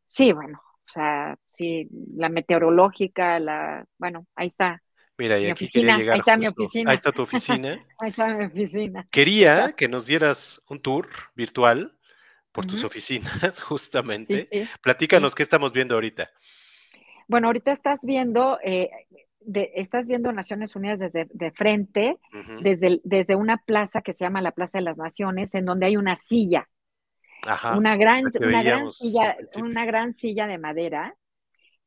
[0.07, 0.59] sí, bueno,
[0.91, 1.87] o sea, sí,
[2.17, 4.83] la meteorológica, la, bueno, ahí está.
[5.17, 6.91] Mira, y aquí oficina, ahí está mi oficina.
[6.91, 7.85] Ahí está tu oficina.
[7.99, 9.07] ahí está mi oficina.
[9.09, 11.97] Quería que nos dieras un tour virtual
[12.51, 14.49] por tus oficinas, justamente.
[14.81, 16.29] Platícanos qué estamos viendo ahorita.
[17.29, 18.89] Bueno, ahorita estás viendo, eh,
[19.73, 22.17] estás viendo Naciones Unidas desde de frente,
[22.61, 25.95] desde, desde una plaza que se llama la Plaza de las Naciones, en donde hay
[25.95, 26.67] una silla
[27.75, 31.15] una gran, una gran silla, una gran silla de madera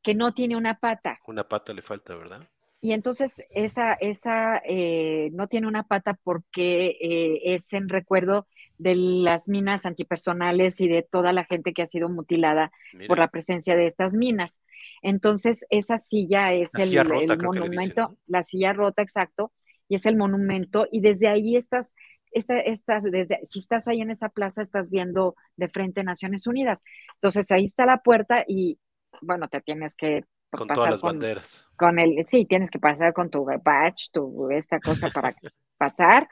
[0.02, 1.18] que no tiene una pata.
[1.26, 2.48] Una pata le falta, ¿verdad?
[2.81, 8.94] Y entonces esa, esa eh, no tiene una pata porque eh, es en recuerdo de
[8.94, 12.72] las minas antipersonales y de toda la gente que ha sido mutilada
[13.09, 14.60] por la presencia de estas minas.
[15.01, 16.94] Entonces, esa silla es el,
[17.43, 19.52] monumento, la silla rota, exacto,
[19.89, 21.94] y es el monumento, y desde ahí estas
[22.35, 26.82] esta, desde, si estás ahí en esa plaza, estás viendo de frente Naciones Unidas.
[27.15, 28.78] Entonces ahí está la puerta y,
[29.20, 31.66] bueno, te tienes que con todas las banderas.
[31.77, 35.35] Con el, sí, tienes que pasar con tu badge, tu esta cosa para
[35.78, 36.28] pasar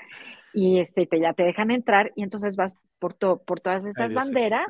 [0.53, 4.67] y este te, ya te dejan entrar y entonces vas por por todas esas banderas.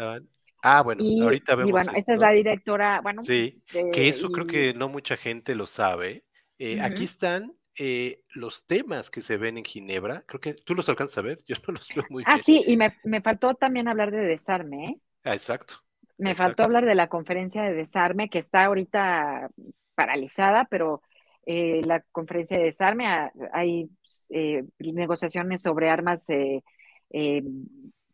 [0.65, 1.69] Ah, bueno, ahorita vemos.
[1.69, 3.25] Y bueno, esta es la directora, bueno.
[3.25, 6.25] Sí, que eso creo que no mucha gente lo sabe.
[6.59, 10.89] Eh, aquí están eh, los temas que se ven en Ginebra, creo que tú los
[10.89, 12.40] alcanzas a ver, yo no los veo muy ah, bien.
[12.40, 14.85] Ah, sí, y me, faltó también hablar de desarme.
[14.85, 14.97] ¿eh?
[15.24, 15.77] Ah, exacto.
[16.19, 19.49] Me faltó hablar de la conferencia de desarme que está ahorita
[19.94, 21.03] paralizada, pero
[21.47, 23.89] eh, la conferencia de desarme ah, hay
[24.78, 26.27] negociaciones sobre armas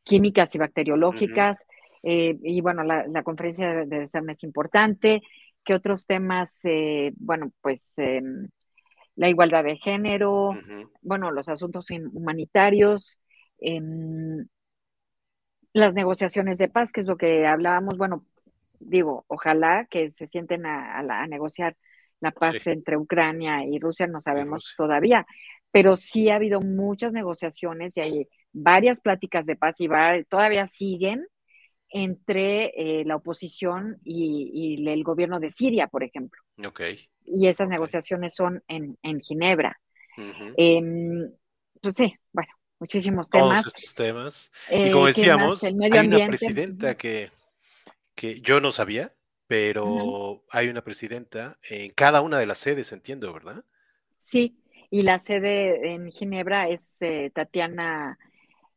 [0.04, 1.66] químicas y bacteriológicas.
[2.02, 5.20] y bueno, la, la, conferencia de desarme es importante.
[5.64, 6.60] ¿Qué otros temas?
[7.18, 8.48] bueno, pues em,
[9.18, 10.56] la igualdad de género,
[11.02, 13.20] bueno, los asuntos humanitarios,
[13.58, 14.46] em,
[15.72, 18.24] las negociaciones de paz, que es lo que hablábamos, bueno,
[18.78, 21.76] digo, ojalá que se sienten a, negociar
[22.20, 25.26] la paz entre Ucrania y Rusia, no sabemos todavía,
[25.72, 29.88] pero sí ha habido muchas negociaciones y hay varias pláticas de paz y
[30.28, 31.26] todavía siguen
[31.90, 36.40] entre eh, la oposición y, el gobierno de Siria, por ejemplo.
[36.64, 37.08] Okay.
[37.24, 39.78] Y esas negociaciones son en, Ginebra.
[40.56, 41.30] Em,
[41.80, 43.62] pues sí, bueno, muchísimos temas.
[43.62, 44.50] Todos estos temas.
[44.70, 47.30] y como decíamos, hay una presidenta que,
[48.14, 49.14] que yo no sabía,
[49.46, 53.64] pero hay una presidenta en cada una de las sedes, entiendo, ¿verdad?
[54.20, 54.60] Sí,
[54.90, 58.18] y la sede en Ginebra es eh, Tatiana,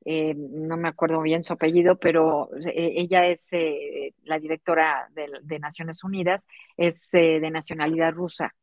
[0.05, 3.49] eh, no me acuerdo bien su apellido, pero eh, ella es
[4.23, 6.47] la directora de, Naciones Unidas,
[6.77, 8.53] es de nacionalidad rusa.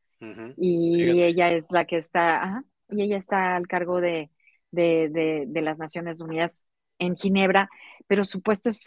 [0.56, 4.30] Y ella es la que está, y ella está al cargo de,
[4.72, 6.64] de, las Naciones Unidas
[6.98, 7.68] en Ginebra,
[8.08, 8.84] pero supuesto es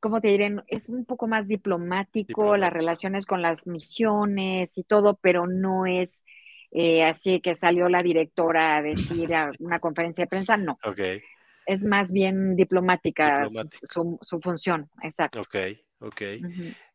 [0.00, 0.56] ¿cómo te diré?
[0.66, 6.24] Es un poco más diplomático, las relaciones con las misiones y todo, pero no es
[6.70, 10.78] eh, así que salió la directora a decir a una conferencia de prensa, no.
[10.84, 11.22] Okay.
[11.66, 13.46] Es más bien diplomática,
[13.82, 15.40] Su, función, exacto.
[15.40, 15.56] Ok,
[16.00, 16.22] ok.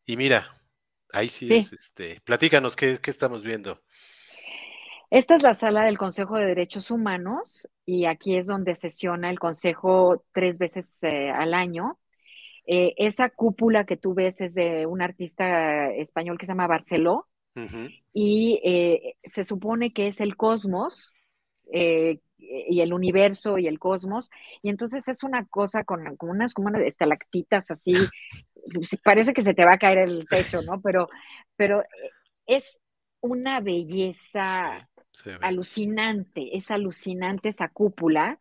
[0.05, 0.47] Y mira,
[1.11, 3.81] ahí sí, Es, este, platícanos, ¿qué, ¿qué estamos viendo?
[5.11, 9.39] Esta es la sala del Consejo de Derechos Humanos y aquí es donde sesiona el
[9.39, 11.99] Consejo tres veces eh, al año
[12.67, 17.27] eh, esa cúpula que tú ves es de un artista español que se llama Barceló
[18.13, 21.13] y eh, se supone que es el cosmos
[21.71, 24.29] eh, y el universo y el cosmos.
[24.61, 27.93] Y entonces es una cosa con, unas como unas estalactitas así,
[29.03, 30.81] parece que se te va a caer el techo, ¿no?
[30.81, 31.07] Pero,
[31.55, 31.83] pero
[32.45, 32.79] es
[33.21, 34.89] una belleza
[35.41, 38.37] alucinante, es alucinante esa cúpula,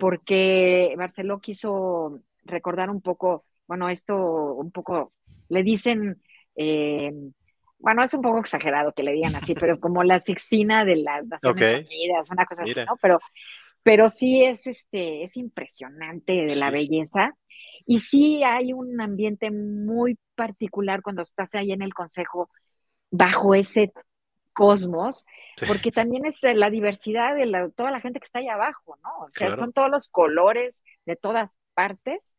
[0.00, 4.14] porque Barceló quiso recordar un poco bueno, esto
[4.54, 5.12] un poco,
[5.48, 6.22] le dicen,
[6.56, 7.12] eh,
[7.84, 11.28] bueno, es un poco exagerado que le digan así, pero como la Sixtina de las
[11.28, 12.96] Naciones Unidas, una cosa así, ¿no?
[13.02, 13.18] Pero,
[13.82, 17.36] pero sí es, este, es impresionante de la belleza.
[17.84, 22.48] Y sí hay un ambiente muy particular cuando estás ahí en el consejo
[23.10, 23.92] bajo ese
[24.54, 25.26] cosmos,
[25.66, 29.26] porque también es la diversidad de toda la gente que está ahí abajo, ¿no?
[29.26, 32.33] O sea, son todos los colores de todas partes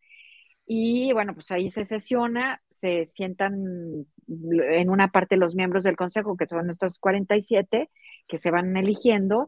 [0.65, 6.37] y bueno, pues ahí se sesiona, se sientan en una parte los miembros del consejo,
[6.37, 7.89] que son estos 47,
[8.27, 9.47] que se van eligiendo,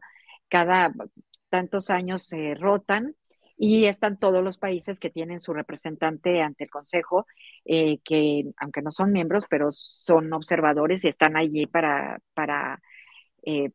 [0.50, 0.94] cada
[1.50, 3.16] tantos años se rotan
[3.58, 7.26] y están todos los países que tienen su representante ante el Consejo,
[7.66, 12.80] eh, que aunque no son miembros, pero son observadores y están allí para, para,
[13.44, 13.72] eh,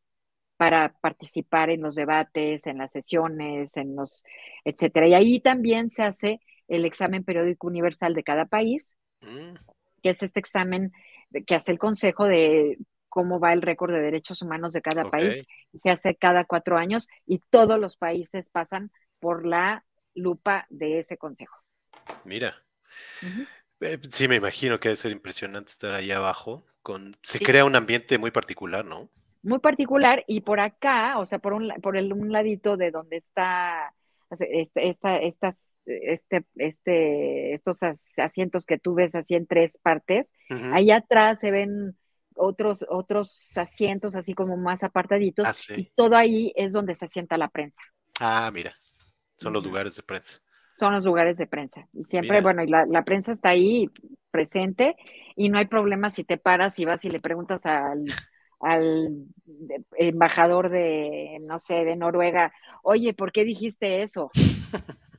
[0.56, 4.22] para participar en los debates, en las sesiones, en los,
[4.64, 5.08] etcétera.
[5.08, 9.54] Y ahí también se hace el examen periódico universal de cada país, mm.
[10.02, 10.92] que es este examen
[11.46, 12.78] que hace el Consejo de
[13.08, 15.44] cómo va el récord de derechos humanos de cada país.
[15.74, 18.90] Se hace cada cuatro años y todos los países pasan
[19.20, 19.84] por la
[20.14, 21.56] lupa de ese Consejo.
[22.24, 22.54] Mira.
[23.80, 26.64] Eh, sí, me imagino que debe ser impresionante estar ahí abajo.
[26.82, 27.16] Con...
[27.22, 29.10] Se crea un ambiente muy particular, ¿no?
[29.42, 33.16] Muy particular y por acá, o sea, por un, por el, un ladito de donde
[33.16, 33.92] está
[34.40, 37.78] este, esta, estas este, este, estos
[38.16, 40.32] asientos que tú ves así en tres partes.
[40.48, 41.96] Allá atrás se ven
[42.34, 47.36] otros, otros asientos así como más apartaditos ah, y todo ahí es donde se sienta
[47.36, 47.82] la prensa.
[48.20, 48.74] Ah, mira,
[49.38, 50.38] son los lugares de prensa.
[50.74, 51.86] Son los lugares de prensa.
[51.92, 53.90] Y siempre, bueno, y la, la, prensa está ahí
[54.30, 54.96] presente
[55.36, 58.04] y no hay problema si te paras y vas y le preguntas al,
[58.62, 59.26] al
[59.96, 62.52] embajador de, no sé, de Noruega,
[62.82, 64.30] oye, ¿por qué dijiste eso?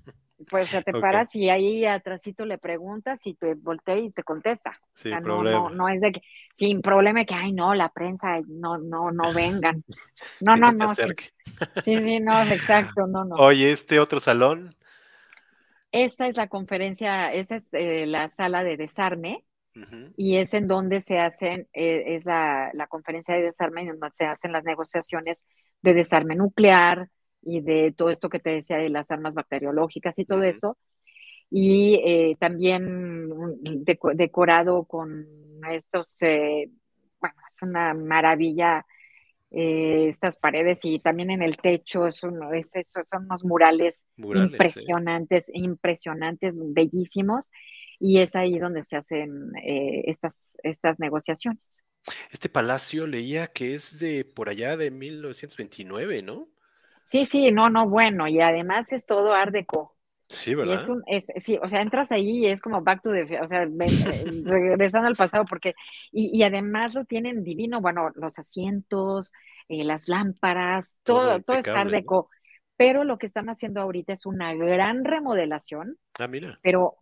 [0.50, 4.78] Pues te paras y ahí atrásito le preguntas y te voltea y te contesta.
[4.94, 6.22] Sin o sea, no, no, es de que,
[6.54, 9.84] sin problema que, ay, no, la prensa, no, no, no vengan.
[10.42, 10.94] No, no, no.
[10.94, 11.04] Sí.
[11.84, 13.36] sí, no, exacto, no, no.
[13.36, 14.76] Oye, este otro salón.
[15.92, 19.46] Esta es la conferencia, esa es eh, la sala de desarme.
[20.18, 24.12] Y es en donde se hacen, eh, es la, la conferencia de desarme, en donde
[24.12, 25.46] se hacen las negociaciones
[25.82, 27.10] de desarme nuclear,
[27.46, 30.78] y de todo esto que te decía de las armas bacteriológicas y todo eso.
[31.50, 33.30] Y eh, también
[34.16, 35.28] decorado con
[35.70, 36.70] estos, eh,
[37.20, 38.86] bueno, es una maravilla
[39.56, 47.48] estas paredes y también en el techo es es, son unos murales, impresionantes, impresionantes, bellísimos.
[48.06, 51.82] Y es ahí donde se hacen estas, estas negociaciones.
[52.32, 56.50] Este palacio leía que es de por allá de 1929, ¿no?
[57.06, 59.96] Sí, sí, no, no, bueno, y además es todo Art Deco.
[60.30, 60.82] Sí, ¿verdad?
[60.82, 63.48] es un, es, sí, o sea, entras ahí y es como back to the, o
[63.48, 65.76] sea, eh, regresando al pasado, porque,
[66.12, 69.32] y, y, además lo tienen divino, bueno, los asientos,
[69.68, 72.30] eh, las lámparas, todo, todo, es Art Deco.
[72.76, 75.98] Pero lo que están haciendo ahorita es una gran remodelación.
[76.18, 76.60] Ah, mira.
[76.64, 76.96] Pero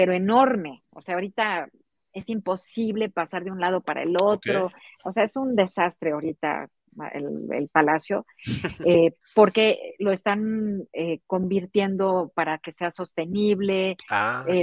[0.00, 0.82] pero enorme.
[0.88, 1.68] O sea, ahorita
[2.14, 4.70] es imposible pasar de un lado para el otro.
[5.04, 6.70] O sea, es un desastre ahorita
[7.12, 8.24] el, palacio,
[8.86, 14.62] eh, porque lo están eh, convirtiendo para que sea sostenible, ah, eh,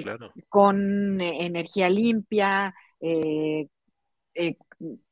[0.50, 2.74] con energía limpia,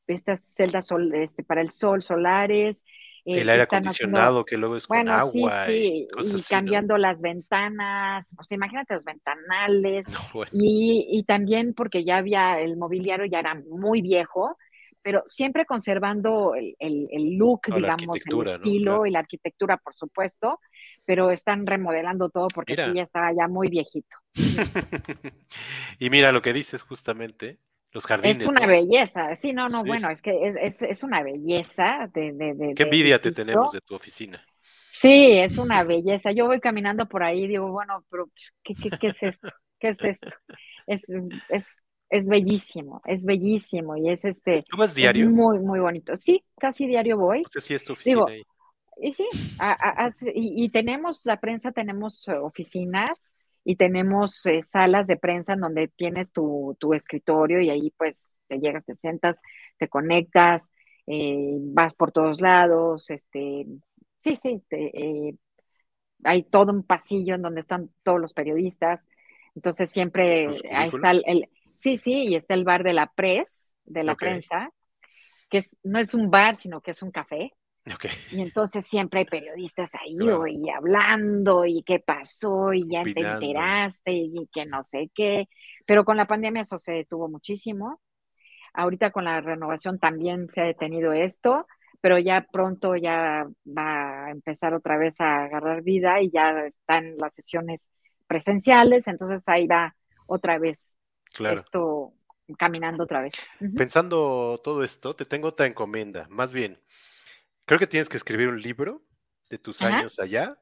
[0.08, 2.84] estas celdas sol, este, para el sol solares.
[3.26, 6.06] El aire acondicionado que luego es con agua y,
[6.48, 10.06] cambiando las ventanas, o sea, imagínate los ventanales
[10.52, 14.56] y, y, también porque ya había el mobiliario ya era muy viejo,
[15.02, 20.58] pero siempre conservando el, el, look, digamos, el estilo y la arquitectura, por supuesto,
[21.04, 24.16] pero están remodelando todo porque sí, ya estaba ya muy viejito.
[26.00, 27.60] y mira lo que dices justamente,
[27.96, 28.42] los jardines.
[28.42, 32.32] Es una belleza, sí, no, no, bueno, es que es, es, es una belleza de...
[32.32, 34.44] de, Qué envidia te tenemos de tu oficina.
[34.90, 36.30] Sí, es una belleza.
[36.32, 38.30] Yo voy caminando por ahí y digo, bueno, pero
[38.62, 39.48] ¿qué, qué, qué es esto?
[39.78, 40.28] ¿Qué es esto?
[40.86, 41.02] Es,
[41.48, 44.64] es es bellísimo, es bellísimo y es este.
[44.68, 45.28] ¿Tú vas diario?
[45.28, 46.16] muy, muy bonito.
[46.16, 47.42] Sí, casi diario voy.
[47.44, 48.42] O sea, sí es tu oficina ahí.
[48.98, 49.26] Y sí,
[50.34, 53.34] y, tenemos, la prensa, tenemos eh, oficinas
[53.68, 58.30] y tenemos eh, salas de prensa en donde tienes tu, tu, escritorio y ahí pues
[58.46, 59.40] te llegas, te sientas,
[59.76, 60.70] te conectas,
[61.08, 63.66] eh, vas por todos lados, este,
[64.18, 64.62] sí, sí,
[66.22, 69.04] hay todo un pasillo en donde están todos los periodistas.
[69.56, 74.02] Entonces siempre ahí está el, Sí, sí, y está el bar de la pres, de
[74.02, 74.70] la prensa,
[75.50, 77.52] que es, no es un bar, sino que es un café.
[78.32, 80.16] Y entonces siempre hay periodistas ahí
[80.48, 85.48] y hablando y qué pasó y ya te enteraste y, que no sé qué.
[85.86, 88.00] Pero con la pandemia eso se detuvo muchísimo.
[88.74, 91.66] Ahorita con la renovación también se ha detenido esto,
[92.00, 97.16] pero ya pronto ya va a empezar otra vez a agarrar vida y ya están
[97.16, 97.90] las sesiones
[98.26, 99.94] presenciales, entonces ahí va
[100.26, 100.98] otra vez
[101.38, 102.12] esto
[102.58, 103.34] caminando otra vez.
[103.76, 106.26] Pensando todo esto, te tengo otra encomienda.
[106.28, 106.78] Más bien,
[107.66, 109.02] creo que tienes que escribir un libro
[109.50, 110.58] de tus años allá.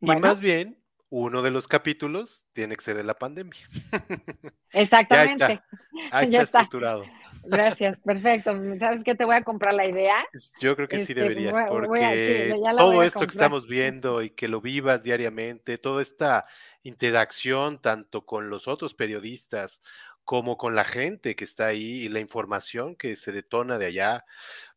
[0.00, 0.78] Y más bien,
[1.08, 3.68] uno de los capítulos tiene que ser de la pandemia.
[4.72, 5.62] Exactamente.
[6.10, 7.04] Ahí está, estructurado.
[7.44, 8.52] Gracias, perfecto.
[8.78, 9.14] ¿Sabes qué?
[9.14, 10.26] Te voy a comprar la idea.
[10.60, 14.60] Yo creo que sí este, deberías, porque todo esto que estamos viendo y que lo
[14.60, 16.44] vivas diariamente, toda esta
[16.82, 19.80] interacción tanto con los otros periodistas
[20.24, 24.24] como con la gente que está ahí y la información que se detona de allá,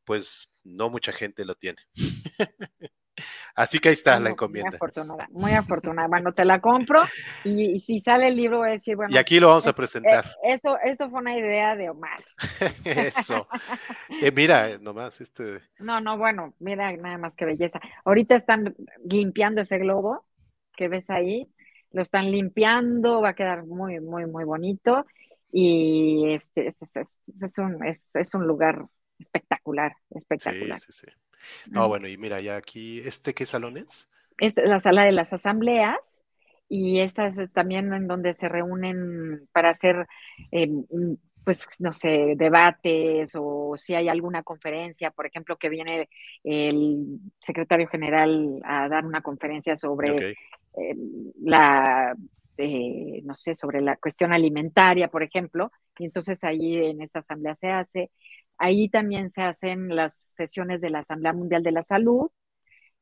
[0.05, 1.79] pues no mucha gente lo tiene.
[3.55, 4.69] Así que ahí está la encomienda.
[4.69, 6.07] Muy afortunada, muy afortunada.
[6.07, 7.01] Bueno, te la compro
[7.43, 9.13] y, si sale el libro voy a decir, bueno.
[9.13, 10.25] Y aquí lo vamos a presentar.
[10.43, 12.23] Eh, eso, eso fue una idea de Omar.
[12.85, 13.47] eso.
[14.21, 15.59] Eh, mira, nomás este.
[15.79, 17.81] No, no, bueno, mira nada más que belleza.
[18.05, 20.25] Ahorita están limpiando ese globo
[20.77, 21.51] que ves ahí,
[21.91, 25.05] lo están limpiando, va a quedar muy, muy, muy bonito
[25.51, 28.85] y este, este, este es, un, es, un lugar
[29.19, 30.79] espectacular, espectacular.
[30.79, 31.71] Sí, sí, sí.
[31.71, 34.09] No, bueno, y mira, ya aquí, ¿este qué salón es?
[34.39, 36.23] Esta es la sala de las asambleas
[36.67, 40.07] y esta es también en donde se reúnen para hacer,
[40.51, 40.69] eh,
[41.43, 46.09] pues, no sé, debates o si hay alguna conferencia, por ejemplo, que viene
[46.43, 50.31] el secretario general a dar una conferencia sobre
[50.77, 50.95] eh,
[51.41, 52.15] la,
[52.57, 57.55] eh, no sé, sobre la cuestión alimentaria, por ejemplo, y entonces ahí en esa asamblea
[57.55, 58.11] se hace.
[58.59, 62.29] Ahí también se hacen las sesiones de la Asamblea Mundial de la Salud,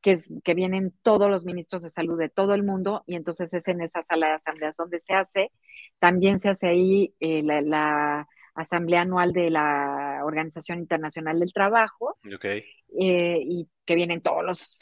[0.02, 3.54] que, es, que vienen todos los ministros de salud de todo el mundo, y entonces
[3.54, 5.52] es en esa sala de asambleas donde se hace.
[6.00, 12.18] También se hace ahí eh, la, Asamblea Anual de la Organización Internacional del Trabajo,
[12.90, 14.80] y que vienen todos los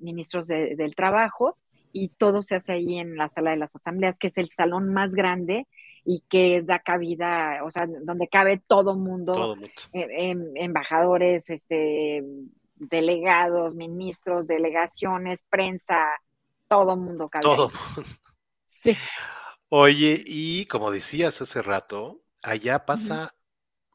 [0.00, 1.56] ministros del trabajo
[1.92, 4.92] y todo se hace ahí en la sala de las asambleas, que es el salón
[4.92, 5.68] más grande
[6.04, 9.56] y que da cabida, o sea, donde cabe todo mundo,
[9.92, 12.22] eh, em, embajadores, este,
[12.76, 16.06] delegados, ministros, delegaciones, prensa,
[16.68, 17.44] todo mundo cabe.
[17.44, 17.70] Todo.
[18.66, 18.94] Sí.
[19.70, 23.34] Oye, y como decías hace rato, allá pasa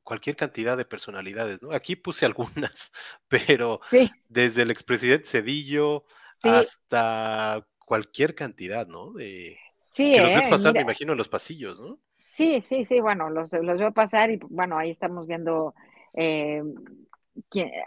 [0.03, 1.71] cualquier cantidad de personalidades, ¿no?
[1.71, 2.91] Aquí puse algunas,
[3.27, 3.79] pero
[4.27, 6.05] desde el expresidente Cedillo
[6.41, 9.13] hasta cualquier cantidad, ¿no?
[9.13, 9.59] De,
[9.89, 11.99] sí, que los ves eh, pasar, me imagino, en los pasillos, ¿no?
[12.25, 15.73] Sí, sí, sí, bueno, los, los veo pasar y bueno, ahí estamos viendo,
[16.13, 16.61] eh,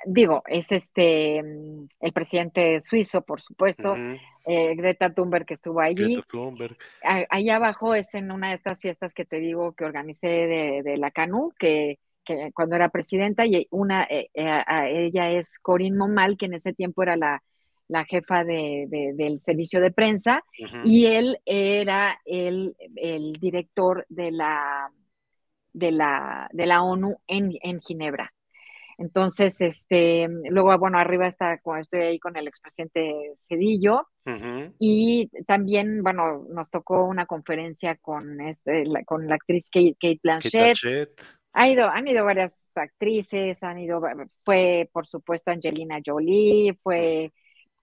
[0.05, 3.95] digo, es este, el presidente suizo, por supuesto,
[4.45, 6.15] eh, Greta Thunberg que estuvo allí.
[6.15, 6.77] Greta Thunberg.
[7.03, 11.13] ahí abajo es en una de estas fiestas que te digo que organicé de, la
[11.13, 16.73] CANU, que, que, cuando era presidenta, y una, ella es Corinne Momal, que en ese
[16.73, 17.43] tiempo era la
[17.93, 20.43] la jefa del servicio de prensa,
[20.85, 22.75] y él era el,
[23.39, 24.91] director de la,
[25.75, 28.33] de la, de la ONU en, en Ginebra.
[28.97, 34.07] Entonces, este, luego, bueno, arriba está, estoy ahí con el expresidente Cedillo,
[34.79, 40.79] y también, bueno, nos tocó una conferencia con, este, la, con la actriz Kate, Blanchett.
[41.55, 44.01] Ha ido, han ido varias actrices, han ido,
[44.43, 47.31] fue por supuesto Angelina Jolie, fue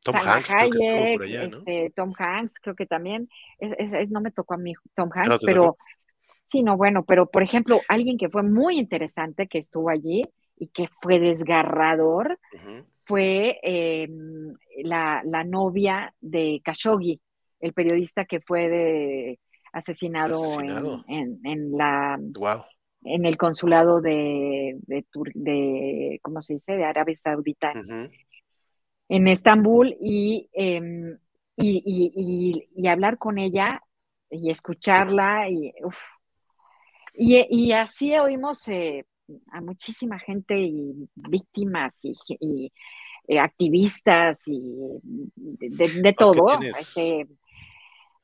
[0.03, 4.73] Tom Hanks, Hayek, este, Tom Hanks, creo que también, es, no me tocó a mí
[4.95, 5.77] Tom Hanks, pero
[6.45, 10.23] sí, no, bueno, pero por ejemplo, alguien que fue muy interesante que estuvo allí
[10.57, 12.39] y que fue desgarrador,
[13.05, 14.53] fue em,
[14.83, 17.19] la, novia de Khashoggi,
[17.59, 19.39] el periodista que fue de,
[19.73, 22.19] asesinado, En, la
[23.03, 26.73] en el consulado de, de, ¿cómo se dice?
[26.73, 27.73] de Arabia Saudita
[29.09, 31.17] en Estambul em,
[31.57, 33.81] y, y, hablar con ella
[34.29, 35.73] y escucharla y,
[37.15, 39.05] y, así oímos eh,
[39.51, 42.71] a muchísima gente y víctimas y,
[43.27, 44.61] eh, activistas y
[45.35, 47.27] de, todo, este,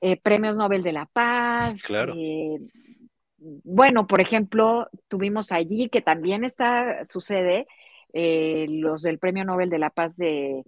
[0.01, 1.81] eh, premios Nobel de la Paz.
[3.37, 7.67] bueno, por ejemplo, tuvimos allí que también está, sucede,
[8.13, 10.63] los del Premio Nobel de la Paz de,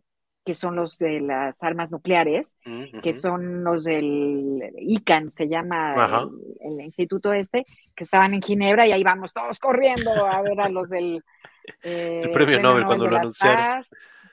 [0.48, 6.30] que son los de las armas nucleares, mm, que son los del ICAN, se llama
[6.62, 10.70] el, instituto este, que estaban en Ginebra y ahí vamos todos corriendo a ver a
[10.70, 11.22] los del
[11.82, 13.84] el premio, Nobel, cuando lo anunciaron.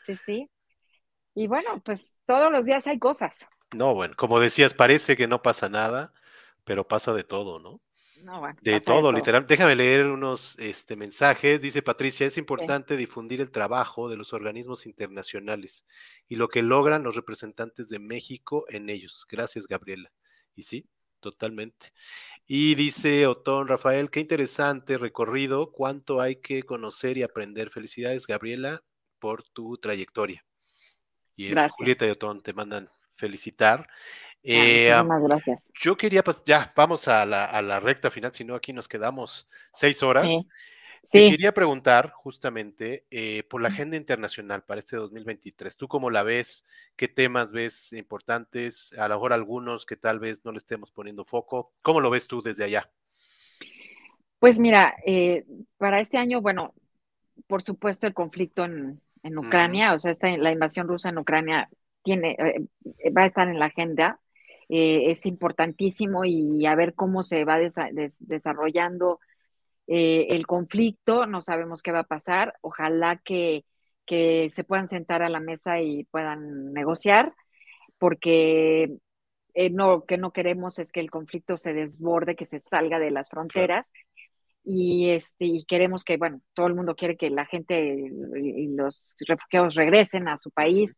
[0.07, 0.49] Sí, sí.
[1.35, 3.49] Y bueno, pues todos los días hay cosas.
[3.75, 6.13] No, bueno, como decías, parece que no pasa nada,
[6.63, 7.81] pero pasa de todo, ¿no?
[8.61, 9.47] De, todo, literal.
[9.47, 11.61] Déjame leer unos este, mensajes.
[11.63, 15.85] Dice Patricia, es importante difundir el trabajo de los organismos internacionales
[16.29, 19.27] y lo que logran los representantes de México en ellos.
[19.29, 20.11] Gracias, Gabriela.
[20.55, 20.89] Y sí,
[21.21, 21.93] totalmente.
[22.47, 27.71] Y dice Otón Rafael, qué interesante recorrido, cuánto hay que conocer y aprender.
[27.71, 28.83] Felicidades, Gabriela,
[29.19, 30.45] por tu trayectoria.
[31.37, 33.89] Y es Julieta y Otón te mandan felicitar.
[34.47, 34.93] Eh,
[35.23, 35.65] gracias.
[35.73, 40.03] Yo quería, pues ya, vamos a la, recta final, si no aquí nos quedamos seis
[40.03, 40.27] horas.
[41.11, 41.31] Sí.
[41.31, 45.77] quería preguntar justamente eh, por la agenda internacional para este 2023.
[45.77, 46.65] ¿Tú cómo la ves?
[46.95, 48.93] ¿Qué temas ves importantes?
[48.99, 51.73] A lo mejor algunos que tal vez no le estemos poniendo foco.
[51.81, 52.91] ¿Cómo lo ves tú desde allá?
[54.41, 55.47] Pues mira, eh,
[55.79, 56.75] para este año, bueno,
[57.47, 59.01] por supuesto el conflicto en,
[59.39, 61.71] Ucrania, o sea, esta, la invasión rusa en Ucrania
[62.03, 62.37] tiene,
[63.17, 64.21] va a estar en la agenda.
[64.69, 69.21] Eh, es importantísimo y a ver cómo se va desarrollando
[69.87, 71.27] eh, el conflicto.
[71.27, 72.55] No sabemos qué va a pasar.
[72.61, 73.65] Ojalá que,
[74.07, 77.35] se puedan sentar a la mesa y puedan negociar,
[77.99, 78.99] porque
[79.55, 83.11] eh, no, que no queremos es que el conflicto se desborde, que se salga de
[83.11, 83.93] las fronteras.
[84.65, 89.15] Y, este, y queremos que, bueno, todo el mundo quiere que la gente y los
[89.27, 90.97] refugiados regresen a su país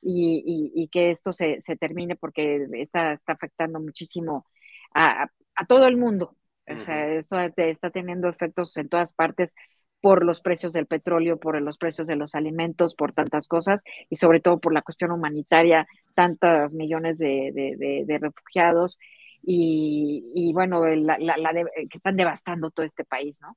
[0.00, 4.46] y, que esto se, termine porque está, está afectando muchísimo
[4.94, 5.28] a,
[5.66, 6.36] todo el mundo.
[6.68, 9.54] O sea, esto está teniendo efectos en todas partes
[10.00, 14.16] por los precios del petróleo, por los precios de los alimentos, por tantas cosas y
[14.16, 18.98] sobre todo por la cuestión humanitaria, tantos millones de refugiados
[19.42, 23.56] y, bueno, la, que están devastando todo este país, ¿no?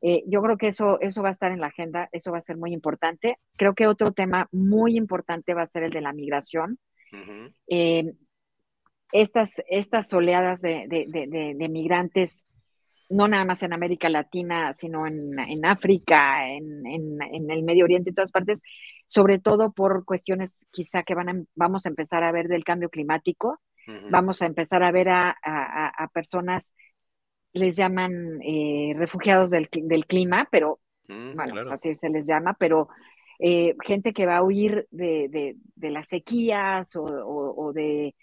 [0.00, 2.42] Eh, yo creo que eso, eso va a estar en la agenda, eso va a
[2.42, 3.38] ser muy importante.
[3.56, 6.78] Creo que otro tema muy importante va a ser el de la migración.
[7.66, 8.12] Eh,
[9.12, 12.44] estas, estas oleadas de, de, migrantes,
[13.10, 18.10] no nada más en América Latina, sino en, en África, en, en, el Medio Oriente,
[18.10, 18.62] en todas partes,
[19.06, 23.58] sobre todo por cuestiones quizá que van vamos a empezar a ver del cambio climático
[24.10, 26.74] Vamos a empezar a ver a, personas,
[27.52, 29.68] les llaman eh, refugiados del,
[30.06, 32.88] clima, pero mm, bueno, pues así se les llama, pero
[33.38, 38.14] eh, gente que va a huir de, las sequías o, de,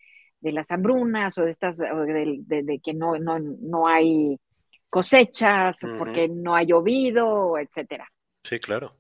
[0.42, 4.40] las hambrunas o de estas, de, que no, no, hay
[4.90, 8.08] cosechas, porque no ha llovido, etcétera.
[8.44, 8.96] Sí, claro.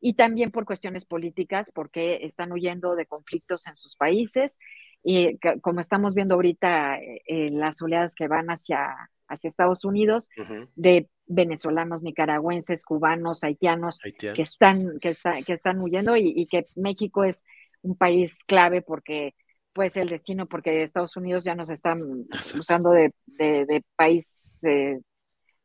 [0.00, 4.58] Y también por cuestiones políticas, porque están huyendo de conflictos en sus países
[5.02, 10.30] y como estamos viendo ahorita eh, las oleadas que van hacia, hacia Estados Unidos,
[10.76, 17.42] de venezolanos, nicaragüenses, cubanos, haitianos, que están, que, que están huyendo y, que México es
[17.82, 19.34] un país clave porque
[19.72, 22.26] puede ser el destino, porque Estados Unidos ya nos están
[22.56, 25.00] usando de, de, país, de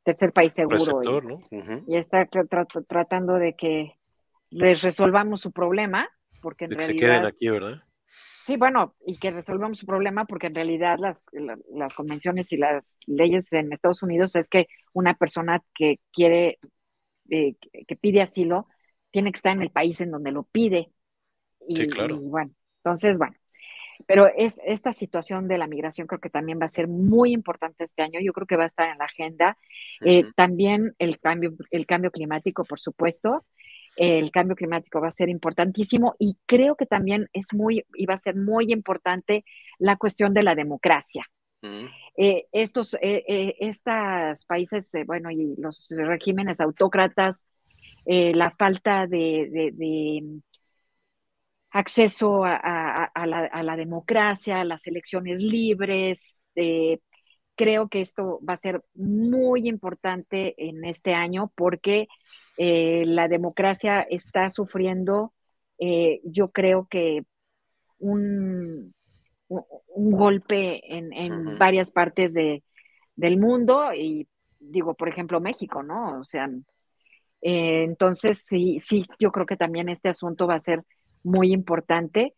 [0.04, 1.02] tercer país seguro.
[1.88, 2.28] y, está
[2.88, 3.94] tratando de que
[4.50, 6.10] les resolvamos su problema
[6.42, 7.00] porque en de realidad...
[7.00, 7.84] se queden aquí, ¿verdad?
[8.48, 12.98] Sí, bueno, y que resolvamos su problema porque en realidad las, las convenciones y las
[13.06, 16.58] leyes en Estados Unidos es que una persona que quiere,
[17.30, 17.56] eh,
[17.86, 18.70] que pide asilo,
[19.12, 20.94] tiene que estar en el país en donde lo pide.
[21.68, 22.16] Y, sí, claro.
[22.16, 23.36] Y bueno, entonces, bueno,
[24.06, 27.84] pero es, esta situación de la migración creo que también va a ser muy importante
[27.84, 28.22] este año.
[28.22, 29.58] Yo creo que va a estar en la agenda.
[30.06, 33.44] Eh, también el cambio, el cambio climático, por supuesto
[33.98, 38.14] el cambio climático va a ser importantísimo y creo que también es muy, y va
[38.14, 39.44] a ser muy importante
[39.80, 41.26] la cuestión de la democracia.
[42.16, 47.46] Eh, estos eh, eh, estos países, bueno, y los regímenes autócratas,
[48.06, 50.24] la falta de,
[51.72, 56.42] acceso a, la, democracia, a las elecciones libres,
[57.58, 62.08] creo que esto va a ser muy importante en este año porque
[62.58, 65.34] eh, la democracia está sufriendo,
[65.80, 67.26] eh, yo creo que
[68.00, 68.94] un,
[69.50, 72.64] un golpe en, varias partes de,
[73.16, 74.28] del mundo y
[74.60, 76.20] digo, por ejemplo, México, ¿no?
[76.20, 76.50] O sea,
[77.42, 80.84] eh, entonces sí, sí, yo creo que también este asunto va a ser
[81.24, 82.36] muy importante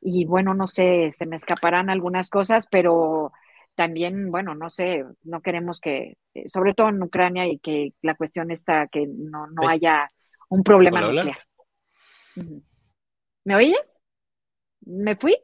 [0.00, 3.32] y bueno, no sé, se me escaparán algunas cosas, pero
[3.80, 8.14] también, bueno, no sé, no queremos que, eh, sobre todo en Ucrania y que la
[8.14, 10.10] cuestión está que no, no haya
[10.50, 11.38] un problema nuclear.
[13.42, 13.98] ¿Me oyes?
[14.82, 15.34] ¿Me fui?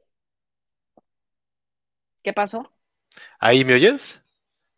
[2.22, 2.70] ¿Qué pasó?
[3.38, 4.22] ¿Ahí me oyes?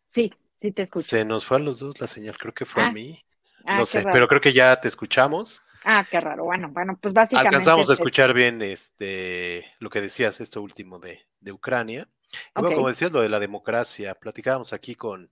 [0.07, 1.05] Sí, sí te escucho.
[1.05, 2.91] Se nos fue a los dos la señal, creo que fue a ah.
[2.93, 3.21] mí.
[3.65, 5.61] Ah, no sé, pero creo que ya te escuchamos.
[5.83, 6.45] Ah, qué raro.
[6.45, 7.57] Bueno, bueno, pues básicamente.
[7.57, 12.07] Alcanzamos a escuchar bien este lo que decías, esto último de, de Ucrania
[12.53, 15.31] como decías, lo de la democracia, platicábamos aquí con,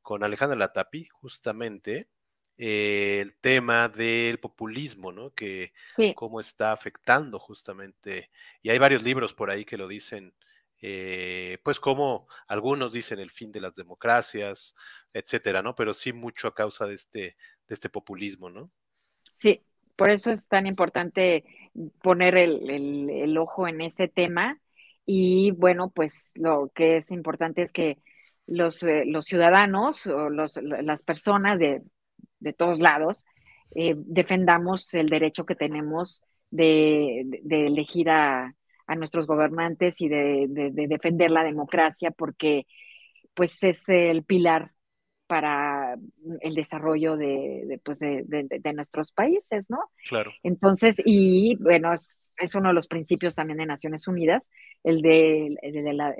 [0.00, 2.08] con Alejandra Latapi, justamente,
[2.58, 5.32] eh, el tema del populismo, ¿no?
[5.34, 5.72] Que
[6.14, 8.30] cómo está afectando justamente,
[8.62, 10.34] y hay varios libros por ahí que lo dicen,
[10.80, 14.74] eh, pues como algunos dicen el fin de las democracias,
[15.12, 15.74] etcétera, ¿no?
[15.74, 17.20] Pero sí mucho a causa de este,
[17.68, 18.70] de este populismo, ¿no?
[19.32, 19.62] Sí,
[19.96, 21.44] por eso es tan importante
[22.02, 24.60] poner el, el ojo en ese tema
[25.06, 27.98] y bueno, pues lo que es importante es que
[28.46, 31.82] los, eh, los ciudadanos o los, las personas de,
[32.40, 33.24] de todos lados
[33.74, 38.54] eh, defendamos el derecho que tenemos de, de elegir a,
[38.86, 42.66] a, nuestros gobernantes y de, de, defender la democracia porque
[43.34, 44.71] pues es el pilar
[45.32, 45.96] para
[46.42, 49.78] el desarrollo de, pues de, de, nuestros países, ¿no?
[50.06, 50.30] Claro.
[50.42, 54.50] Entonces, y bueno, es, es, uno de los principios también de Naciones Unidas,
[54.84, 55.56] el de,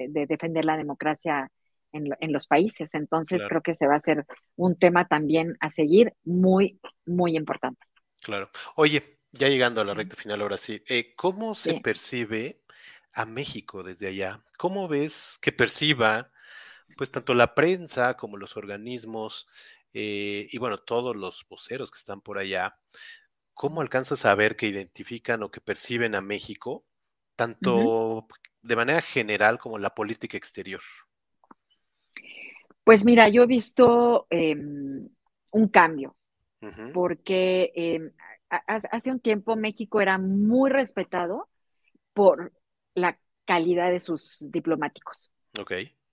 [0.08, 1.50] de defender la democracia
[1.92, 2.94] en, en, los países.
[2.94, 4.24] Entonces, creo que se va a ser
[4.56, 7.84] un tema también a seguir muy, muy importante.
[8.18, 8.48] Claro.
[8.76, 12.62] Oye, ya llegando a la recta final, ahora sí, eh, ¿cómo se percibe
[13.12, 14.42] a México desde allá?
[14.56, 16.30] ¿Cómo ves que perciba
[16.96, 19.46] pues tanto la prensa como los organismos
[19.94, 22.78] eh, y bueno, todos los voceros que están por allá,
[23.54, 26.84] ¿cómo alcanzas a ver que identifican o que perciben a México,
[27.36, 28.26] tanto
[28.62, 30.80] de manera general como la política exterior?
[32.84, 35.08] Pues mira, yo he visto em,
[35.50, 36.16] un cambio,
[36.94, 38.12] porque em,
[38.48, 41.48] hace un tiempo México era muy respetado
[42.12, 42.52] por
[42.94, 45.32] la calidad de sus diplomáticos.
[45.58, 45.72] Ok.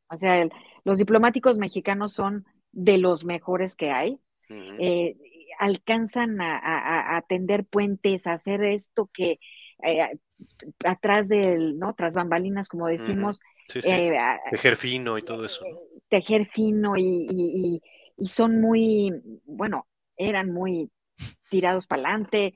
[0.10, 0.48] O sea,
[0.84, 4.20] los diplomáticos mexicanos son de los mejores que hay.
[4.50, 5.16] Eh,
[5.60, 9.40] alcanzan a, atender puentes, a hacer esto que
[9.84, 10.18] eh,
[10.84, 11.94] atrás del, ¿no?
[11.94, 13.42] Tras bambalinas, como decimos.
[13.84, 14.18] Eh,
[14.50, 15.64] tejer fino y todo eso.
[16.08, 17.82] Tejer fino y,
[18.26, 19.14] son muy,
[19.46, 19.88] bueno,
[20.18, 20.90] eran muy
[21.50, 22.54] tirados para adelante,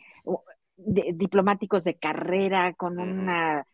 [0.75, 3.65] diplomáticos de carrera, con una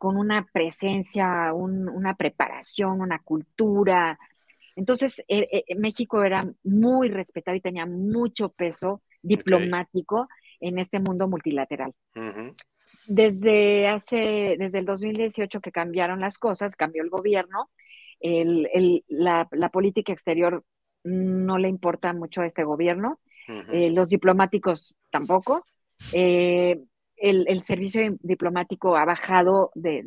[0.00, 4.18] con una presencia, una preparación, una cultura.
[4.74, 10.26] Entonces, eh, eh, México era muy respetado y tenía mucho peso diplomático
[10.58, 11.92] en este mundo multilateral.
[13.06, 17.68] Desde hace, desde el 2018 que cambiaron las cosas, cambió el gobierno,
[18.22, 20.64] la, política exterior
[21.04, 23.20] no le importa mucho a este gobierno,
[23.70, 25.66] eh, los diplomáticos tampoco
[27.20, 30.02] el, servicio diplomático ha bajado de,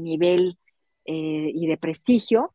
[0.00, 0.58] nivel
[1.04, 2.54] eh, y de prestigio.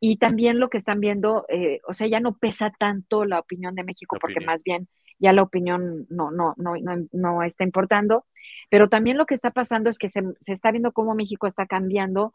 [0.00, 3.74] Y también lo que están viendo, eh, o sea, ya no pesa tanto la opinión
[3.74, 4.88] de México, porque más bien
[5.18, 6.74] ya la opinión no, no, no,
[7.10, 8.24] no, está importando.
[8.70, 12.32] Pero también lo que está pasando es que se, está viendo cómo México está cambiando,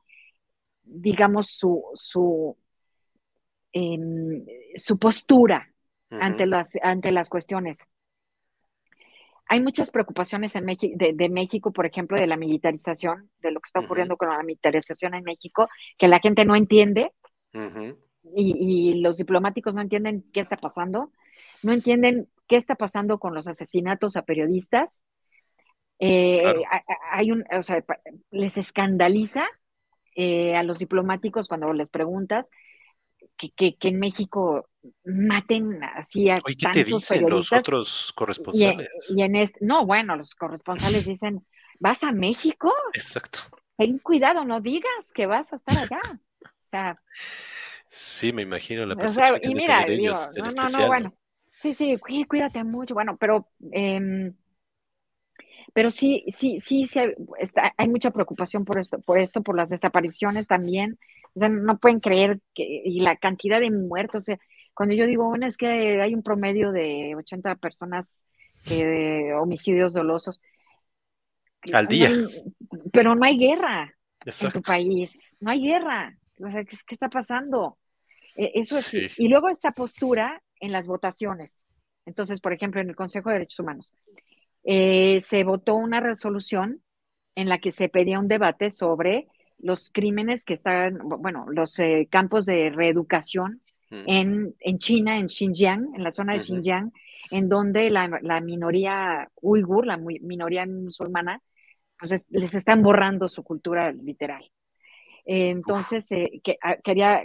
[0.83, 2.57] digamos, su, su,
[3.71, 4.45] em,
[4.75, 5.69] su postura
[6.09, 7.87] ante, las, ante las cuestiones
[9.45, 13.67] hay muchas preocupaciones en México, de, México, por ejemplo, de la militarización, de lo que
[13.67, 15.67] está ocurriendo con la militarización en México,
[15.97, 17.11] que la gente no entiende
[18.35, 21.11] y, los diplomáticos no entienden qué está pasando,
[21.61, 25.01] no entienden qué está pasando con los asesinatos a periodistas.
[25.99, 26.41] Eh,
[27.11, 27.83] hay un, o sea,
[28.31, 29.45] les escandaliza
[30.15, 32.49] eh, a los diplomáticos cuando les preguntas
[33.37, 34.69] que, que, en México
[35.05, 38.89] maten así a Oye, ¿qué te dicen los otros corresponsales?
[39.09, 41.45] Y, en este, no, bueno, los corresponsales dicen,
[41.79, 42.73] ¿vas a México?
[42.93, 43.39] Exacto.
[43.77, 46.01] Ten cuidado, no digas que vas a estar allá.
[46.43, 46.97] O sea,
[47.87, 51.13] sí, me imagino la percepción o sea, y mira, digo, no, no, no, bueno,
[51.59, 51.97] sí, sí,
[52.27, 54.31] cuídate mucho, bueno, pero eh,
[55.73, 56.99] pero sí, sí, sí, sí
[57.39, 60.99] está, hay mucha preocupación por esto, por esto, por las desapariciones también.
[61.35, 64.25] O sea, no pueden creer que, y la cantidad de muertos.
[64.73, 68.23] cuando yo digo, bueno, es que hay un promedio de 80 personas
[68.65, 70.41] que homicidios dolosos.
[71.71, 72.11] Al día.
[72.91, 73.93] pero no hay guerra
[74.25, 76.17] en tu país, no hay guerra.
[76.39, 77.77] O sea, ¿qué, está pasando?
[78.35, 78.93] E, eso es.
[79.17, 81.63] Y luego esta postura en las votaciones.
[82.05, 83.95] Entonces, por ejemplo, en el Consejo de Derechos Humanos,
[84.63, 86.81] eh, se votó una resolución
[87.35, 89.27] en la que se pedía un debate sobre
[89.57, 94.03] los crímenes que están, bueno, los eh, campos de reeducación mm.
[94.07, 96.91] en, en, China, en Xinjiang, en la zona de Xinjiang,
[97.31, 98.07] en donde la,
[98.41, 101.41] minoría uigur, la minoría musulmana,
[101.97, 104.49] pues les están borrando su cultura literal.
[105.25, 107.23] entonces, eh, que, ah, quería,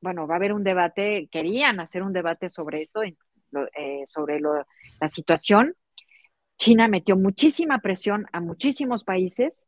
[0.00, 3.00] bueno, va a haber un debate, querían hacer un debate sobre esto,
[4.06, 5.74] sobre la situación
[6.58, 9.66] China metió muchísima presión a muchísimos países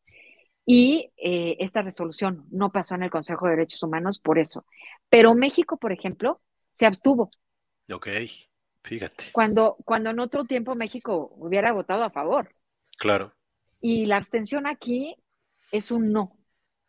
[0.67, 4.67] y eh, esta resolución no pasó en el Consejo de Derechos Humanos por eso.
[5.09, 6.41] Pero México, por ejemplo,
[6.73, 7.31] se abstuvo.
[7.93, 8.09] Ok,
[8.83, 9.25] fíjate.
[9.33, 12.55] Cuando, cuando en otro tiempo México hubiera votado a favor.
[12.99, 13.35] Claro.
[13.81, 15.17] Y la abstención aquí
[15.73, 16.37] es un no.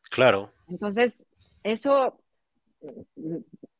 [0.10, 0.52] Claro.
[0.68, 1.26] Entonces,
[1.64, 2.20] eso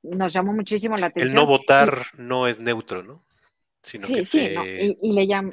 [0.04, 1.30] nos llamó muchísimo la atención.
[1.30, 3.24] El no votar no es neutro, ¿no?
[3.82, 4.56] Sí, sí,
[5.02, 5.52] y, le llamó,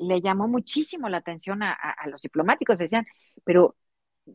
[0.00, 3.06] le llamó muchísimo la atención a, los diplomáticos, decían,
[3.44, 3.76] pero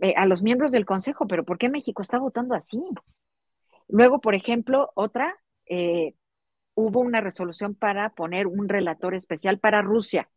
[0.02, 2.82] eh, a los miembros del Consejo, pero ¿por qué México está votando así?
[3.88, 5.36] Luego, por ejemplo, otra,
[5.66, 6.14] eh,
[6.76, 10.30] hubo una resolución para poner un relator especial para Rusia,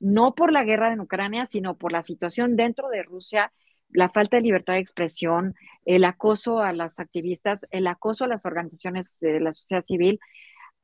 [0.00, 3.52] no por la guerra en Ucrania, sino por la situación dentro de Rusia,
[3.88, 5.54] la falta de libertad de expresión,
[5.84, 10.20] el acoso a las activistas, el acoso a las organizaciones de la sociedad civil,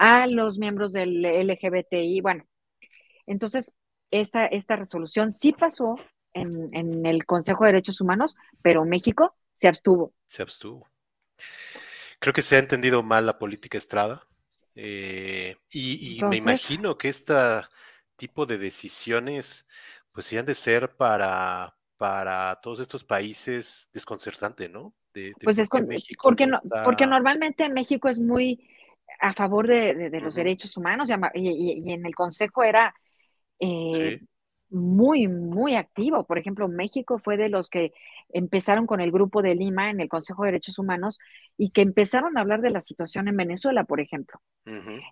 [0.01, 2.22] a los miembros del LGBTI.
[2.22, 2.47] Bueno,
[3.27, 3.74] entonces
[4.10, 5.97] esta, esta resolución sí pasó
[6.32, 10.14] en, el Consejo de Derechos Humanos, pero México se abstuvo.
[10.24, 10.89] Se abstuvo.
[12.18, 14.27] Creo que se ha entendido mal la política Estrada.
[14.74, 17.35] Eh, y, me imagino que este
[18.16, 19.66] tipo de decisiones,
[20.12, 24.94] pues sí han de ser para, para todos estos países desconcertante, ¿no?
[25.43, 28.70] pues es México porque, no, porque normalmente México es muy
[29.19, 32.95] a favor de, los derechos humanos y, en el Consejo era
[33.59, 34.20] eh,
[34.70, 36.24] muy, muy activo.
[36.24, 37.93] Por ejemplo, México fue de los que
[38.28, 41.19] empezaron con el grupo de Lima en el Consejo de Derechos Humanos
[41.57, 44.41] y que empezaron a hablar de la situación en Venezuela, por ejemplo.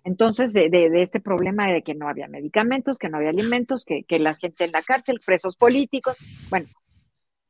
[0.05, 4.03] Entonces, de, de, este problema de que no había medicamentos, que no había alimentos, que,
[4.03, 6.17] que la gente en la cárcel, presos políticos.
[6.49, 6.67] Bueno,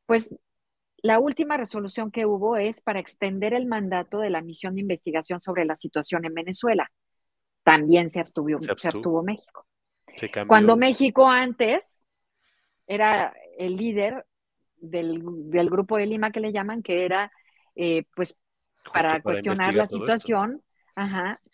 [0.08, 0.34] pues
[1.04, 5.42] la última resolución que hubo es para extender el mandato de la misión de investigación
[5.42, 6.92] sobre la situación en Venezuela.
[7.64, 9.24] También se abstuvo, se abstuvo.
[9.24, 9.66] México.
[10.48, 12.04] Cuando México antes
[12.88, 14.26] era el líder
[14.78, 15.22] del,
[15.70, 17.32] grupo de Lima que le llaman, que era
[17.76, 18.36] pues pues
[18.92, 20.64] para, cuestionar la situación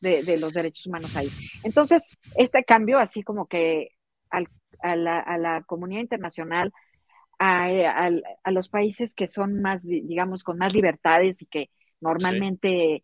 [0.01, 1.29] de, los derechos humanos ahí.
[1.63, 3.89] Entonces, este cambio, así como que
[4.29, 6.71] a, la, a la comunidad internacional
[7.39, 11.69] eh, a, los países que son más, digamos, con más libertades y que
[12.01, 13.03] normalmente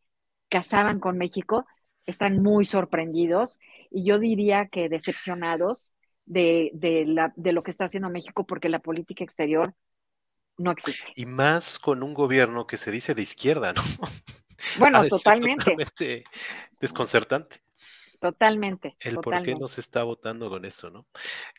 [0.49, 1.65] casaban con México,
[2.05, 3.59] están muy sorprendidos
[3.89, 5.93] y yo diría que decepcionados
[6.25, 6.71] de,
[7.07, 9.75] la, de lo que está haciendo México porque la política exterior
[10.57, 11.11] no existe.
[11.15, 13.81] Y más con un gobierno que se dice de izquierda, ¿no?
[14.77, 15.71] Bueno, totalmente.
[15.71, 16.23] totalmente.
[16.79, 17.61] Desconcertante.
[18.21, 18.95] Totalmente.
[18.99, 21.07] El por qué nos está votando con eso, ¿no?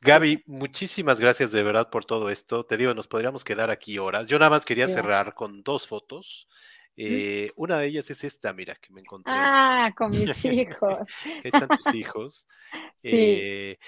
[0.01, 2.65] Gaby, muchísimas gracias de verdad por todo esto.
[2.65, 4.29] Te digo, nos podríamos quedar aquí horas.
[4.29, 6.47] Yo nada más quería cerrar con dos fotos.
[6.97, 9.33] Eh, una de ellas es esta, mira, que me encontré.
[9.35, 11.09] Ah, con mis hijos.
[11.43, 12.47] Están tus hijos.
[12.99, 13.11] Sí.
[13.13, 13.79] Eh,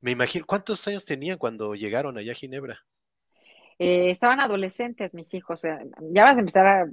[0.00, 2.80] me imagino, ¿cuántos años tenían cuando llegaron allá a Ginebra?
[3.78, 5.62] Eh, estaban adolescentes mis hijos.
[6.12, 6.86] ya vas a empezar a,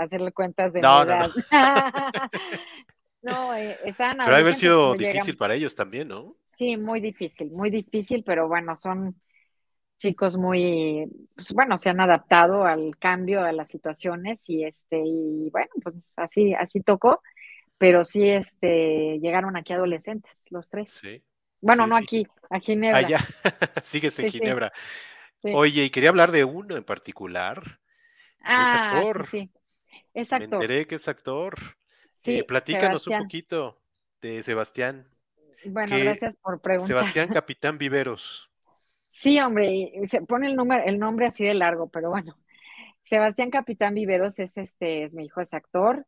[0.00, 1.30] hacerle cuentas de no, mi edad.
[1.52, 2.30] No, no.
[3.22, 6.36] No, eh, estaban Pero ha haber sido difícil para ellos también, ¿no?
[6.60, 9.18] sí, muy difícil, muy difícil, pero bueno, son
[9.96, 15.48] chicos muy, pues bueno, se han adaptado al cambio, a las situaciones y este, y
[15.50, 17.22] bueno, pues así, así tocó,
[17.78, 20.90] pero sí, este, llegaron aquí adolescentes, los tres.
[20.90, 21.22] Sí.
[21.62, 22.98] Bueno, no aquí, a Ginebra.
[22.98, 23.26] Allá,
[23.82, 24.70] sigues en Ginebra.
[25.42, 27.80] Oye, y quería hablar de uno en particular.
[28.42, 29.28] Ah, es actor.
[29.30, 29.50] sí,
[30.12, 30.48] es actor.
[30.50, 31.54] Me enteré que es actor.
[32.24, 33.80] Eh, platícanos un poquito
[34.20, 35.06] de Sebastián.
[35.64, 36.88] Bueno, gracias por preguntar.
[36.88, 38.50] Sebastián Capitán Viveros.
[39.08, 42.36] Sí, hombre, se pone el, nombre, el nombre así de largo, pero bueno.
[43.02, 46.06] Sebastián Capitán Viveros es este, es mi hijo, es actor.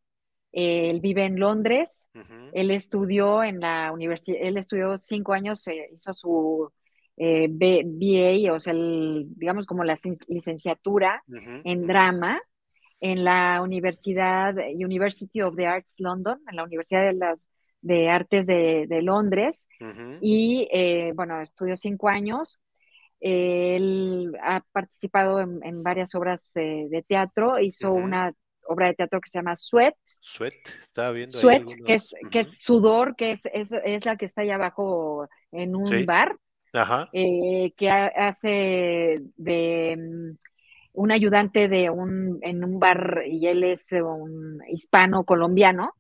[0.53, 2.09] él vive en Londres.
[2.53, 6.71] Él estudió en la universidad, él estudió cinco años, eh, hizo su
[7.17, 9.99] eh, BA, o sea, digamos como la
[10.29, 12.41] licenciatura en drama
[13.03, 17.49] en la Universidad, University of the Arts London, en la Universidad de las
[17.81, 19.67] de Artes de, Londres.
[20.21, 22.61] Y eh, bueno, estudió cinco años.
[23.19, 28.33] Él ha participado en, varias obras de teatro, hizo una
[28.69, 29.97] obra de teatro que se llama Sweat.
[30.21, 31.37] Sweat, estaba viendo.
[31.37, 35.75] Sweat, que, es, que es sudor, que es, es, la que está ahí abajo en
[35.75, 36.37] un bar.
[36.73, 37.11] Ajá.
[37.13, 40.39] Eh, que hace de mm,
[40.93, 45.95] un ayudante de un, en un bar y él es un hispano colombiano.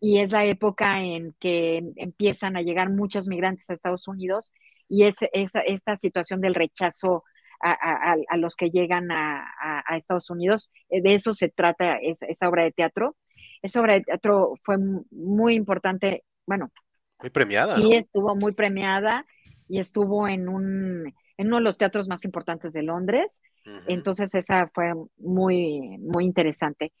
[0.00, 4.52] Y es la época en que empiezan a llegar muchos migrantes a Estados Unidos
[4.88, 7.22] y es, esta situación del rechazo
[7.60, 10.72] a, los que llegan a, Estados Unidos.
[10.90, 13.16] Eh, de eso se trata esa obra de teatro.
[13.62, 14.76] Esa obra de teatro fue
[15.12, 16.72] muy importante, bueno.
[17.20, 17.76] Muy premiada.
[17.76, 19.24] Sí, estuvo muy premiada
[19.68, 23.40] y estuvo en un en uno de los teatros más importantes de Londres.
[23.86, 26.92] Entonces esa fue muy, muy interesante.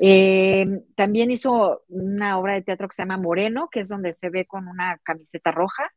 [0.00, 4.30] Eh, también hizo una obra de teatro que se llama Moreno, que es donde se
[4.30, 5.92] ve con una camiseta roja,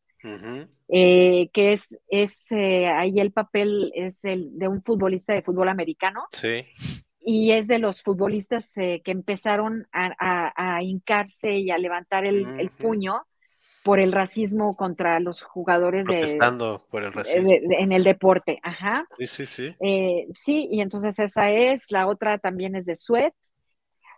[0.87, 5.69] eh, que es, es eh, ahí el papel es el de un futbolista de fútbol
[5.69, 6.23] americano.
[6.31, 6.65] Sí.
[7.23, 13.21] Y es de los futbolistas que empezaron a, hincarse y a levantar el puño
[13.83, 17.49] por el racismo contra los jugadores Protestando por el racismo.
[17.51, 19.07] en el deporte, ajá.
[19.17, 19.75] Sí, sí, sí.
[19.79, 23.33] Eh, sí, y entonces esa es, la otra también es de Sweat.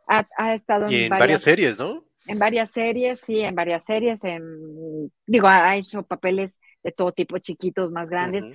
[0.06, 2.03] Ha, estado en, varias, series, ¿no?
[2.27, 7.38] En varias series, sí, en varias series, en, digo, ha hecho papeles de todo tipo,
[7.40, 8.45] chiquitos, más grandes.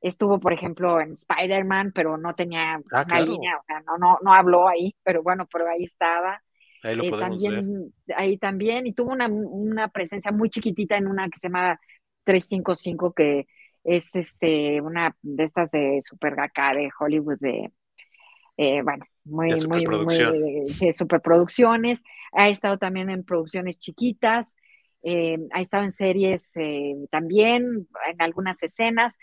[0.00, 4.18] Estuvo, por ejemplo, en Spider-Man, pero no tenía ah, una línea, o sea, no, no,
[4.20, 6.42] no habló ahí, pero bueno, pero ahí estaba.
[6.82, 11.38] Ahí lo eh, también, Ahí también, y tuvo una, presencia muy chiquitita en una que
[11.38, 11.80] se llama
[12.24, 13.46] 355, que
[13.84, 17.72] es este, una de estas de super acá de Hollywood, de,
[18.56, 22.02] eh, bueno, muy, muy, muy, de, superproducciones.
[22.32, 24.56] Ha estado también en producciones chiquitas,
[25.02, 26.52] eh, ha estado en series
[27.10, 29.16] también, en algunas escenas,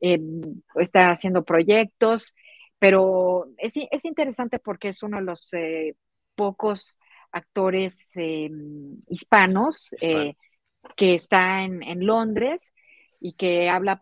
[0.00, 2.34] está haciendo proyectos,
[2.78, 5.50] pero es, es, interesante porque es uno de los
[6.36, 6.98] pocos
[7.32, 8.50] actores eh,
[9.08, 10.34] hispanos eh,
[10.96, 12.72] que está en, Londres
[13.20, 14.00] y que habla,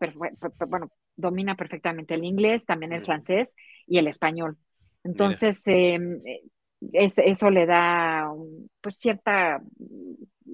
[0.69, 3.55] bueno, domina perfectamente el inglés, también el francés
[3.87, 4.59] y el español.
[5.03, 6.21] Entonces, em,
[6.93, 8.31] eso le da
[8.81, 9.61] pues cierta...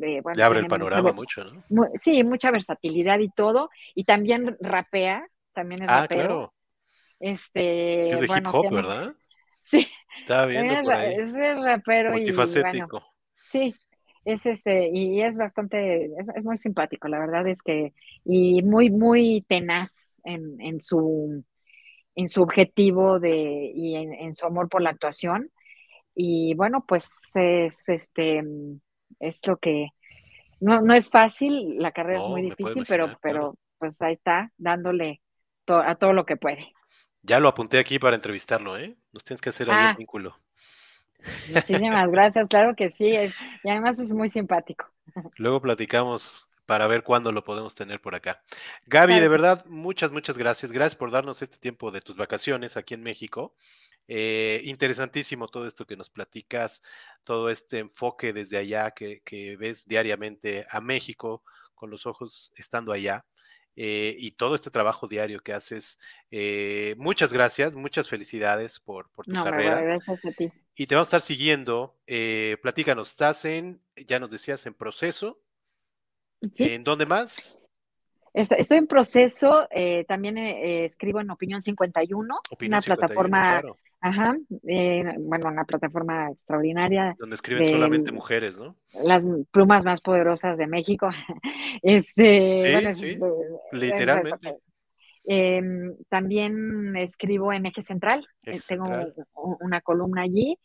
[0.02, 1.88] Eh, le abre el panorama mucho, ¿no?
[1.94, 3.70] sí, mucha versatilidad y todo.
[3.94, 6.54] Y también rapea, también es ah, Claro.
[7.18, 9.14] Este, es de hip hop, ¿verdad?
[9.58, 9.86] Sí.
[10.18, 11.14] Estaba viendo por ahí.
[11.14, 12.98] Es el rapero Multifacético.
[12.98, 13.74] Y, sí,
[14.24, 17.92] es este, y es bastante, es, muy simpático, la verdad es que,
[18.24, 21.44] y muy, muy tenaz en, en su
[22.14, 25.50] en su objetivo de, y en, su amor por la actuación.
[26.14, 28.42] Y bueno, pues es este
[29.18, 29.88] es lo que
[30.60, 35.22] no, no es fácil, la carrera es muy difícil, pero, pero pues ahí está, dándole
[35.66, 36.72] a todo lo que puede.
[37.22, 38.96] Ya lo apunté aquí para entrevistarlo, ¿eh?
[39.12, 39.94] Nos tienes que hacer el ah.
[39.96, 40.36] vínculo.
[41.52, 43.14] Muchísimas gracias, claro que sí,
[43.64, 44.86] y además es muy simpático.
[45.36, 48.42] Luego platicamos para ver cuándo lo podemos tener por acá.
[48.86, 50.70] Gaby, de verdad, muchas, muchas gracias.
[50.70, 53.54] Gracias por darnos este tiempo de tus vacaciones aquí en México.
[54.06, 56.80] Eh, interesantísimo todo esto que nos platicas,
[57.24, 61.42] todo este enfoque desde allá que, que ves diariamente a México
[61.74, 63.24] con los ojos estando allá.
[63.76, 65.98] Eh, y todo este trabajo diario que haces.
[66.30, 69.80] Eh, muchas gracias, muchas felicidades por, tu carrera.
[69.80, 70.52] Gracias a ti.
[70.74, 71.98] Y te vamos a estar siguiendo.
[72.06, 75.40] Eh, platícanos, estás en, ya nos decías, en proceso.
[76.58, 77.58] ¿En dónde más?
[78.32, 79.68] Estoy en proceso,
[80.06, 83.60] también escribo en Opinión 51, una plataforma
[84.02, 84.34] Ajá,
[84.66, 87.14] eh, bueno, una plataforma extraordinaria.
[87.18, 88.74] Donde escriben solamente mujeres, ¿no?
[89.04, 91.10] Las plumas más poderosas de México.
[91.82, 93.20] este, sí, sí,
[93.72, 94.56] literalmente.
[95.24, 98.86] Em, también escribo en Eje Central, eh, tengo
[99.60, 100.58] una columna allí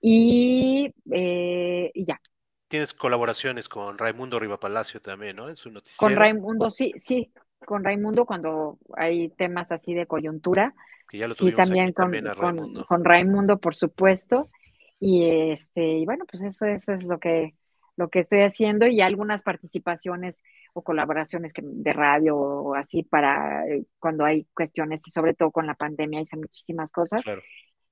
[0.00, 2.20] y, eh, y, ya.
[2.66, 5.48] Tienes colaboraciones con Raimundo Rivapalacio también, ¿no?
[5.48, 5.98] En su noticiero.
[5.98, 7.32] Con Raimundo, sí, sí,
[7.64, 10.74] con Raimundo cuando hay temas así de coyuntura
[11.12, 14.50] sí, también, con, Con, Raimundo, por supuesto.
[14.98, 17.54] Y este, y bueno, pues eso, eso es lo que,
[17.96, 23.84] lo que estoy haciendo y algunas participaciones o colaboraciones de radio o así para eh,
[23.98, 27.22] cuando hay cuestiones y sobre todo con la pandemia hice muchísimas cosas.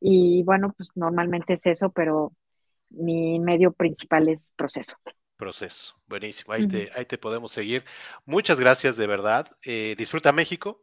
[0.01, 2.33] Y bueno, pues normalmente es eso, pero
[2.89, 4.97] mi medio principal es proceso.
[5.37, 6.53] Proceso, buenísimo.
[6.53, 7.85] Ahí, te, ahí te podemos seguir.
[8.25, 9.51] Muchas gracias de verdad.
[9.63, 10.83] Eh, disfruta México.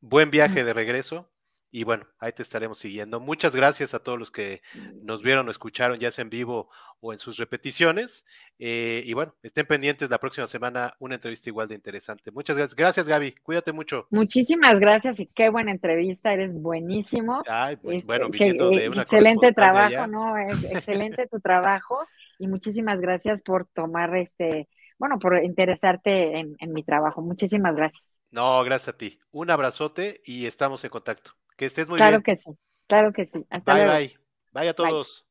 [0.00, 1.31] Buen viaje de regreso.
[1.74, 3.18] Y bueno, ahí te estaremos siguiendo.
[3.18, 4.60] Muchas gracias a todos los que
[5.02, 6.68] nos vieron o escucharon, ya sea en vivo
[7.00, 8.26] o en sus repeticiones.
[8.58, 12.30] Eh, y bueno, estén pendientes la próxima semana, una entrevista igual de interesante.
[12.30, 12.76] Muchas gracias.
[12.76, 13.36] Gracias, Gaby.
[13.42, 14.06] Cuídate mucho.
[14.10, 16.34] Muchísimas gracias y qué buena entrevista.
[16.34, 17.42] Eres buenísimo.
[17.48, 20.36] Ay, este, bueno, viniendo de una Excelente trabajo, ¿no?
[20.36, 22.06] Es excelente tu trabajo
[22.38, 24.68] y muchísimas gracias por tomar este,
[24.98, 27.22] bueno, por interesarte en, en mi trabajo.
[27.22, 28.02] Muchísimas gracias.
[28.30, 29.18] No, gracias a ti.
[29.30, 31.32] Un abrazote y estamos en contacto.
[31.62, 32.08] Que estés muy bien.
[32.08, 32.50] Claro que sí,
[32.88, 33.46] claro que sí.
[33.48, 33.96] Hasta bye, luego.
[33.96, 34.18] Bye,
[34.50, 34.68] bye.
[34.68, 35.24] a todos.